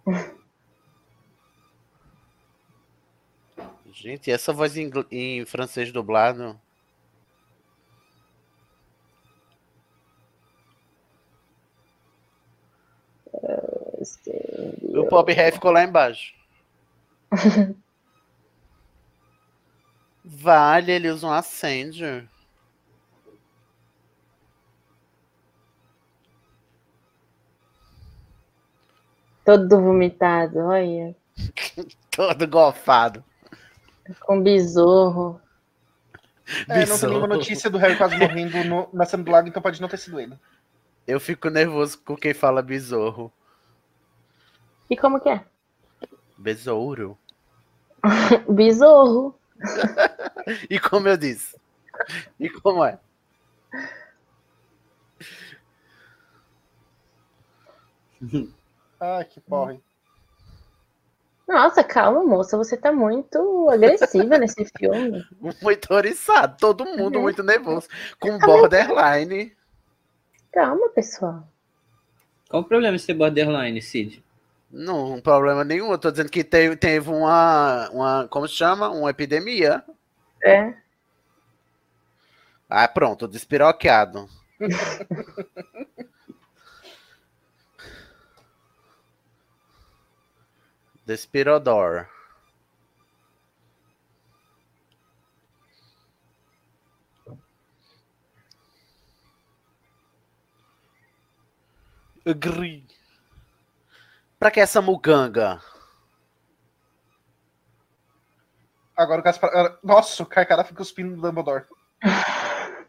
[4.01, 6.59] Gente, e essa voz em, em francês dublado?
[14.95, 16.33] O Pop Ré ficou lá embaixo.
[20.25, 22.27] Vale, ele usa um Ascender.
[29.45, 31.15] Todo vomitado, olha.
[32.09, 33.23] Todo golfado.
[34.19, 35.39] Com besorro.
[36.67, 39.61] É, não tem nenhuma notícia do Harry quase morrendo no- na cena do lago, então
[39.61, 40.37] pode não ter sido ele.
[41.07, 43.31] Eu fico nervoso com quem fala besouro.
[44.89, 45.45] E como que é?
[46.37, 47.17] Besouro?
[48.49, 49.35] Besorro.
[50.69, 51.55] E como eu disse?
[52.39, 52.99] E como é?
[58.99, 59.77] Ai, que porra.
[61.51, 62.57] Nossa, calma, moça.
[62.57, 65.25] Você tá muito agressiva nesse filme.
[65.61, 67.23] Muito oriçado, todo mundo Uhum.
[67.23, 67.87] muito nervoso.
[68.19, 69.53] Com borderline.
[70.53, 71.43] Calma, pessoal.
[72.49, 74.23] Qual o problema de ser borderline, Cid?
[74.71, 75.91] Não, problema nenhum.
[75.91, 78.27] Eu tô dizendo que teve, teve uma, uma.
[78.29, 78.89] Como se chama?
[78.89, 79.83] Uma epidemia.
[80.43, 80.73] É.
[82.69, 84.29] Ah, pronto, despiroqueado.
[91.11, 92.07] Despirodor.
[102.25, 102.87] Agree.
[104.39, 105.61] Pra que essa muganga?
[108.95, 109.79] Agora o Gaspar.
[109.83, 111.65] Nossa, o Carcará fica cuspindo no Dumbledore.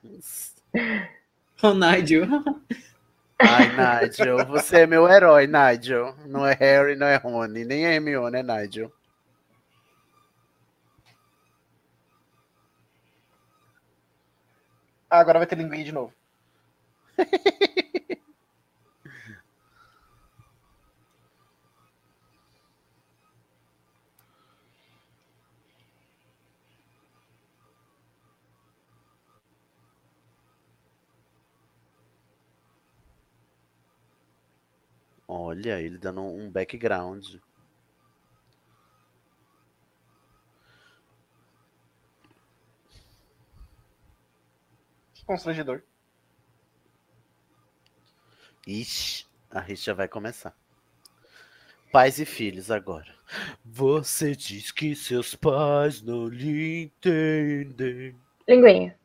[1.62, 2.26] O Nigel.
[3.44, 3.68] Ai,
[4.06, 6.14] Nigel, você é meu herói, Nigel.
[6.26, 8.92] Não é Harry, não é Rony, nem é Hermione, é Nigel.
[15.10, 16.12] Ah, agora vai ter linguinha de novo.
[35.34, 37.36] Olha, ele dando um background.
[45.14, 45.82] Que constrangedor.
[48.66, 50.54] Ixi, a rixa vai começar.
[51.90, 53.14] Pais e filhos agora.
[53.64, 58.20] Você diz que seus pais não lhe entendem.
[58.46, 58.98] Linguinha.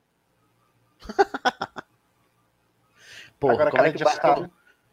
[3.40, 4.04] Porra, Agora como é que de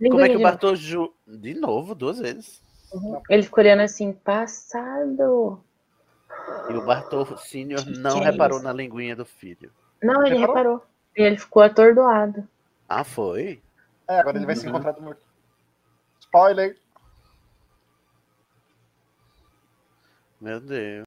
[0.00, 1.12] Como é que o de Bartol Ju...
[1.26, 2.62] De novo, duas vezes.
[2.92, 3.20] Uhum.
[3.30, 5.60] Ele ficou olhando assim, passado.
[6.68, 8.64] E o Bartol Senior não que é reparou isso?
[8.66, 9.72] na linguinha do filho.
[10.02, 10.56] Não, ele Reparou?
[10.56, 10.86] reparou.
[11.16, 12.46] E ele ficou atordoado.
[12.88, 13.62] Ah, foi?
[14.08, 14.70] É, agora ele vai ser Uhum.
[14.74, 15.22] encontrado morto.
[16.20, 16.76] Spoiler.
[20.40, 21.06] Meu Deus.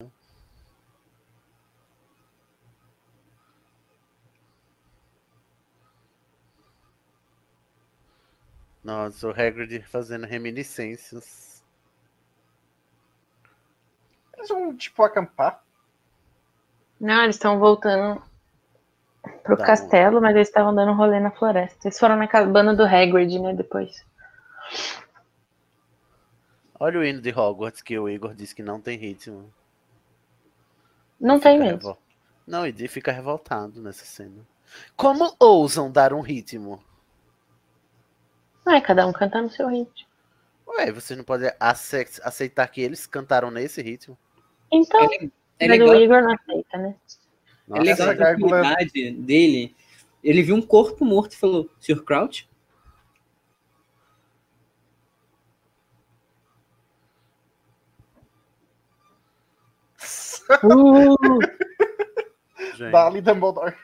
[8.87, 11.61] Nossa, o Hagrid fazendo reminiscências.
[14.37, 15.61] Eles vão, tipo, acampar.
[16.97, 18.21] Não, eles estão voltando
[19.43, 19.65] pro Tá.
[19.65, 21.85] castelo, mas eles estavam dando um rolê na floresta.
[21.85, 24.05] Eles foram na cabana do Hagrid, né, depois.
[26.79, 29.53] Olha o hino de Hogwarts que o Igor disse que não tem ritmo.
[31.19, 31.77] Não Fica tem mesmo.
[31.79, 31.97] revol-
[32.47, 34.47] Não, e fica revoltado nessa cena.
[34.95, 36.81] Como ousam dar um ritmo?
[38.67, 40.05] Não é cada um cantando no seu ritmo.
[40.67, 44.17] Ué, você não pode ace- aceitar que eles cantaram nesse ritmo?
[44.69, 44.99] Então,
[45.57, 46.95] É mas legal, o Igor não aceita, né?
[47.69, 48.13] é legal Essa a
[49.13, 49.73] dele.
[50.21, 52.03] Ele viu um corpo morto e falou, Sr.
[52.03, 52.49] Crouch?
[60.63, 61.15] Uh,
[62.75, 62.91] Gente.
[62.91, 63.75] Dali Dumbledore.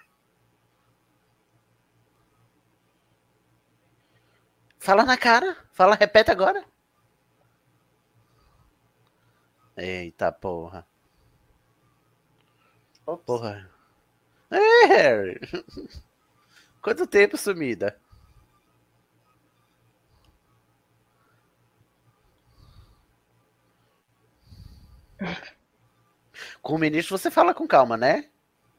[4.83, 5.55] Fala na cara.
[5.71, 6.61] Fala, repete agora.
[9.77, 10.85] Eita porra.
[13.05, 13.23] Ops.
[13.25, 13.69] Porra.
[14.51, 15.39] É, Harry.
[16.83, 17.97] Quanto tempo sumida?
[26.61, 28.29] Com o ministro você fala com calma, né?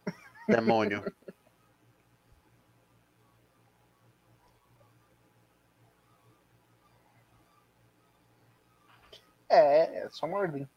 [0.46, 1.02] Demônio.
[9.48, 10.68] É, é só uma ordem.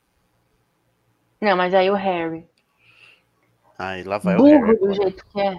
[1.39, 2.47] Não, mas aí o Harry,
[3.77, 4.77] Ai, lá vai o burro Harry.
[4.77, 4.93] do agora.
[4.95, 5.57] jeito que é.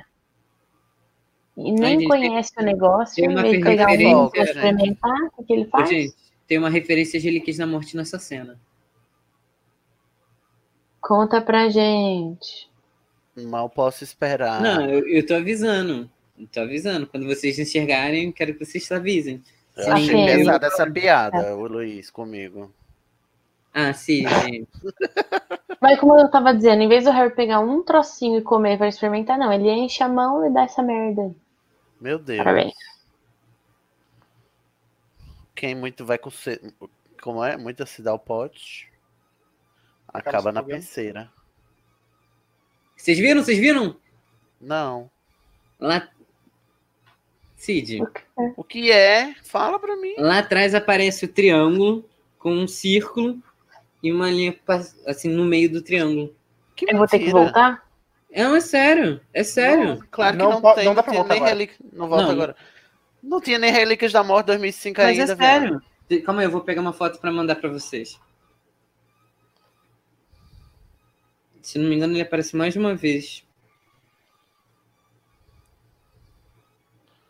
[1.57, 5.19] E nem gente, conhece o negócio, tem em vez de pegar um livro pra experimentar,
[5.37, 5.89] o que ele faz?
[5.89, 6.15] gente,
[6.47, 8.59] tem uma referência de Relíquias da Morte nessa cena.
[11.01, 12.69] Conta pra gente.
[13.37, 14.61] Mal posso esperar.
[14.61, 16.11] Não, eu, eu tô avisando.
[16.39, 17.07] Eu tô avisando.
[17.07, 19.43] Quando vocês enxergarem, quero que vocês avisem.
[19.77, 22.73] Eu achei pesada essa piada, o Luiz, comigo.
[23.73, 24.69] Ah, sim, gente.
[25.81, 28.89] Mas como eu tava dizendo, em vez do Harry pegar um trocinho e comer pra
[28.89, 31.37] experimentar, não, ele enche a mão e dá essa merda aí.
[32.01, 32.39] Meu Deus.
[32.39, 32.75] Parabéns.
[35.55, 36.31] Quem muito vai com.
[36.31, 36.61] se-
[37.23, 37.57] Como é?
[37.57, 38.91] Muita se dá o pote.
[40.09, 41.31] Acaba Acaba na penseira.
[42.97, 43.43] Vocês viram?
[43.43, 43.97] Vocês viram?
[44.61, 45.11] Não.
[45.79, 46.09] Lá.
[47.57, 48.01] Cid,
[48.57, 49.35] O que é?
[49.43, 50.15] Fala pra mim.
[50.17, 52.09] lá atrás aparece o triângulo
[52.39, 53.43] com um círculo
[54.03, 54.57] e uma linha
[55.07, 56.35] assim no meio do triângulo.
[56.77, 57.45] Que Eu vou ter que mentira.
[57.45, 57.89] voltar?
[58.35, 59.21] Não, é sério.
[59.33, 59.85] É sério.
[59.97, 60.85] Não, claro que Não não, tem.
[60.85, 61.71] não dá pra voltar nem.
[61.93, 62.31] Não volta Não.
[62.33, 62.57] agora.
[63.23, 65.61] Não tinha nem Relíquias da Morte 2005 Mas ainda, é velho.
[65.63, 65.83] sério.
[66.09, 68.19] De- Calma aí, eu vou pegar uma foto pra mandar pra vocês.
[71.63, 73.45] Se não me engano, ele aparece mais de uma vez.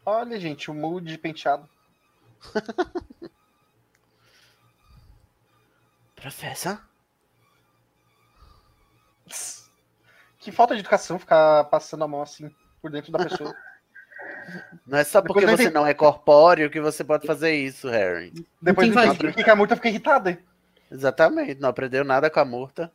[0.05, 1.69] Olha, gente, o mood penteado.
[6.21, 6.81] Professor?
[10.39, 12.51] Que falta de educação ficar passando a mão assim
[12.81, 13.55] por dentro da pessoa.
[14.87, 15.75] Não é só Depois porque eu você entendi.
[15.75, 18.33] não é corpóreo que você pode fazer isso, Harry.
[18.63, 19.17] Depois faz?
[19.19, 20.39] que a multa fica irritada.
[20.91, 21.61] Exatamente.
[21.61, 22.91] Não aprendeu nada com a Murta.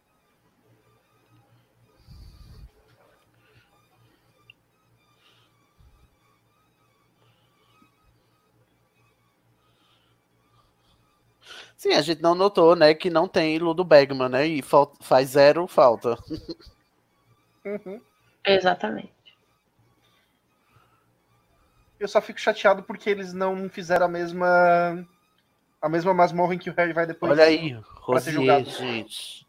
[11.84, 14.48] Sim, a gente não notou, né, que não tem Ludo Bagman, né?
[14.48, 14.62] E
[15.02, 16.18] faz zero falta.
[17.66, 18.00] Uhum.
[18.46, 19.12] Exatamente.
[22.00, 25.06] Eu só fico chateado porque eles não fizeram a mesma.
[25.82, 27.34] A mesma masmorra em que o Harry vai depois.
[27.34, 28.70] Olha aí, ser Rosier, julgado.
[28.70, 29.46] gente.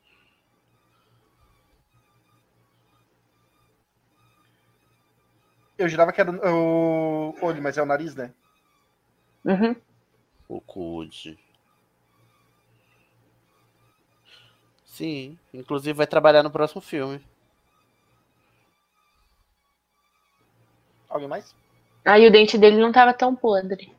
[5.78, 8.34] Eu jurava que era o olho, mas é o nariz, né?
[9.44, 9.76] Uhum.
[10.48, 11.43] O Cude.
[14.94, 17.20] Sim, inclusive vai trabalhar no próximo filme.
[21.08, 21.52] Alguém mais?
[22.04, 23.92] Aí o dente dele não tava tão podre.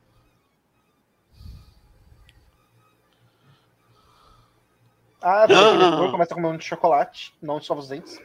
[5.20, 8.18] Ah, porque ele entrou, começa a comer um de chocolate, não só os dentes.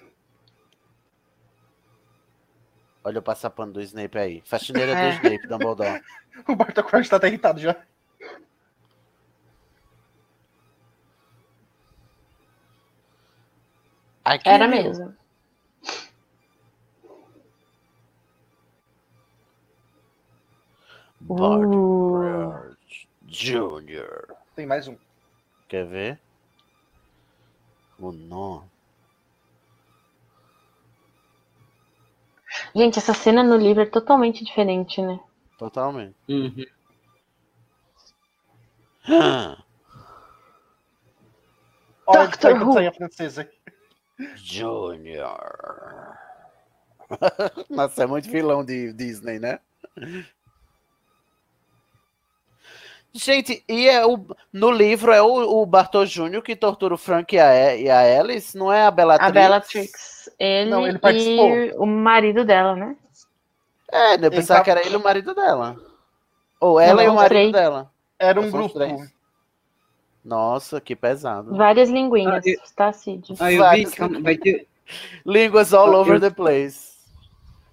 [3.04, 4.42] Olha o passapano do Snape aí.
[4.48, 5.10] Faxineira do É.
[5.10, 6.02] Snape, Dumbledore.
[6.48, 7.76] O Bartol Crouch tá até irritado já.
[14.32, 14.78] Aqui, Era viu?
[14.78, 15.14] mesmo.
[21.20, 22.76] Bart Uh.
[23.28, 24.34] Jr.
[24.56, 24.96] Tem mais um.
[25.68, 26.20] Quer ver?
[28.00, 28.64] O nó.
[32.74, 35.20] Gente, essa cena no livro é totalmente diferente, né?
[35.58, 36.16] Totalmente.
[36.30, 36.66] Uhum.
[42.08, 42.94] Olha que Doctor Who.
[42.94, 43.50] francesa.
[44.36, 46.18] Junior.
[47.70, 49.60] Nossa, é muito vilão de Disney, né?
[53.14, 57.36] Gente, e é o, no livro é o, o Bartol Júnior que tortura o Frank
[57.36, 59.30] e a, E- a Alice, não é a Bellatrix?
[59.30, 60.30] A Bellatrix.
[60.40, 61.50] Ele, Não, ele participou.
[61.58, 62.96] e o marido dela, né?
[63.92, 65.76] É, eu pensava que era ele o marido dela.
[66.62, 67.52] Ou ela Não, e o marido três.
[67.52, 67.92] dela.
[68.18, 68.74] Era um grupo.
[68.76, 69.14] três.
[70.24, 71.56] Nossa, que pesado.
[71.56, 73.34] Várias linguinhas, Ah, eu- tá, Cid?
[73.40, 74.68] Ah, eu vi, calma, vai ter.
[75.26, 76.92] Línguas all Eu- over the place.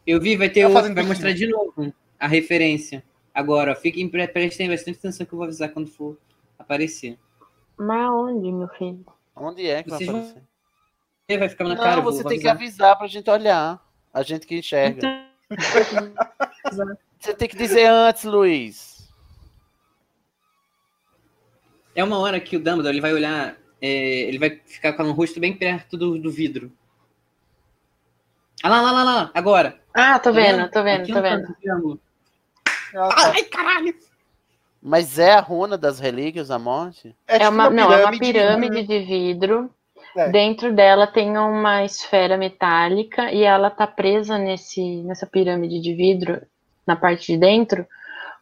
[0.06, 3.04] Eu vi, vai ter o, vai mostrar de novo a referência.
[3.34, 6.16] Agora, fiquem pre- prestem bastante atenção que eu vou avisar quando for
[6.58, 7.18] aparecer.
[7.76, 9.04] Mas onde, meu filho?
[9.36, 10.42] Onde é que vai Vocês vão- aparecer?
[11.28, 12.88] Ele vai ficar na Não, cara, eu vou- você vou tem que avisar.
[12.92, 13.86] avisar pra gente olhar.
[14.12, 14.96] A gente que enxerga.
[14.96, 15.28] Então,
[17.20, 18.87] Você tem que dizer antes, Luiz.
[21.98, 25.12] É uma hora que o Dumbledore ele vai olhar, é, ele vai ficar com o
[25.12, 26.70] rosto bem perto do, do vidro.
[28.62, 29.80] Ah lá, lá, lá, lá, agora.
[29.92, 32.00] Ah, tô Tá vendo, tô vendo, Aqui tô no vendo.
[32.94, 33.96] Ai, caralho!
[34.80, 37.16] Mas é a runa das relíquias da morte?
[37.26, 38.32] É tipo uma, não, é uma pirâmide.
[38.32, 39.70] pirâmide de vidro.
[40.16, 40.28] É.
[40.30, 46.40] Dentro dela tem uma esfera metálica e ela tá presa nesse, nessa pirâmide de vidro,
[46.86, 47.84] na parte de dentro,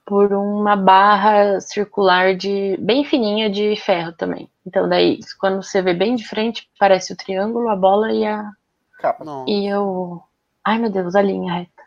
[0.07, 4.49] por uma barra circular de bem fininha de ferro também.
[4.65, 8.49] Então daí, quando você vê bem de frente, parece o triângulo, a bola e a
[8.99, 9.25] Capa.
[9.25, 9.45] Não.
[9.47, 10.23] e o
[10.65, 11.83] Ai, meu Deus, a linha reta.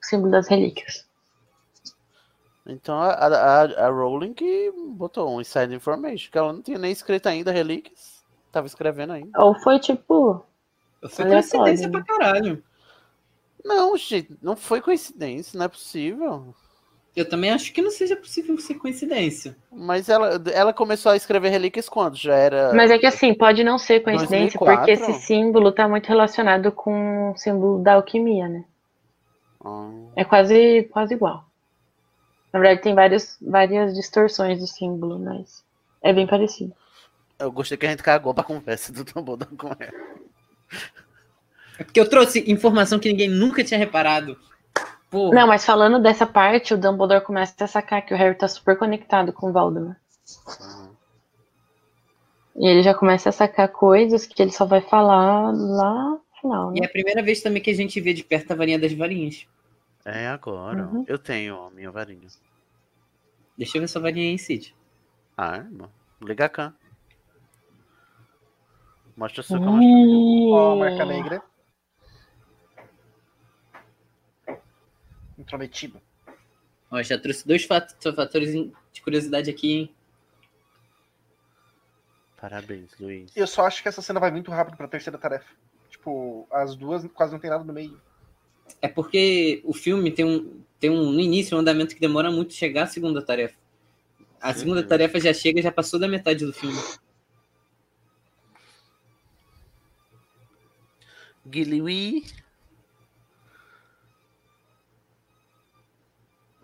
[0.00, 1.06] O símbolo das relíquias.
[2.66, 6.92] Então a, a, a Rowling que botou um inside information, que ela não tinha nem
[6.92, 8.24] escrito ainda relíquias.
[8.52, 9.42] Tava escrevendo ainda.
[9.42, 10.44] Ou foi tipo,
[11.08, 11.92] Foi Aleatório, coincidência né?
[11.92, 12.64] pra caralho.
[13.64, 16.54] Não, gente, não foi coincidência, não é possível.
[17.16, 19.56] Eu também acho que não seja possível ser coincidência.
[19.70, 22.16] Mas ela, ela começou a escrever relíquias quando?
[22.16, 22.72] Já era.
[22.74, 24.76] Mas é que assim, pode não ser coincidência, 2004?
[24.76, 28.64] porque esse símbolo tá muito relacionado com o símbolo da alquimia, né?
[29.64, 31.44] Ah, É quase, quase igual.
[32.52, 35.64] Na verdade, tem várias, várias distorções do símbolo, mas
[36.02, 36.72] é bem parecido.
[37.38, 40.14] eu gostei que a gente cagou pra conversa do Dumbledore com ela.
[41.78, 44.36] É porque eu trouxe informação que ninguém nunca tinha reparado.
[45.14, 45.32] Porra.
[45.32, 48.76] Não, mas falando dessa parte, o Dumbledore começa a sacar que o Harry tá super
[48.76, 49.96] conectado com o Voldemort.
[52.56, 56.74] E ele já começa a sacar coisas que ele só vai falar lá no final,
[56.74, 56.86] E é né?
[56.88, 59.46] a primeira vez também que a gente vê de perto a varinha das varinhas.
[60.04, 60.88] É agora.
[60.88, 61.04] Uhum.
[61.06, 62.26] Eu tenho a minha varinha.
[63.56, 64.74] Deixa eu ver essa varinha aí, Cid.
[65.38, 65.88] Ah, irmão.
[66.20, 66.72] Liga cá.
[69.16, 70.50] Mostra sua mostro.
[70.50, 71.40] Ó, marca negra.
[75.44, 76.00] Intrometido.
[76.90, 78.52] Ó, já trouxe dois fat- fatores
[78.92, 79.94] de curiosidade aqui, hein?
[82.40, 83.30] Parabéns, Luiz.
[83.36, 85.46] Eu só acho que essa cena vai muito rápido pra terceira tarefa.
[85.90, 88.00] Tipo, as duas quase não tem nada no meio.
[88.80, 92.54] É porque o filme tem um, tem um no início um andamento que demora muito
[92.54, 93.56] chegar à segunda tarefa.
[94.40, 94.86] A segunda Uhum.
[94.86, 96.78] tarefa já chega, já passou da metade do filme.
[101.46, 102.24] Guilherme.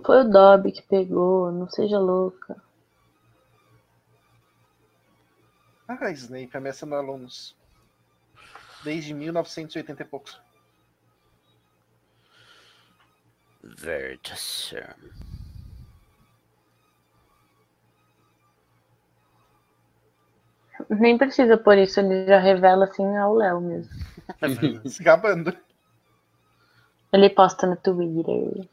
[0.05, 2.57] Foi o Dobby que pegou, não seja louca.
[5.87, 7.57] Ah, Snape ameaçando alunos.
[8.85, 10.41] Desde 1980 e poucos.
[13.63, 14.77] Vertassum.
[20.89, 23.93] Nem precisa por isso, ele já revela assim ao Léo mesmo.
[24.89, 25.57] Se gabando.
[27.13, 28.69] Ele posta no Twitter.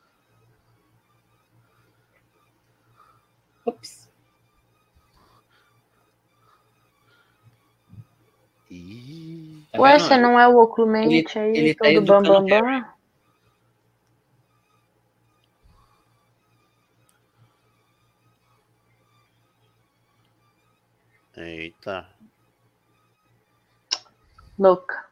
[9.78, 12.98] Tá Ué, você não é o Ocumente aí, ele tá todo educando bam bam bam?
[21.38, 22.10] Eita.
[24.58, 25.06] Louca.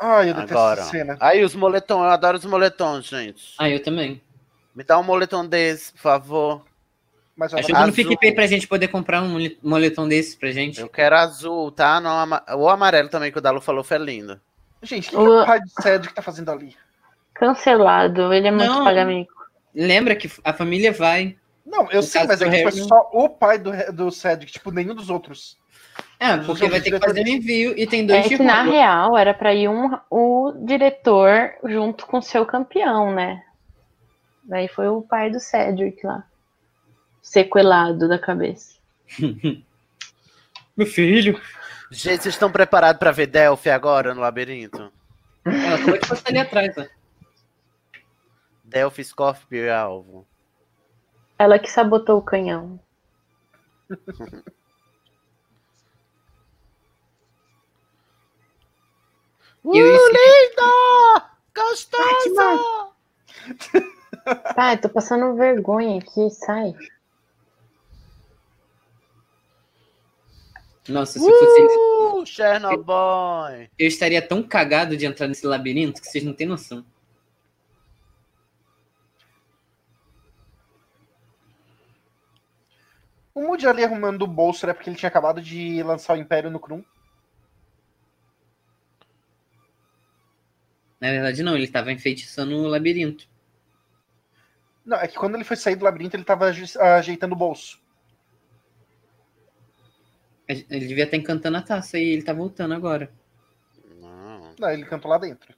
[0.00, 0.80] Ai, eu detesto Agora.
[0.80, 1.16] essa cena.
[1.20, 2.00] Aí, os moletons.
[2.00, 3.54] Eu adoro os moletons, gente.
[3.56, 4.20] Ah, eu também.
[4.74, 6.64] Me dá um moletom desse, por favor.
[7.36, 7.94] Mas eu Ajuda no Azul.
[7.94, 10.80] PicPay pra gente poder comprar um mole- moletom desse pra gente.
[10.80, 12.00] Eu quero azul, tá?
[12.00, 14.40] Não, ama- o amarelo também que o Dalu falou foi lindo.
[14.82, 16.76] Gente, o que, que o Cedric tá fazendo ali?
[17.34, 18.84] Cancelado, ele é muito Não.
[18.84, 19.32] pagamento.
[19.74, 21.36] Lembra que a família vai.
[21.66, 24.52] Não, eu No sei, mas é que é Harry, só o pai do, do Cedric,
[24.52, 25.58] tipo, nenhum dos outros.
[26.20, 28.62] É, porque vai ter que fazer um envio e tem dois É de que na
[28.62, 33.42] real era pra ir um, o diretor junto com o seu campeão, né?
[34.44, 36.24] Daí foi o pai do Cedric lá.
[37.24, 38.78] Sequelado da cabeça.
[40.76, 41.40] Meu filho.
[41.90, 44.92] Gente, vocês estão preparados pra ver Delphi agora no labirinto?
[45.44, 46.88] Ela acabou de passar ali atrás, né?
[48.62, 50.26] Delphi, Scorpio e Alvo.
[51.38, 52.78] Ela que sabotou o canhão.
[59.64, 61.22] Uh, Eu ia- lindo!
[61.56, 62.92] Gostoso!
[64.54, 66.74] Pai, tô passando vergonha aqui, sai.
[70.88, 73.68] Nossa, se fosse isso, Uh, Chernobyl!
[73.78, 76.84] eu estaria tão cagado de entrar nesse labirinto que vocês não têm noção.
[83.34, 86.50] O Moody ali arrumando o bolso era porque ele tinha acabado de lançar o Império
[86.50, 86.84] no Krum.
[91.00, 93.28] Na verdade, não, ele tava enfeitiçando o labirinto.
[94.84, 97.82] Não, é que quando ele foi sair do labirinto, ele tava aju- ajeitando o bolso.
[100.46, 103.10] Ele devia estar encantando a taça e ele tá voltando agora.
[104.00, 104.54] Não.
[104.58, 105.54] Não, ele cantou lá dentro.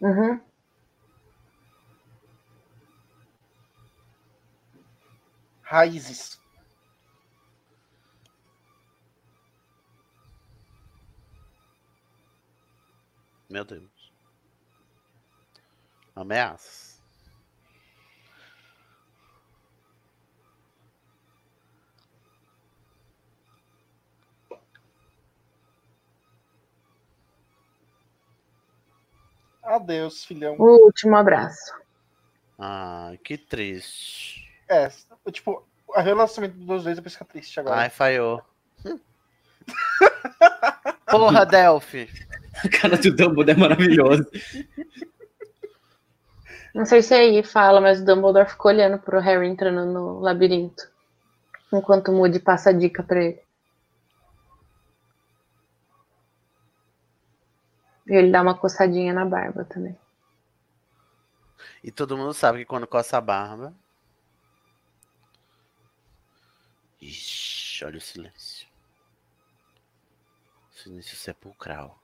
[0.00, 0.40] Uhum.
[5.62, 6.40] Raízes.
[13.48, 14.12] Meu Deus.
[16.16, 16.87] Ameaças.
[29.68, 30.56] Adeus, filhão.
[30.58, 31.74] O último abraço.
[32.58, 34.48] Ai, que triste.
[34.68, 34.90] É,
[35.30, 37.82] tipo, o relacionamento dos dois depois fica triste agora.
[37.82, 38.42] Ai, falhou.
[41.10, 42.08] Porra, Delphi.
[42.64, 44.28] A cara do Dumbledore é maravilhosa.
[46.74, 50.88] Não sei se aí fala, mas o Dumbledore ficou olhando pro Harry entrando no labirinto.
[51.72, 53.40] Enquanto o Moody passa a dica pra ele.
[58.08, 59.96] E ele dá uma coçadinha na barba também.
[61.84, 63.74] E todo mundo sabe que quando coça a barba.
[67.00, 68.66] Ixi, olha o silêncio.
[70.72, 72.00] Silêncio sepulcral.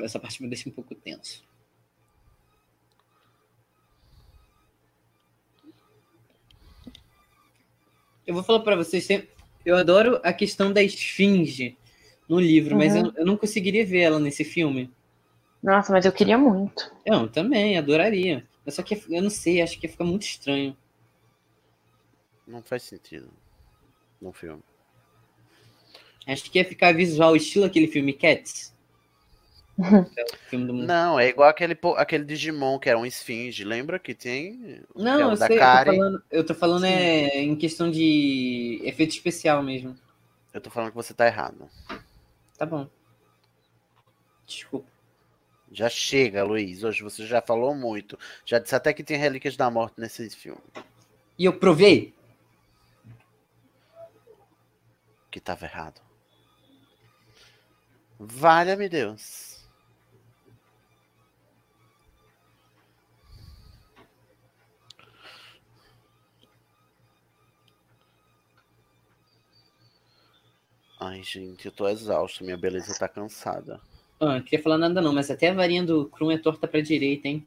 [0.00, 1.42] Essa parte me deixa um pouco tenso.
[8.26, 9.30] Eu vou falar pra vocês, sempre-
[9.64, 11.78] eu adoro a questão da esfinge
[12.28, 13.06] no livro, mas Uhum.
[13.06, 14.90] eu, eu não conseguiria ver ela nesse filme.
[15.62, 16.90] Nossa, mas eu queria muito.
[17.04, 18.46] Eu também, adoraria.
[18.64, 20.76] Mas só que eu não sei, acho que ia ficar muito estranho.
[22.48, 23.30] Não faz sentido.
[24.20, 24.62] No filme.
[26.26, 28.72] Acho que ia ficar visual, estilo aquele filme Cats.
[30.16, 33.64] É filme do Não, é igual aquele, aquele Digimon que era um esfinge.
[33.64, 34.82] Lembra que tem?
[34.94, 35.96] o Não, que é o eu da sei, eu tô Karen.
[35.96, 39.96] falando, eu tô falando é, em questão de efeito especial mesmo.
[40.52, 41.70] Eu tô falando que você tá errado.
[42.58, 42.90] Tá bom.
[44.44, 44.90] Desculpa.
[45.70, 46.82] Já chega, Luiz.
[46.82, 48.18] Hoje você já falou muito.
[48.44, 50.60] Já disse até que tem relíquias da morte nesse filme.
[51.38, 52.12] E eu provei.
[55.30, 56.00] Que tava errado.
[58.18, 59.47] Valha-me Deus.
[71.00, 72.44] Ai, gente, eu tô exausto.
[72.44, 73.80] Minha beleza tá cansada.
[74.20, 76.80] Ah, não queria falar nada não, mas até a varinha do Krum é torta pra
[76.80, 77.46] direita, hein?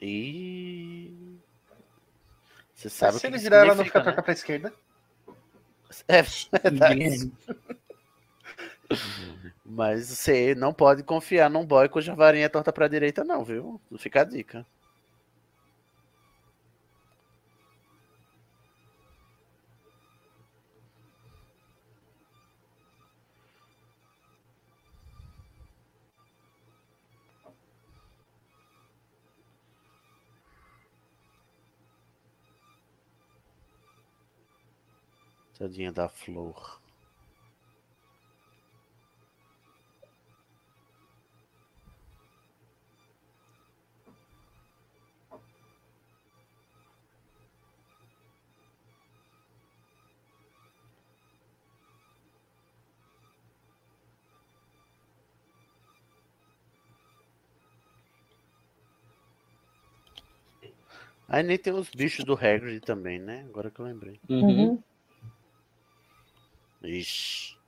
[0.00, 1.12] E.
[2.74, 4.04] Você sabe o Se ele que virar ela não fica né?
[4.04, 4.72] torta pra esquerda.
[6.06, 6.22] É
[6.62, 7.32] verdade.
[9.64, 13.80] Mas você não pode confiar num boy cuja varinha é torta pra direita, não, viu?
[13.98, 14.64] Fica a dica.
[35.60, 36.80] Tadinha da flor.
[61.28, 63.44] Aí nem tem os bichos do Hagrid também, né?
[63.50, 64.18] Agora que eu lembrei.
[64.26, 64.70] Uhum.
[64.70, 64.82] uhum.
[66.82, 67.58] Ixi.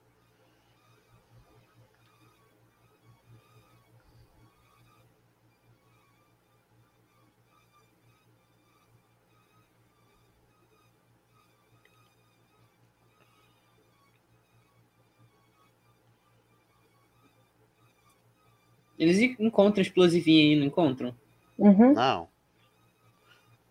[18.98, 21.12] Eles encontram explosivinho aí, não encontram?
[21.58, 21.92] Uhum.
[21.92, 22.28] Não.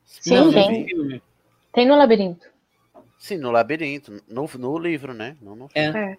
[0.05, 1.21] Sim, Não, tem.
[1.71, 2.50] Tem no labirinto.
[3.21, 4.11] Sim, no labirinto.
[4.27, 5.37] No, no livro, né?
[5.39, 6.13] Não no É.
[6.13, 6.17] É.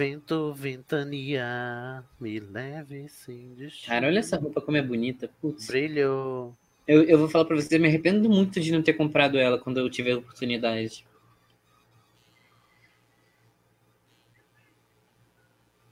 [0.00, 3.94] Vento, ventania, me leve sem destino.
[3.94, 5.28] Cara, olha essa roupa como é bonita.
[5.42, 5.66] Putz.
[5.66, 6.56] Brilho.
[6.88, 9.58] Eu, eu vou falar pra você, eu me arrependo muito de não ter comprado ela
[9.58, 11.04] quando eu tive a oportunidade.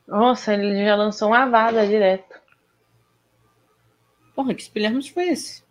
[0.06, 2.40] Nossa, ele já lançou uma vada direto.
[4.34, 5.62] Porra, que espelharmos foi esse?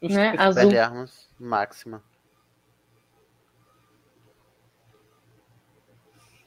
[0.00, 0.32] Né?
[0.38, 0.70] Azul.
[0.70, 2.04] Velharmos, máxima.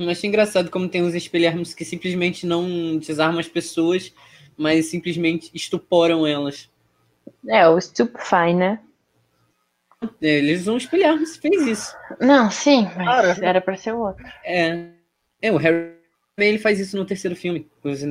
[0.04, 4.14] Eu acho engraçado como tem uns espelharmos que simplesmente não desarmam as pessoas,
[4.58, 6.70] mas simplesmente estuporam elas.
[7.48, 8.80] É, o Stupefy, né?
[10.22, 11.96] É, Eles usam espelharmos, fez isso.
[12.20, 13.06] Não, sim, mas
[13.38, 13.46] Cara.
[13.46, 14.26] era pra ser outro.
[14.44, 14.90] É,
[15.42, 15.92] é o Harry
[16.38, 17.70] ele faz isso no terceiro filme.
[17.84, 18.02] Os-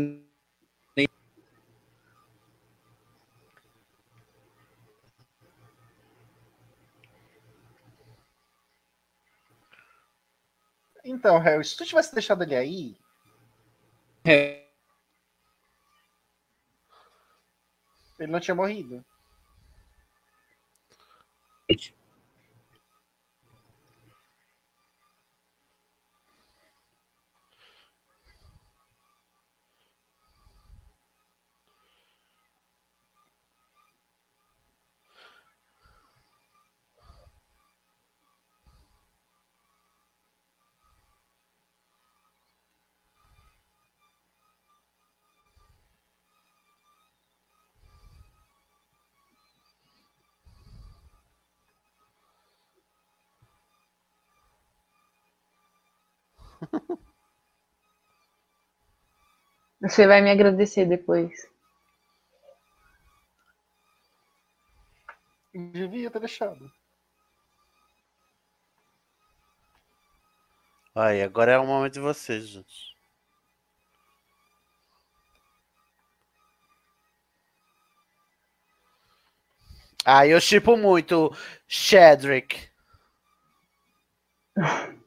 [11.20, 12.96] Então, Harry, se tu tivesse deixado ele aí,
[14.24, 14.64] É,
[18.18, 19.04] ele não tinha morrido.
[59.80, 61.32] Você vai me agradecer depois.
[65.54, 66.70] Devia ter deixado.
[70.94, 72.94] Aí, agora é o momento de vocês, gente.
[80.04, 81.34] Ah, eu chipo muito
[81.68, 82.68] Shedrick.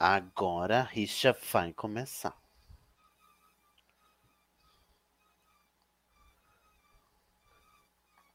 [0.00, 2.36] Agora a rixa vai começar.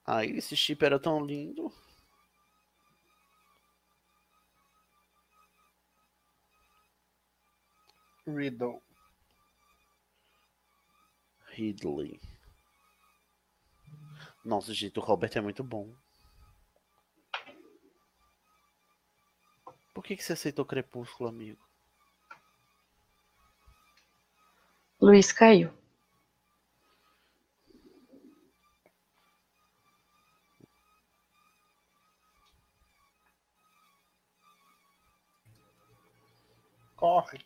[0.05, 1.71] Ai, esse chip era tão lindo.
[8.27, 8.81] Riddle.
[11.55, 12.19] Ridley.
[14.43, 15.89] Nossa, gente, o Robert é muito bom.
[19.93, 21.61] Por que, que você aceitou Crepúsculo, amigo?
[24.99, 25.71] Luiz caiu.
[36.95, 37.39] Corre.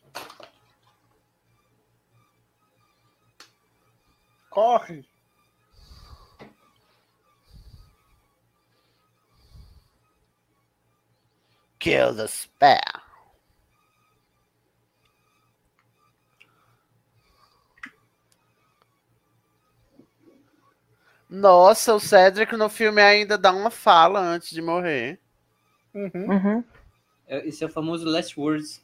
[4.48, 5.07] Corre.
[11.78, 13.02] Kill the spare.
[21.28, 25.20] Nossa, o Cedric no filme ainda dá uma fala antes de morrer.
[25.94, 26.10] Uhum.
[26.30, 26.64] Uhum.
[27.26, 28.82] é- esse é o famoso Last Words.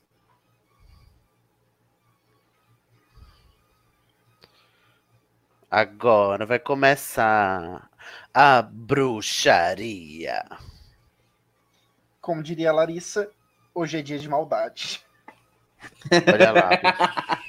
[5.71, 7.91] Agora vai começar
[8.33, 10.45] a bruxaria.
[12.25, 13.31] Como diria a Larissa,
[13.75, 15.05] hoje é dia de maldade.
[16.33, 16.71] Olha lá.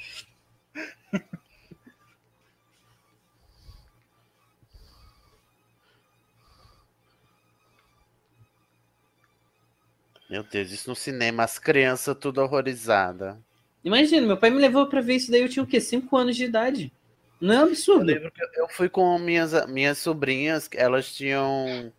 [10.28, 13.34] Meu Deus, isso no cinema, as crianças tudo horrorizadas.
[13.82, 15.80] Imagina, meu pai me levou pra ver isso daí, eu tinha o quê?
[15.80, 16.92] 5 anos de idade.
[17.40, 18.04] Não é um Eu absurdo.
[18.04, 21.90] lembro que eu fui com minhas, minhas sobrinhas, elas tinham.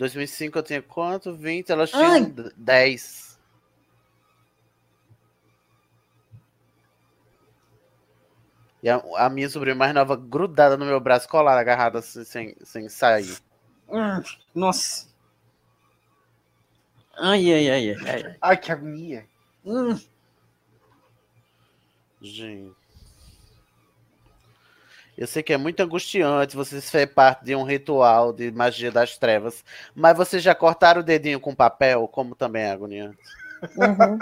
[0.00, 1.34] 2005 eu tinha quanto?
[1.34, 2.34] 20, elas tinham Ai.
[2.56, 3.38] 10.
[8.82, 12.56] E a, a minha sobrinha mais nova grudada no meu braço, colada, agarrada assim, sem,
[12.64, 13.36] sem sair.
[13.90, 14.22] Hum,
[14.54, 15.06] Nossa.
[17.18, 18.36] Ai, ai, ai, ai, ai.
[18.40, 19.28] Ai, que agonia.
[19.66, 20.00] Hum.
[22.22, 22.79] Gente.
[25.20, 29.18] Eu sei que é muito angustiante você ser parte de um ritual de magia das
[29.18, 29.62] trevas,
[29.94, 33.18] mas vocês já cortaram o dedinho com papel, como também é agoniante.
[33.76, 34.18] Uhum.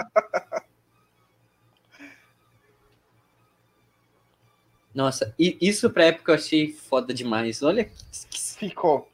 [4.93, 7.63] Nossa, isso pra época eu achei foda demais.
[7.63, 7.93] Olha que,
[8.37, 9.09] Ficou.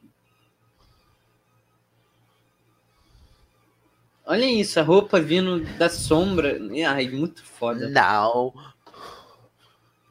[4.26, 6.58] olha isso, a roupa vindo da sombra.
[6.90, 7.88] Ai, muito foda.
[7.88, 8.56] Now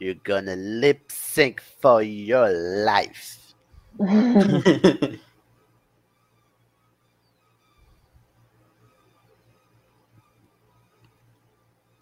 [0.01, 2.48] you're gonna lip sync for your
[2.86, 3.55] life.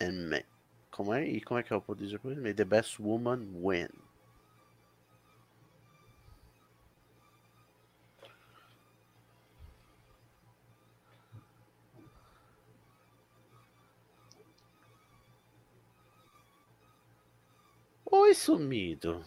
[0.01, 0.45] And may,
[0.91, 1.27] como é?
[1.27, 2.37] E como é que é o poder depois?
[2.37, 4.02] May the best woman win.
[18.15, 19.25] Oi, sumido.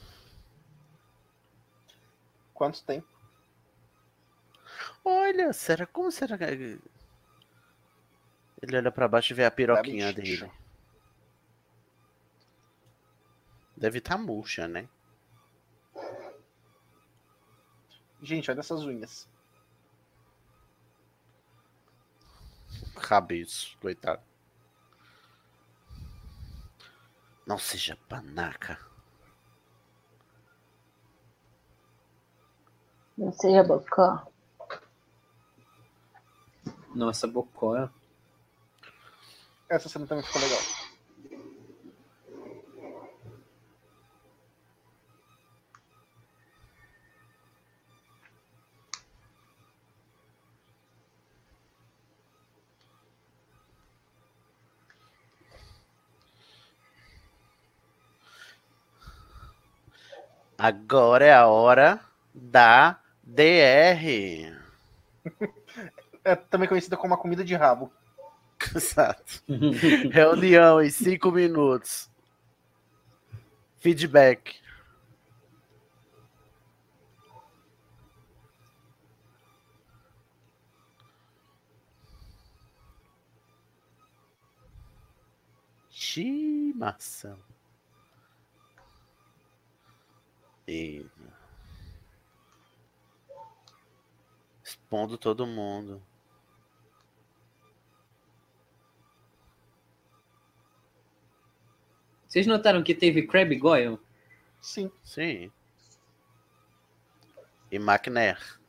[2.54, 3.08] Quanto tempo?
[5.04, 6.80] Olha, será como será que
[8.62, 10.46] ele olha pra baixo e vê a piroquinha bicho.
[10.46, 10.52] dele?
[13.76, 14.88] Deve estar murcha, né?
[18.22, 19.28] Gente, olha essas unhas.
[23.02, 24.22] Cabeço, coitado.
[27.46, 28.80] Não seja panaca.
[33.18, 34.28] Não seja bocó.
[36.94, 37.90] Nossa, bocó.
[39.70, 40.60] Essa cena também ficou legal.
[60.66, 62.00] Agora é a hora
[62.34, 64.52] da DR.
[66.24, 67.94] É também conhecida como a comida de rabo.
[68.76, 69.44] Exato.
[70.12, 72.10] Reunião em cinco minutos.
[73.78, 74.56] Feedback.
[85.92, 87.38] Estimação.
[90.68, 91.06] E...
[94.64, 96.02] Expondo todo mundo.
[102.28, 104.00] Vocês notaram que teve Crab Goyle?
[104.60, 104.92] Sim.
[105.04, 105.52] Sim.
[107.72, 108.60] E McNair.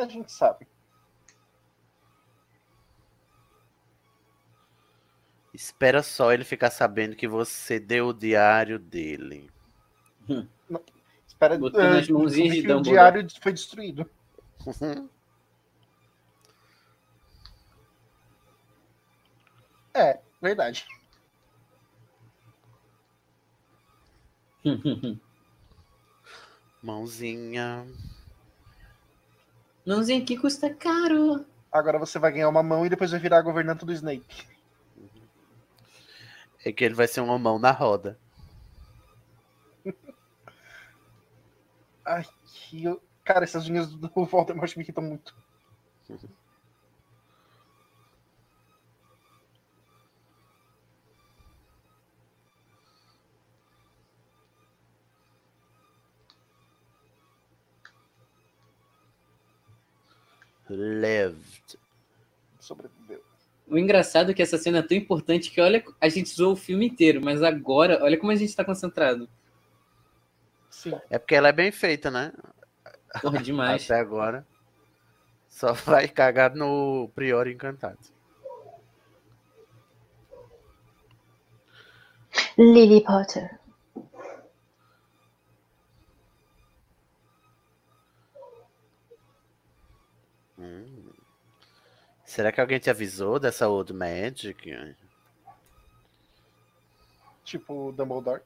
[0.00, 0.66] A gente sabe.
[5.52, 9.50] Espera só ele ficar sabendo que você deu o diário dele.
[11.26, 14.08] Espera, Botou eh, nas mãozinhas de o diário foi destruído.
[19.92, 20.86] É, verdade.
[26.80, 27.86] Mãozinha.
[29.86, 31.44] Mãozinha aqui custa caro.
[31.72, 34.24] Agora você vai ganhar uma mão e depois vai virar governante do Snape.
[36.64, 38.18] É que ele vai ser uma mão na roda.
[42.04, 42.84] Ai, que...
[42.84, 45.34] eu- Cara, essas unhas do Voldemort me irritam muito.
[60.74, 61.78] Lived.
[62.58, 63.22] Sobreviveu.
[63.66, 66.56] O engraçado é que essa cena é tão importante que, olha, a gente zoou o
[66.56, 69.28] filme inteiro, mas agora, olha como a gente tá concentrado.
[70.68, 70.92] Sim.
[71.08, 72.32] É porque ela é bem feita, né?
[73.20, 73.84] Porra, demais.
[73.90, 74.46] Até agora.
[75.48, 77.98] Só vai cagar no Prior Encantado.
[82.56, 83.59] Lily Potter.
[92.30, 94.94] Será que alguém te avisou dessa Old Magic?
[97.42, 98.42] Tipo o Dumbledore.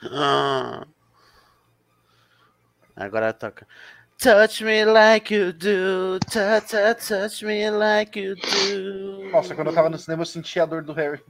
[0.00, 0.86] Ah.
[2.94, 3.66] Agora toca.
[4.16, 6.20] Touch me like you do.
[6.30, 9.28] Touch, touch, touch me like you do.
[9.32, 11.20] Nossa, quando eu tava no cinema eu sentia a dor do Harry.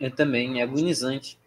[0.00, 1.38] Eu também, é agonizante.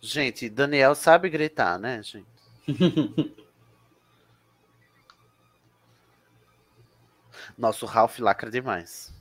[0.00, 2.33] Gente, Daniel sabe gritar, né, gente?
[7.58, 9.12] Nosso Ralph lacra demais.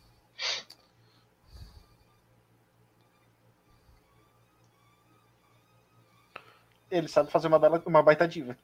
[6.89, 8.55] Ele sabe fazer uma, bela, uma baita diva.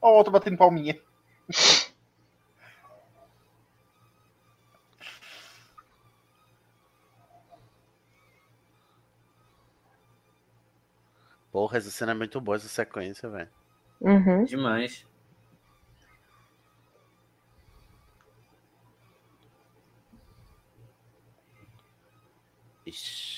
[0.00, 0.98] Ó, o outro batendo palminha.
[11.60, 13.50] Porra, essa cena é muito boa, essa sequência, velho.
[14.00, 14.44] Uhum.
[14.44, 15.06] Demais.
[22.86, 23.29] Ixi.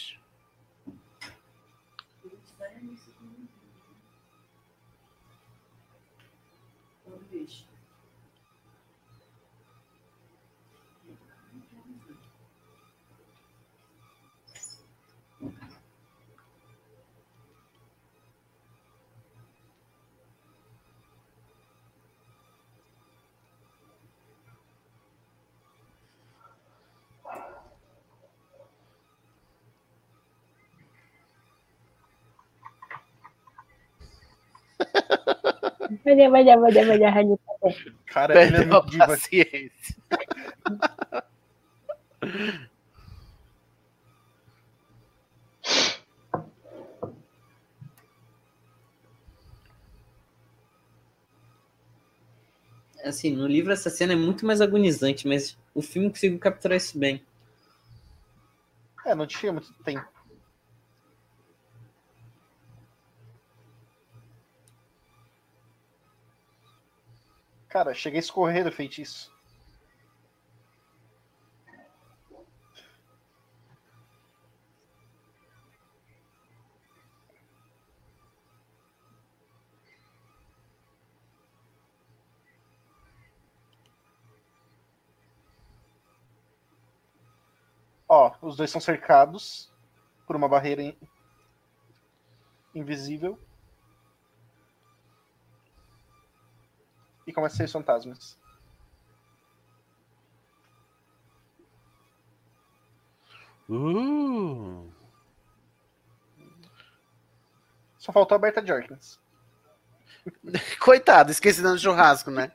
[36.05, 37.95] Vai dar, vai dar, vai dar, vai dar, Harry Potter.
[38.07, 39.07] Cara, ele é a muito diva.
[39.07, 39.97] paciência.
[53.05, 56.97] Assim, no livro essa cena é muito mais agonizante, mas o filme conseguiu capturar isso
[56.97, 57.23] bem.
[59.05, 60.07] É, não tinha muito tempo.
[67.73, 69.33] Cara, cheguei a escorrer do feitiço.
[88.07, 89.73] Ó, os dois são cercados
[90.27, 90.97] por uma barreira in-
[92.75, 93.39] invisível.
[97.27, 98.39] E começa a sair os fantasmas.
[103.69, 104.91] Uh.
[107.99, 109.19] Só faltou a Berta Jorkins.
[110.81, 112.53] Coitado, esqueci do churrasco, né?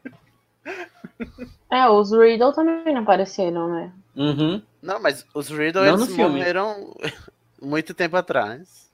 [1.70, 3.92] É, os Riddle também não apareceram, né?
[4.16, 4.62] Uhum.
[4.82, 6.38] Não, mas os Riddle Não no eles filme.
[6.38, 6.96] morreram
[7.62, 8.87] muito tempo atrás.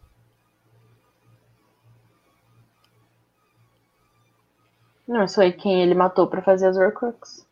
[5.07, 7.45] Não, isso aí quem ele matou pra fazer as Horcrux.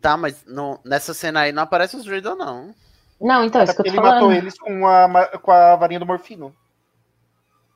[0.00, 2.74] Tá, mas não, nessa cena aí não aparece os Riddle, não.
[3.20, 4.32] Não, então, isso que eu tô Ele matou falando.
[4.36, 6.52] eles com a, com a varinha do morfino.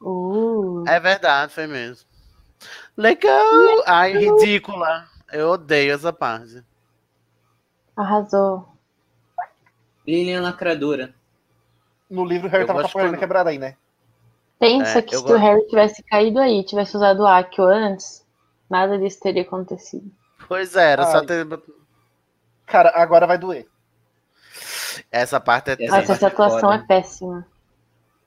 [0.01, 2.05] Uh, É verdade, foi mesmo.
[2.97, 3.45] Legal!
[3.87, 5.07] Ai, ridícula.
[5.33, 6.63] Eu odeio essa parte.
[7.97, 8.67] arrasou.
[10.07, 11.15] Lilian Lacradora.
[12.11, 13.77] No livro, o Harry Eu tava com a quando- quebrada aí, né?
[14.59, 17.65] Pensa É, que eu se gosto- o Harry tivesse caído aí, tivesse usado o Akio
[17.65, 18.25] antes,
[18.69, 20.11] nada disso teria acontecido.
[20.49, 21.27] Pois é, era só Ai.
[21.27, 21.47] ter.
[22.67, 23.67] Cara, agora vai doer.
[25.11, 26.75] Essa parte é Essa Nossa, essa é atuação foda.
[26.75, 27.47] é péssima.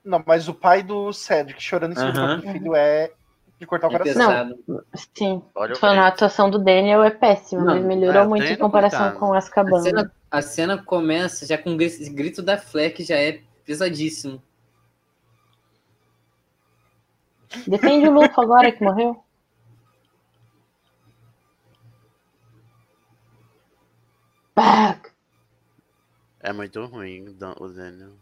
[0.04, 3.12] Não, mas o pai do Cedric chorando em cima do filho é
[3.58, 4.14] de cortar o É coração.
[4.14, 4.84] pesado.
[5.14, 8.26] Sim, Olha o tô falando, a atuação do Daniel é péssima, Não, mas melhorou é,
[8.26, 9.82] muito em comparação com A Azkaban.
[9.82, 14.42] cena, a cena começa já com o gri- grito da Fleck, já é pesadíssimo.
[17.66, 19.22] Defende o Lufo agora que morreu.
[24.54, 25.10] Back.
[26.40, 28.12] É muito ruim o Dan- o Daniel.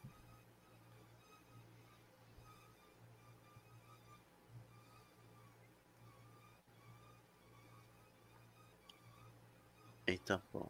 [10.06, 10.66] Eita, pô.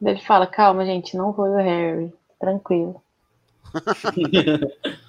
[0.00, 2.12] Daí Ele fala, calma, gente, não foi o Harry.
[2.40, 3.02] Tranquilo.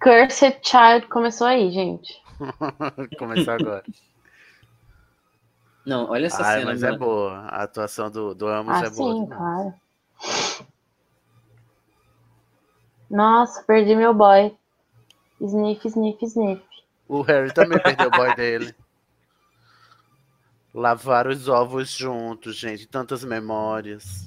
[0.00, 2.22] Cursed Child começou aí, gente.
[3.18, 3.84] Começar agora.
[5.86, 6.72] Não, olha essa Ai, cena.
[6.72, 6.98] mas é mano.
[6.98, 7.38] boa.
[7.48, 9.14] A atuação do, do Amos Ah, é boa.
[9.14, 9.74] sim, claro.
[13.10, 14.56] Nossa, perdi meu boy.
[15.40, 16.62] Sniff, sniff, sniff.
[17.08, 18.74] O Harry também perdeu o boy dele.
[20.74, 22.86] Lavaram os ovos juntos, gente.
[22.86, 24.26] Tantas memórias.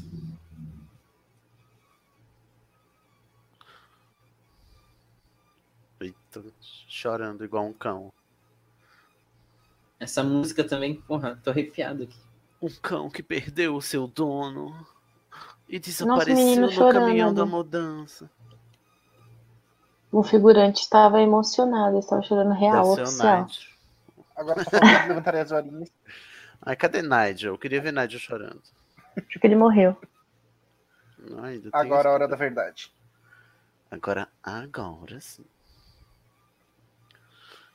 [7.00, 8.11] Chorando igual um cão.
[10.00, 12.18] Essa música também, porra, tô arrepiado aqui.
[12.61, 14.86] Um cão que perdeu o seu dono
[15.68, 18.30] e desapareceu no chorando caminhão da mudança.
[20.11, 23.48] O figurante estava emocionado, ele estava chorando real, Deve oficial.
[24.36, 25.90] Agora só falta levantar as horinhas.
[26.61, 27.53] Ai, cadê Nigel?
[27.53, 28.61] Eu queria ver Nigel chorando.
[29.16, 29.95] Acho que ele morreu.
[31.18, 32.10] Tem Agora é a isso.
[32.10, 32.92] hora da verdade.
[33.92, 35.45] Agora, agora sim.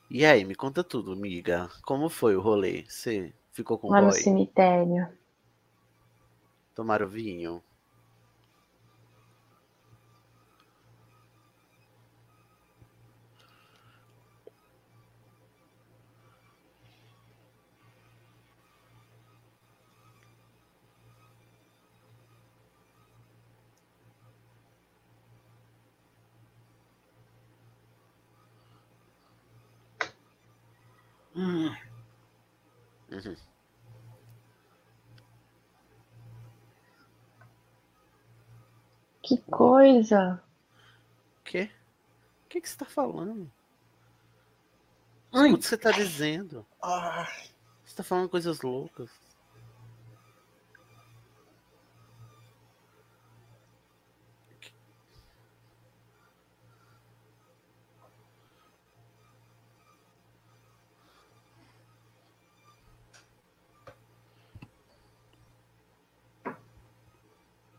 [0.09, 1.69] E aí, me conta tudo, amiga.
[1.83, 2.85] Como foi o rolê?
[2.89, 4.13] Você ficou com o Lá no boy?
[4.13, 5.09] cemitério.
[6.75, 7.63] Tomaram vinho?
[31.35, 31.75] Hum,
[33.11, 33.35] Uhum.
[39.21, 40.41] Que coisa!
[41.39, 41.69] O quê?
[42.45, 43.51] O que, que você tá falando?
[45.33, 45.49] Ai.
[45.49, 46.65] Escuta o que você tá dizendo.
[46.81, 47.27] Ah,
[47.85, 49.09] Você tá falando coisas loucas.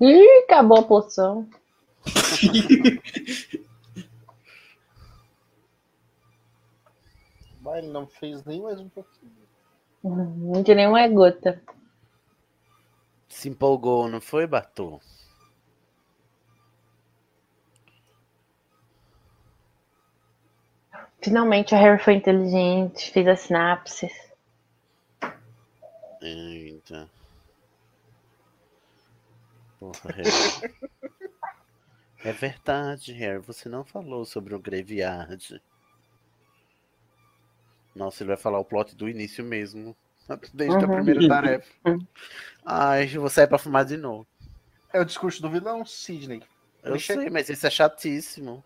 [0.01, 1.49] Ih, acabou a poção.
[7.67, 9.33] mas ele não fez nem mais um pouquinho.
[10.03, 11.61] Não tinha nenhuma gota.
[13.29, 15.01] Se empolgou, não foi, Batu?
[21.21, 24.13] Finalmente o Harry foi inteligente, fez as sinapses.
[26.23, 27.11] Eita.
[29.79, 30.75] Porra, Harry.
[32.25, 33.39] É verdade, Harry.
[33.41, 35.63] Você não falou sobre o Graveyard.
[37.95, 39.97] Nossa, ele vai falar o plot do início mesmo.
[40.53, 40.95] Desde a Uhum.
[40.95, 41.71] primeira tarefa.
[42.65, 44.27] Ai, vou sair pra fumar de novo.
[44.93, 46.43] É o discurso do vilão, Sidney.
[46.83, 48.65] Eu chega- sei, mas isso é chatíssimo.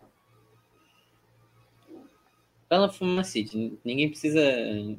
[2.68, 3.78] Fala fuma, Cid.
[3.84, 4.40] Ninguém precisa.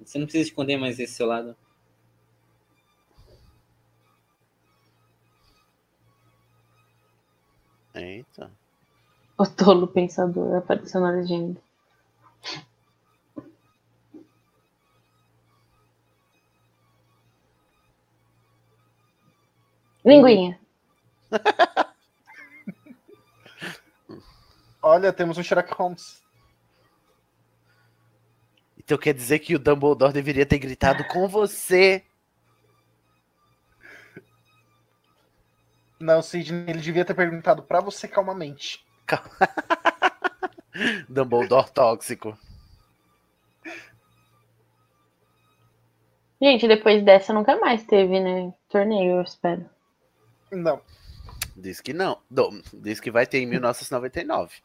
[0.03, 1.55] Você não precisa esconder mais esse seu lado.
[8.01, 8.51] Eita.
[9.37, 11.61] O tolo pensador apareceu na legenda.
[20.03, 20.59] Linguinha.
[24.81, 26.23] Olha, temos um Sherlock Holmes.
[28.77, 32.03] Então quer dizer que o Dumbledore deveria ter gritado com você.
[36.01, 38.83] Não, Sidney, ele devia ter perguntado pra você calmamente.
[41.07, 42.37] Dumbledore tóxico.
[46.41, 48.51] Gente, depois dessa nunca mais teve, né?
[48.67, 49.69] Torneio, eu espero.
[50.51, 50.81] Não.
[51.55, 52.17] Diz que não.
[52.73, 54.55] Diz que vai ter em 1999.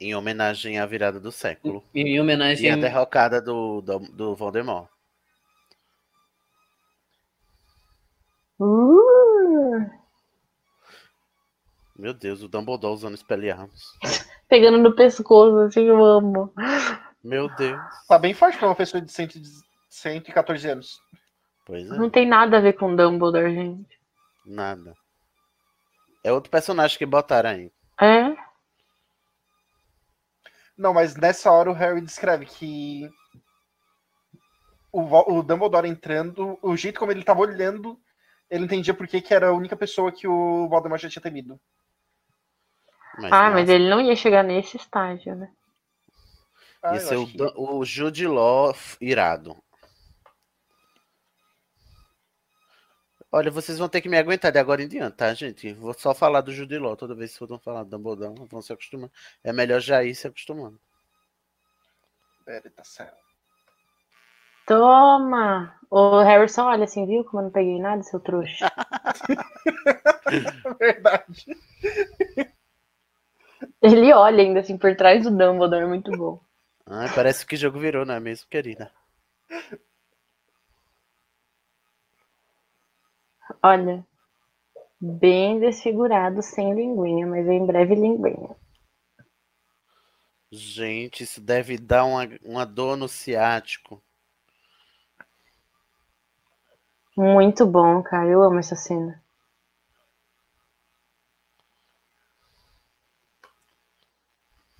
[0.00, 1.82] Em homenagem à virada do século.
[1.94, 2.70] Em E homenagem.
[2.70, 4.88] a derrocada do, do, do Voldemort.
[8.60, 9.90] Uh,
[11.96, 13.82] Meu Deus, o Dumbledore usando Expelliarmus.
[14.48, 16.52] pegando no pescoço, assim, eu amo.
[17.24, 17.80] Meu Deus.
[18.08, 19.28] Tá bem forte pra uma pessoa de 100
[19.88, 21.00] 114 anos.
[21.66, 23.98] Pois é, Não tem nada a ver com Dumbledore, gente.
[24.46, 24.94] nada.
[26.22, 27.72] É outro personagem que botaram aí.
[28.00, 28.36] É?
[30.76, 33.08] Não, mas nessa hora o Harry descreve que
[34.92, 35.00] o,
[35.38, 37.98] o Dumbledore entrando, o jeito como ele tava olhando,
[38.50, 41.58] ele entendia por que, que era a única pessoa que o Voldemort já tinha temido.
[43.16, 45.52] Mas ah, não, mas ele não ia chegar nesse estágio, né?
[46.82, 49.56] Ah, eu ser o, que- o Jude Law irado.
[53.32, 55.72] Olha, vocês vão ter que me aguentar de agora em diante, tá, gente?
[55.74, 58.72] Vou só falar do Jude Law toda vez que for falar do Dumbledore, vão se
[58.72, 59.12] acostumando.
[59.44, 60.80] É melhor já ir se acostumando.
[62.44, 63.19] Pera, tá certo.
[64.70, 65.74] Toma!
[65.90, 67.24] O Harrison olha assim, viu?
[67.24, 68.70] Como eu não peguei nada, seu trouxa.
[70.78, 71.56] Verdade.
[73.82, 76.40] Ele olha ainda assim por trás do Dumbledore, é muito bom.
[76.86, 78.92] Ah, parece que jogo virou, não é mesmo, querida?
[83.60, 84.06] Olha,
[85.00, 88.54] bem desfigurado, sem linguinha, mas em breve linguinha.
[90.52, 94.00] Gente, isso deve dar uma, uma dor no ciático.
[97.16, 98.28] Muito bom, cara.
[98.28, 99.22] Eu amo essa cena.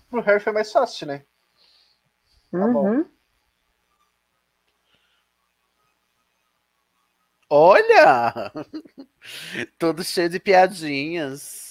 [0.09, 1.25] Pro Harry foi mais fácil, né?
[2.53, 2.87] bom.
[2.87, 3.05] Uhum.
[7.49, 8.33] Olha!
[9.79, 11.70] Todo cheio de piadinhas.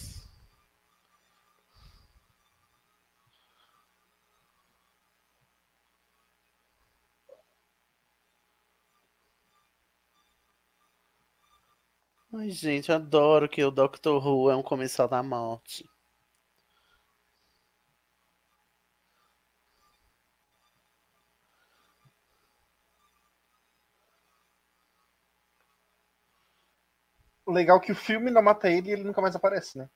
[12.39, 14.25] Ai, gente, eu adoro que o Dr.
[14.25, 15.85] Who é um comensal da morte.
[27.45, 29.89] O legal é que o filme não mata ele e ele nunca mais aparece, né?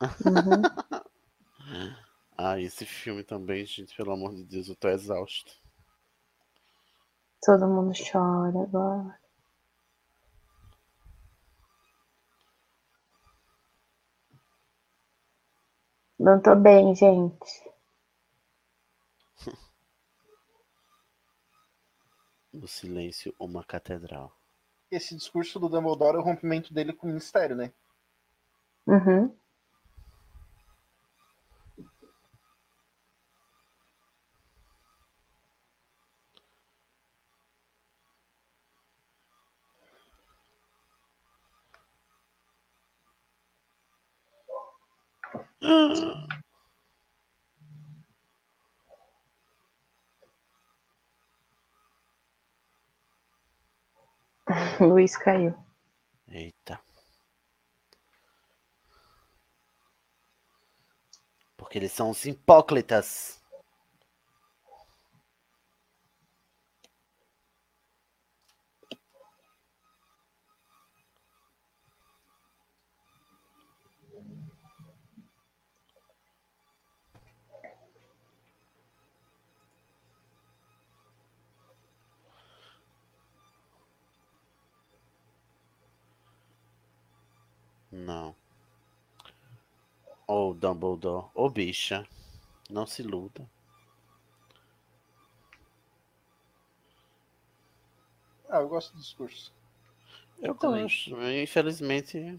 [0.00, 0.62] Uhum.
[2.38, 5.50] Ah, esse filme também, gente, pelo amor de Deus, eu tô exausto.
[7.42, 9.18] Todo mundo chora agora.
[16.26, 17.70] Não tô bem, gente.
[22.52, 24.36] No silêncio, uma catedral.
[24.90, 27.72] Esse discurso do Dumbledore é o rompimento dele com o Ministério, né?
[28.88, 29.32] Uhum.
[54.80, 55.54] Luiz caiu.
[56.28, 56.80] Eita.
[61.56, 63.40] Porque eles são os hipócritas.
[87.96, 88.36] Não.
[90.28, 92.06] Ô Dumbledore, ô bicha,
[92.68, 93.48] não se iluda.
[98.50, 99.50] Ah, eu gosto do discurso.
[100.42, 100.82] Eu também.
[100.82, 102.38] gosto, infelizmente.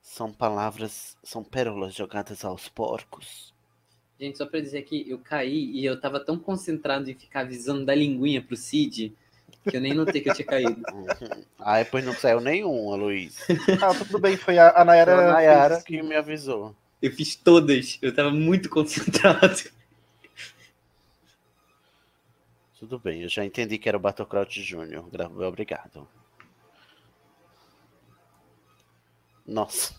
[0.00, 3.54] São palavras, são pérolas jogadas aos porcos.
[4.22, 7.84] Gente, só pra dizer que eu caí e eu tava tão concentrado em ficar avisando
[7.84, 9.12] da linguinha pro Cid
[9.68, 10.80] que eu nem notei que eu tinha caído.
[11.58, 13.36] Ah, depois não saiu nenhuma, Luiz.
[13.80, 15.12] Ah, tudo bem, foi a, a Nayara.
[15.16, 16.74] Foi a Nayara que me avisou.
[17.00, 19.70] Eu fiz todas, eu tava muito concentrado.
[22.78, 25.08] Tudo bem, eu já entendi que era o Batocraut Júnior.
[25.10, 26.08] Gra- Obrigado.
[29.46, 29.94] Nossa.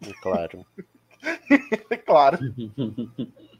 [0.22, 0.66] claro.
[1.90, 2.38] É claro.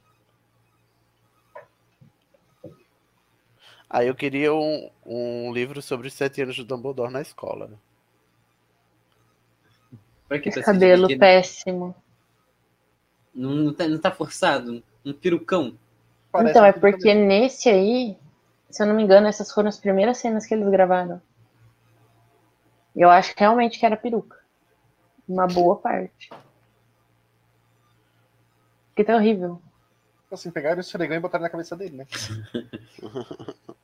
[3.90, 7.68] Aí eu queria um, um livro sobre os sete anos de Dumbledore na escola.
[10.28, 11.92] Pra que Esse se cabelo péssimo.
[13.34, 14.80] Não, não, tá, não tá forçado?
[15.04, 15.76] Um perucão?
[16.30, 18.16] Parece então, é porque nesse aí,
[18.70, 21.20] se eu não me engano, essas foram as primeiras cenas que eles gravaram.
[22.94, 24.39] Eu acho que realmente que era peruca.
[25.30, 26.28] Uma boa parte.
[28.96, 29.62] Que tá horrível.
[30.28, 32.06] Assim, pegaram o esfregão e botaram na cabeça dele, né?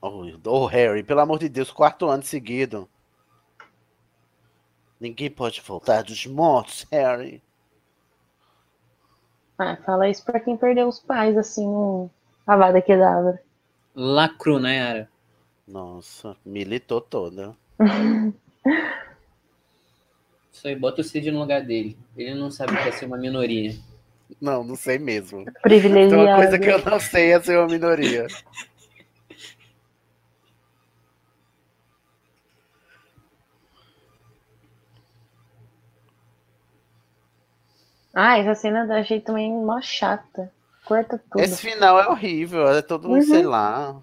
[0.00, 2.88] Oh, oh, Harry, pelo amor de Deus, quarto ano seguido.
[5.00, 7.42] Ninguém pode voltar dos mortos, Harry.
[9.58, 12.08] Ah, fala isso pra quem perdeu os pais, assim, no
[12.46, 13.42] Avada Kedavra.
[13.92, 15.10] Lacro, né, Yara?
[15.68, 17.54] Nossa, militou toda.
[20.52, 21.96] Isso aí, bota o Cid no lugar dele.
[22.16, 23.76] Ele não sabe o que é ser uma minoria.
[24.40, 25.44] Não, não sei mesmo.
[25.62, 26.16] Privilegiado.
[26.22, 28.26] uma coisa que eu não sei é ser uma minoria.
[38.14, 40.50] Ah, essa cena eu achei também mó chata.
[40.84, 41.40] Corta tudo.
[41.42, 43.22] Esse final é horrível, é todo, Uhum.
[43.22, 43.94] sei lá.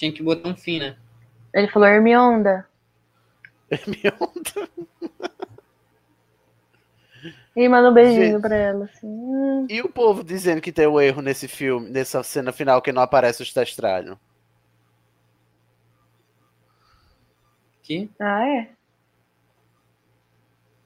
[0.00, 0.96] Tinha que botar um fim, né?
[1.52, 2.66] Ele falou Hermionda.
[7.54, 8.40] E manda um beijinho Gente.
[8.40, 9.06] pra ela, assim.
[9.06, 9.66] Hum.
[9.68, 13.02] E o povo dizendo que tem o erro nesse filme, nessa cena final que não
[13.02, 14.18] aparece o testralho.
[17.82, 18.10] Que?
[18.18, 18.70] Ah, é?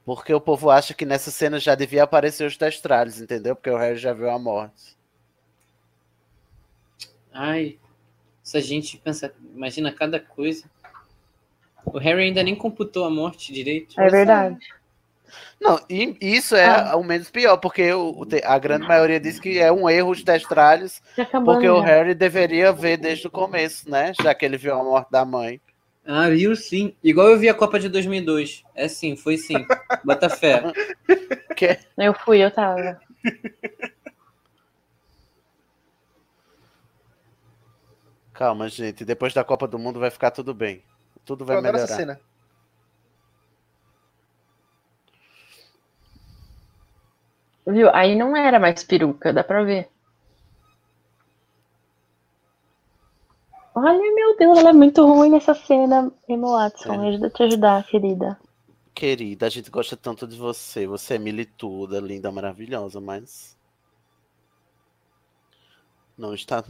[0.05, 3.55] Porque o povo acha que nessa cena já devia aparecer os testralhos, entendeu?
[3.55, 4.99] Porque o Harry já viu a morte.
[7.33, 7.79] Ai,
[8.45, 10.63] se a gente pensa, imagina cada coisa.
[11.85, 14.01] O Harry ainda nem computou a morte direito.
[14.01, 14.59] É verdade.
[15.61, 16.97] Não, e isso é Ah.
[16.97, 21.03] o menos pior, porque o- a grande maioria diz que é um erro os testralhos,
[21.45, 21.87] porque o já.
[21.87, 24.13] Harry deveria ver desde o começo, né?
[24.23, 25.61] Já que ele viu a morte da mãe.
[26.07, 26.95] Ah, viu sim.
[27.03, 28.63] Igual eu vi a Copa de 2002.
[28.75, 29.67] É sim, foi sim.
[30.05, 30.63] Bota fé.
[31.57, 31.79] Que...
[31.97, 33.01] Eu fui, eu tava.
[38.35, 39.05] Calma, gente.
[39.05, 40.83] Depois da Copa do Mundo vai ficar tudo bem.
[41.25, 41.85] Tudo vai Eu melhorar.
[41.85, 42.21] essa cena.
[47.67, 47.89] Viu?
[47.95, 49.89] Aí não era mais peruca, dá pra ver.
[53.75, 56.93] Olha, meu Deus, ela é muito ruim nessa cena, Emma Watson.
[56.93, 57.09] É.
[57.09, 58.39] Ajuda a te ajudar, querida.
[58.95, 60.87] Querida, a gente gosta tanto de você.
[60.87, 63.57] Você é milituda, linda, maravilhosa, mas.
[66.17, 66.63] Não está.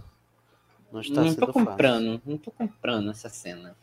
[0.95, 1.71] Não está Não sendo tô fácil.
[1.71, 3.77] comprando, não tô comprando essa cena.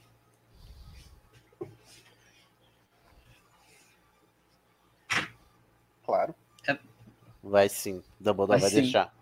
[6.05, 6.33] Claro.
[7.43, 8.01] Vai sim.
[8.19, 8.81] Dumbledore Vai vai, sim.
[8.83, 9.13] deixar.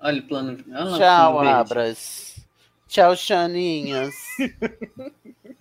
[0.00, 0.64] Olha o plano.
[0.68, 1.40] Olha Tchau.
[1.40, 2.46] Abras.
[2.88, 4.14] Tchau, Chaninhas.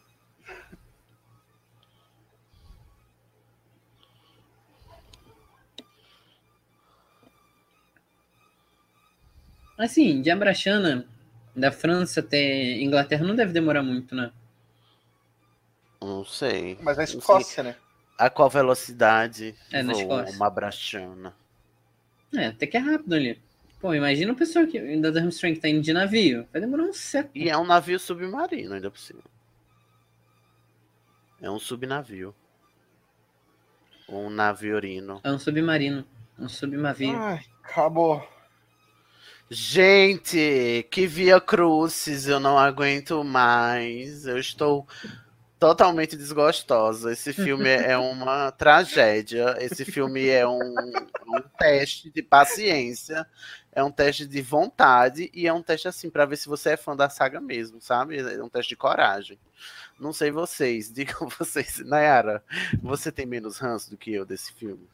[9.78, 11.06] Assim, de Abrachana,
[11.56, 14.32] da França até Inglaterra, não deve demorar muito, né?
[16.02, 16.78] Não sei.
[16.82, 17.76] Mas na Escócia, né?
[18.18, 20.36] A qual velocidade É, na Escócia.
[20.36, 21.36] uma brachana?
[22.36, 23.40] É, até que é rápido ali.
[23.80, 26.48] Pô, imagina o pessoal que da Durmstrang que tá indo de navio.
[26.52, 27.32] Vai demorar um século.
[27.36, 29.22] E é um navio submarino, ainda por cima.
[31.40, 32.34] É um subnavio.
[34.10, 35.22] Um naviorino.
[35.24, 36.06] É um submarino.
[36.40, 37.18] Um submarino.
[37.18, 38.28] Ai, acabou.
[39.50, 44.26] Gente, que via crucis, eu não aguento mais.
[44.26, 44.86] Eu estou
[45.58, 47.14] totalmente desgostosa.
[47.14, 49.56] Esse filme é uma tragédia.
[49.60, 53.26] Esse filme é um, um teste de paciência,
[53.72, 56.78] é um teste de vontade e é um teste assim para ver se você é
[56.78, 58.18] fã da saga mesmo, sabe?
[58.18, 59.40] É um teste de coragem.
[59.98, 62.44] Não sei vocês, digam vocês, Nayara,
[62.82, 64.88] você tem menos ranço do que eu desse filme?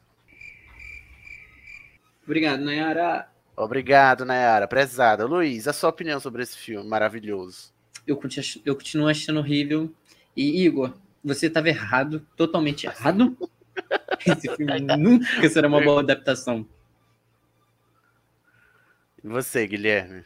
[2.24, 3.33] Obrigado, Nayara.
[3.56, 4.66] Obrigado, Nayara.
[4.66, 5.26] Prezada.
[5.26, 7.72] Luiz, a sua opinião sobre esse filme maravilhoso?
[8.06, 9.90] Eu, conti- eu continuo achando horrível.
[10.36, 10.92] E, Igor,
[11.22, 13.36] você estava errado, totalmente errado.
[14.26, 16.66] Esse filme nunca será uma boa adaptação.
[19.22, 20.24] E você, Guilherme?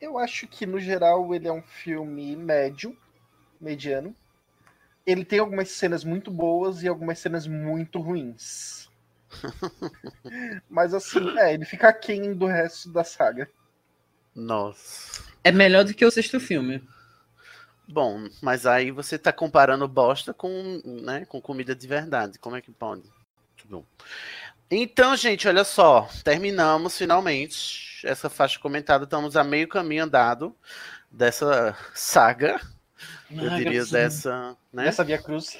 [0.00, 2.96] Eu acho que, no geral, ele é um filme médio,
[3.60, 4.14] mediano.
[5.04, 8.85] Ele tem algumas cenas muito boas e algumas cenas muito ruins.
[10.68, 13.48] Mas assim, é, ele fica aquém do resto da saga.
[14.34, 15.22] Nossa.
[15.42, 16.86] É melhor do que o sexto filme.
[17.88, 22.36] Bom, mas aí você tá comparando bosta com, né, com comida de verdade.
[22.38, 23.02] Como é que pode?
[23.02, 23.84] Muito bom.
[24.68, 26.08] Então, gente, olha só.
[26.24, 29.04] Terminamos finalmente essa faixa comentada.
[29.04, 30.54] Estamos a meio caminho andado
[31.10, 32.60] dessa saga.
[33.30, 34.14] Eu Ah, diria graças a Deus.
[34.14, 34.84] dessa, né?
[34.84, 35.56] Nessa Via Cruz.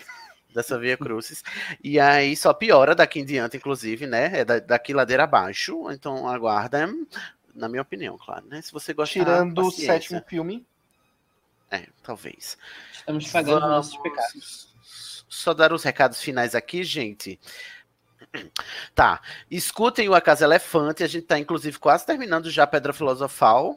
[0.57, 1.45] Dessa Via Crucis.
[1.85, 4.41] E aí só piora daqui em diante, inclusive, né?
[4.41, 5.89] É da- daqui ladeira abaixo.
[5.93, 6.89] Então aguarda,
[7.55, 8.61] na minha opinião, claro, né?
[8.63, 10.67] Se você gostar, Tirando o sétimo filme.
[11.71, 12.57] É, talvez.
[12.93, 14.75] Estamos pagando Vamos nossos pecados.
[15.29, 17.39] Só dar os recados finais aqui, gente.
[18.95, 19.21] Tá.
[19.51, 21.03] Escutem o A Casa Elefante.
[21.03, 23.77] A gente tá, inclusive, quase terminando já a Pedra Filosofal.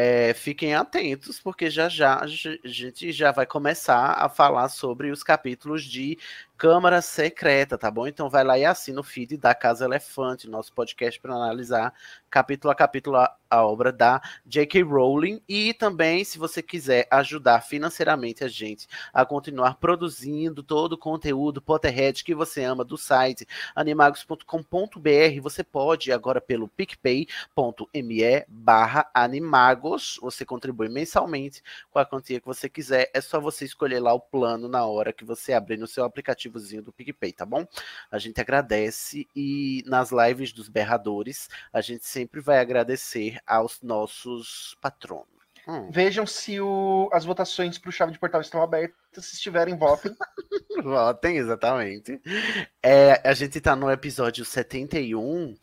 [0.00, 5.24] É, fiquem atentos, porque já já a gente já vai começar a falar sobre os
[5.24, 6.16] capítulos de
[6.58, 8.08] Câmara Secreta, tá bom?
[8.08, 11.94] Então vai lá e assina o feed da Casa Elefante, nosso podcast para analisar
[12.28, 14.82] capítulo a capítulo a, a obra da J.K.
[14.82, 15.40] Rowling.
[15.48, 21.62] E também, se você quiser ajudar financeiramente a gente a continuar produzindo todo o conteúdo
[21.62, 27.28] Potterhead que você ama do site animagos.com.br, você pode agora pelo picpay.me
[28.48, 30.18] barra animagos.
[30.20, 33.10] Você contribui mensalmente com a quantia que você quiser.
[33.14, 36.04] É só você escolher lá o plano na hora que você abrir no seu
[36.48, 37.66] aplicativozinho do PicPay, tá bom?
[38.10, 44.76] A gente agradece e nas lives dos berradores a gente sempre vai agradecer aos nossos
[44.80, 45.26] patronos.
[45.66, 45.90] Hum.
[45.90, 49.26] Vejam se o, as votações para o Chave de Portal estão abertas.
[49.26, 50.16] Se estiverem, votem.
[50.82, 52.18] votem, exatamente.
[52.82, 55.54] É, a gente está no episódio 71.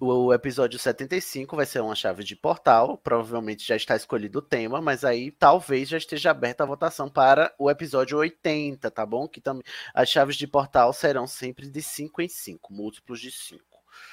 [0.00, 2.96] O episódio 75 vai ser uma chave de portal.
[2.98, 7.52] Provavelmente já está escolhido o tema, mas aí talvez já esteja aberta a votação para
[7.58, 9.26] o episódio 80, tá bom?
[9.26, 13.60] Que também as chaves de portal serão sempre de 5 em 5, múltiplos de 5.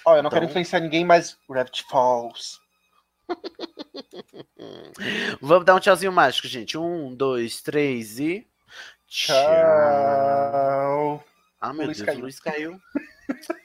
[0.06, 0.32] Ó, eu não então...
[0.32, 2.60] quero influenciar ninguém, mas Rabbit Falls.
[5.40, 6.80] Vamos dar um tchauzinho mágico, gente.
[6.80, 8.48] Um, dois, três e.
[9.08, 9.36] Tchau.
[11.62, 12.22] Ah, meu Luiz Deus, caiu.
[12.22, 12.82] Luiz caiu.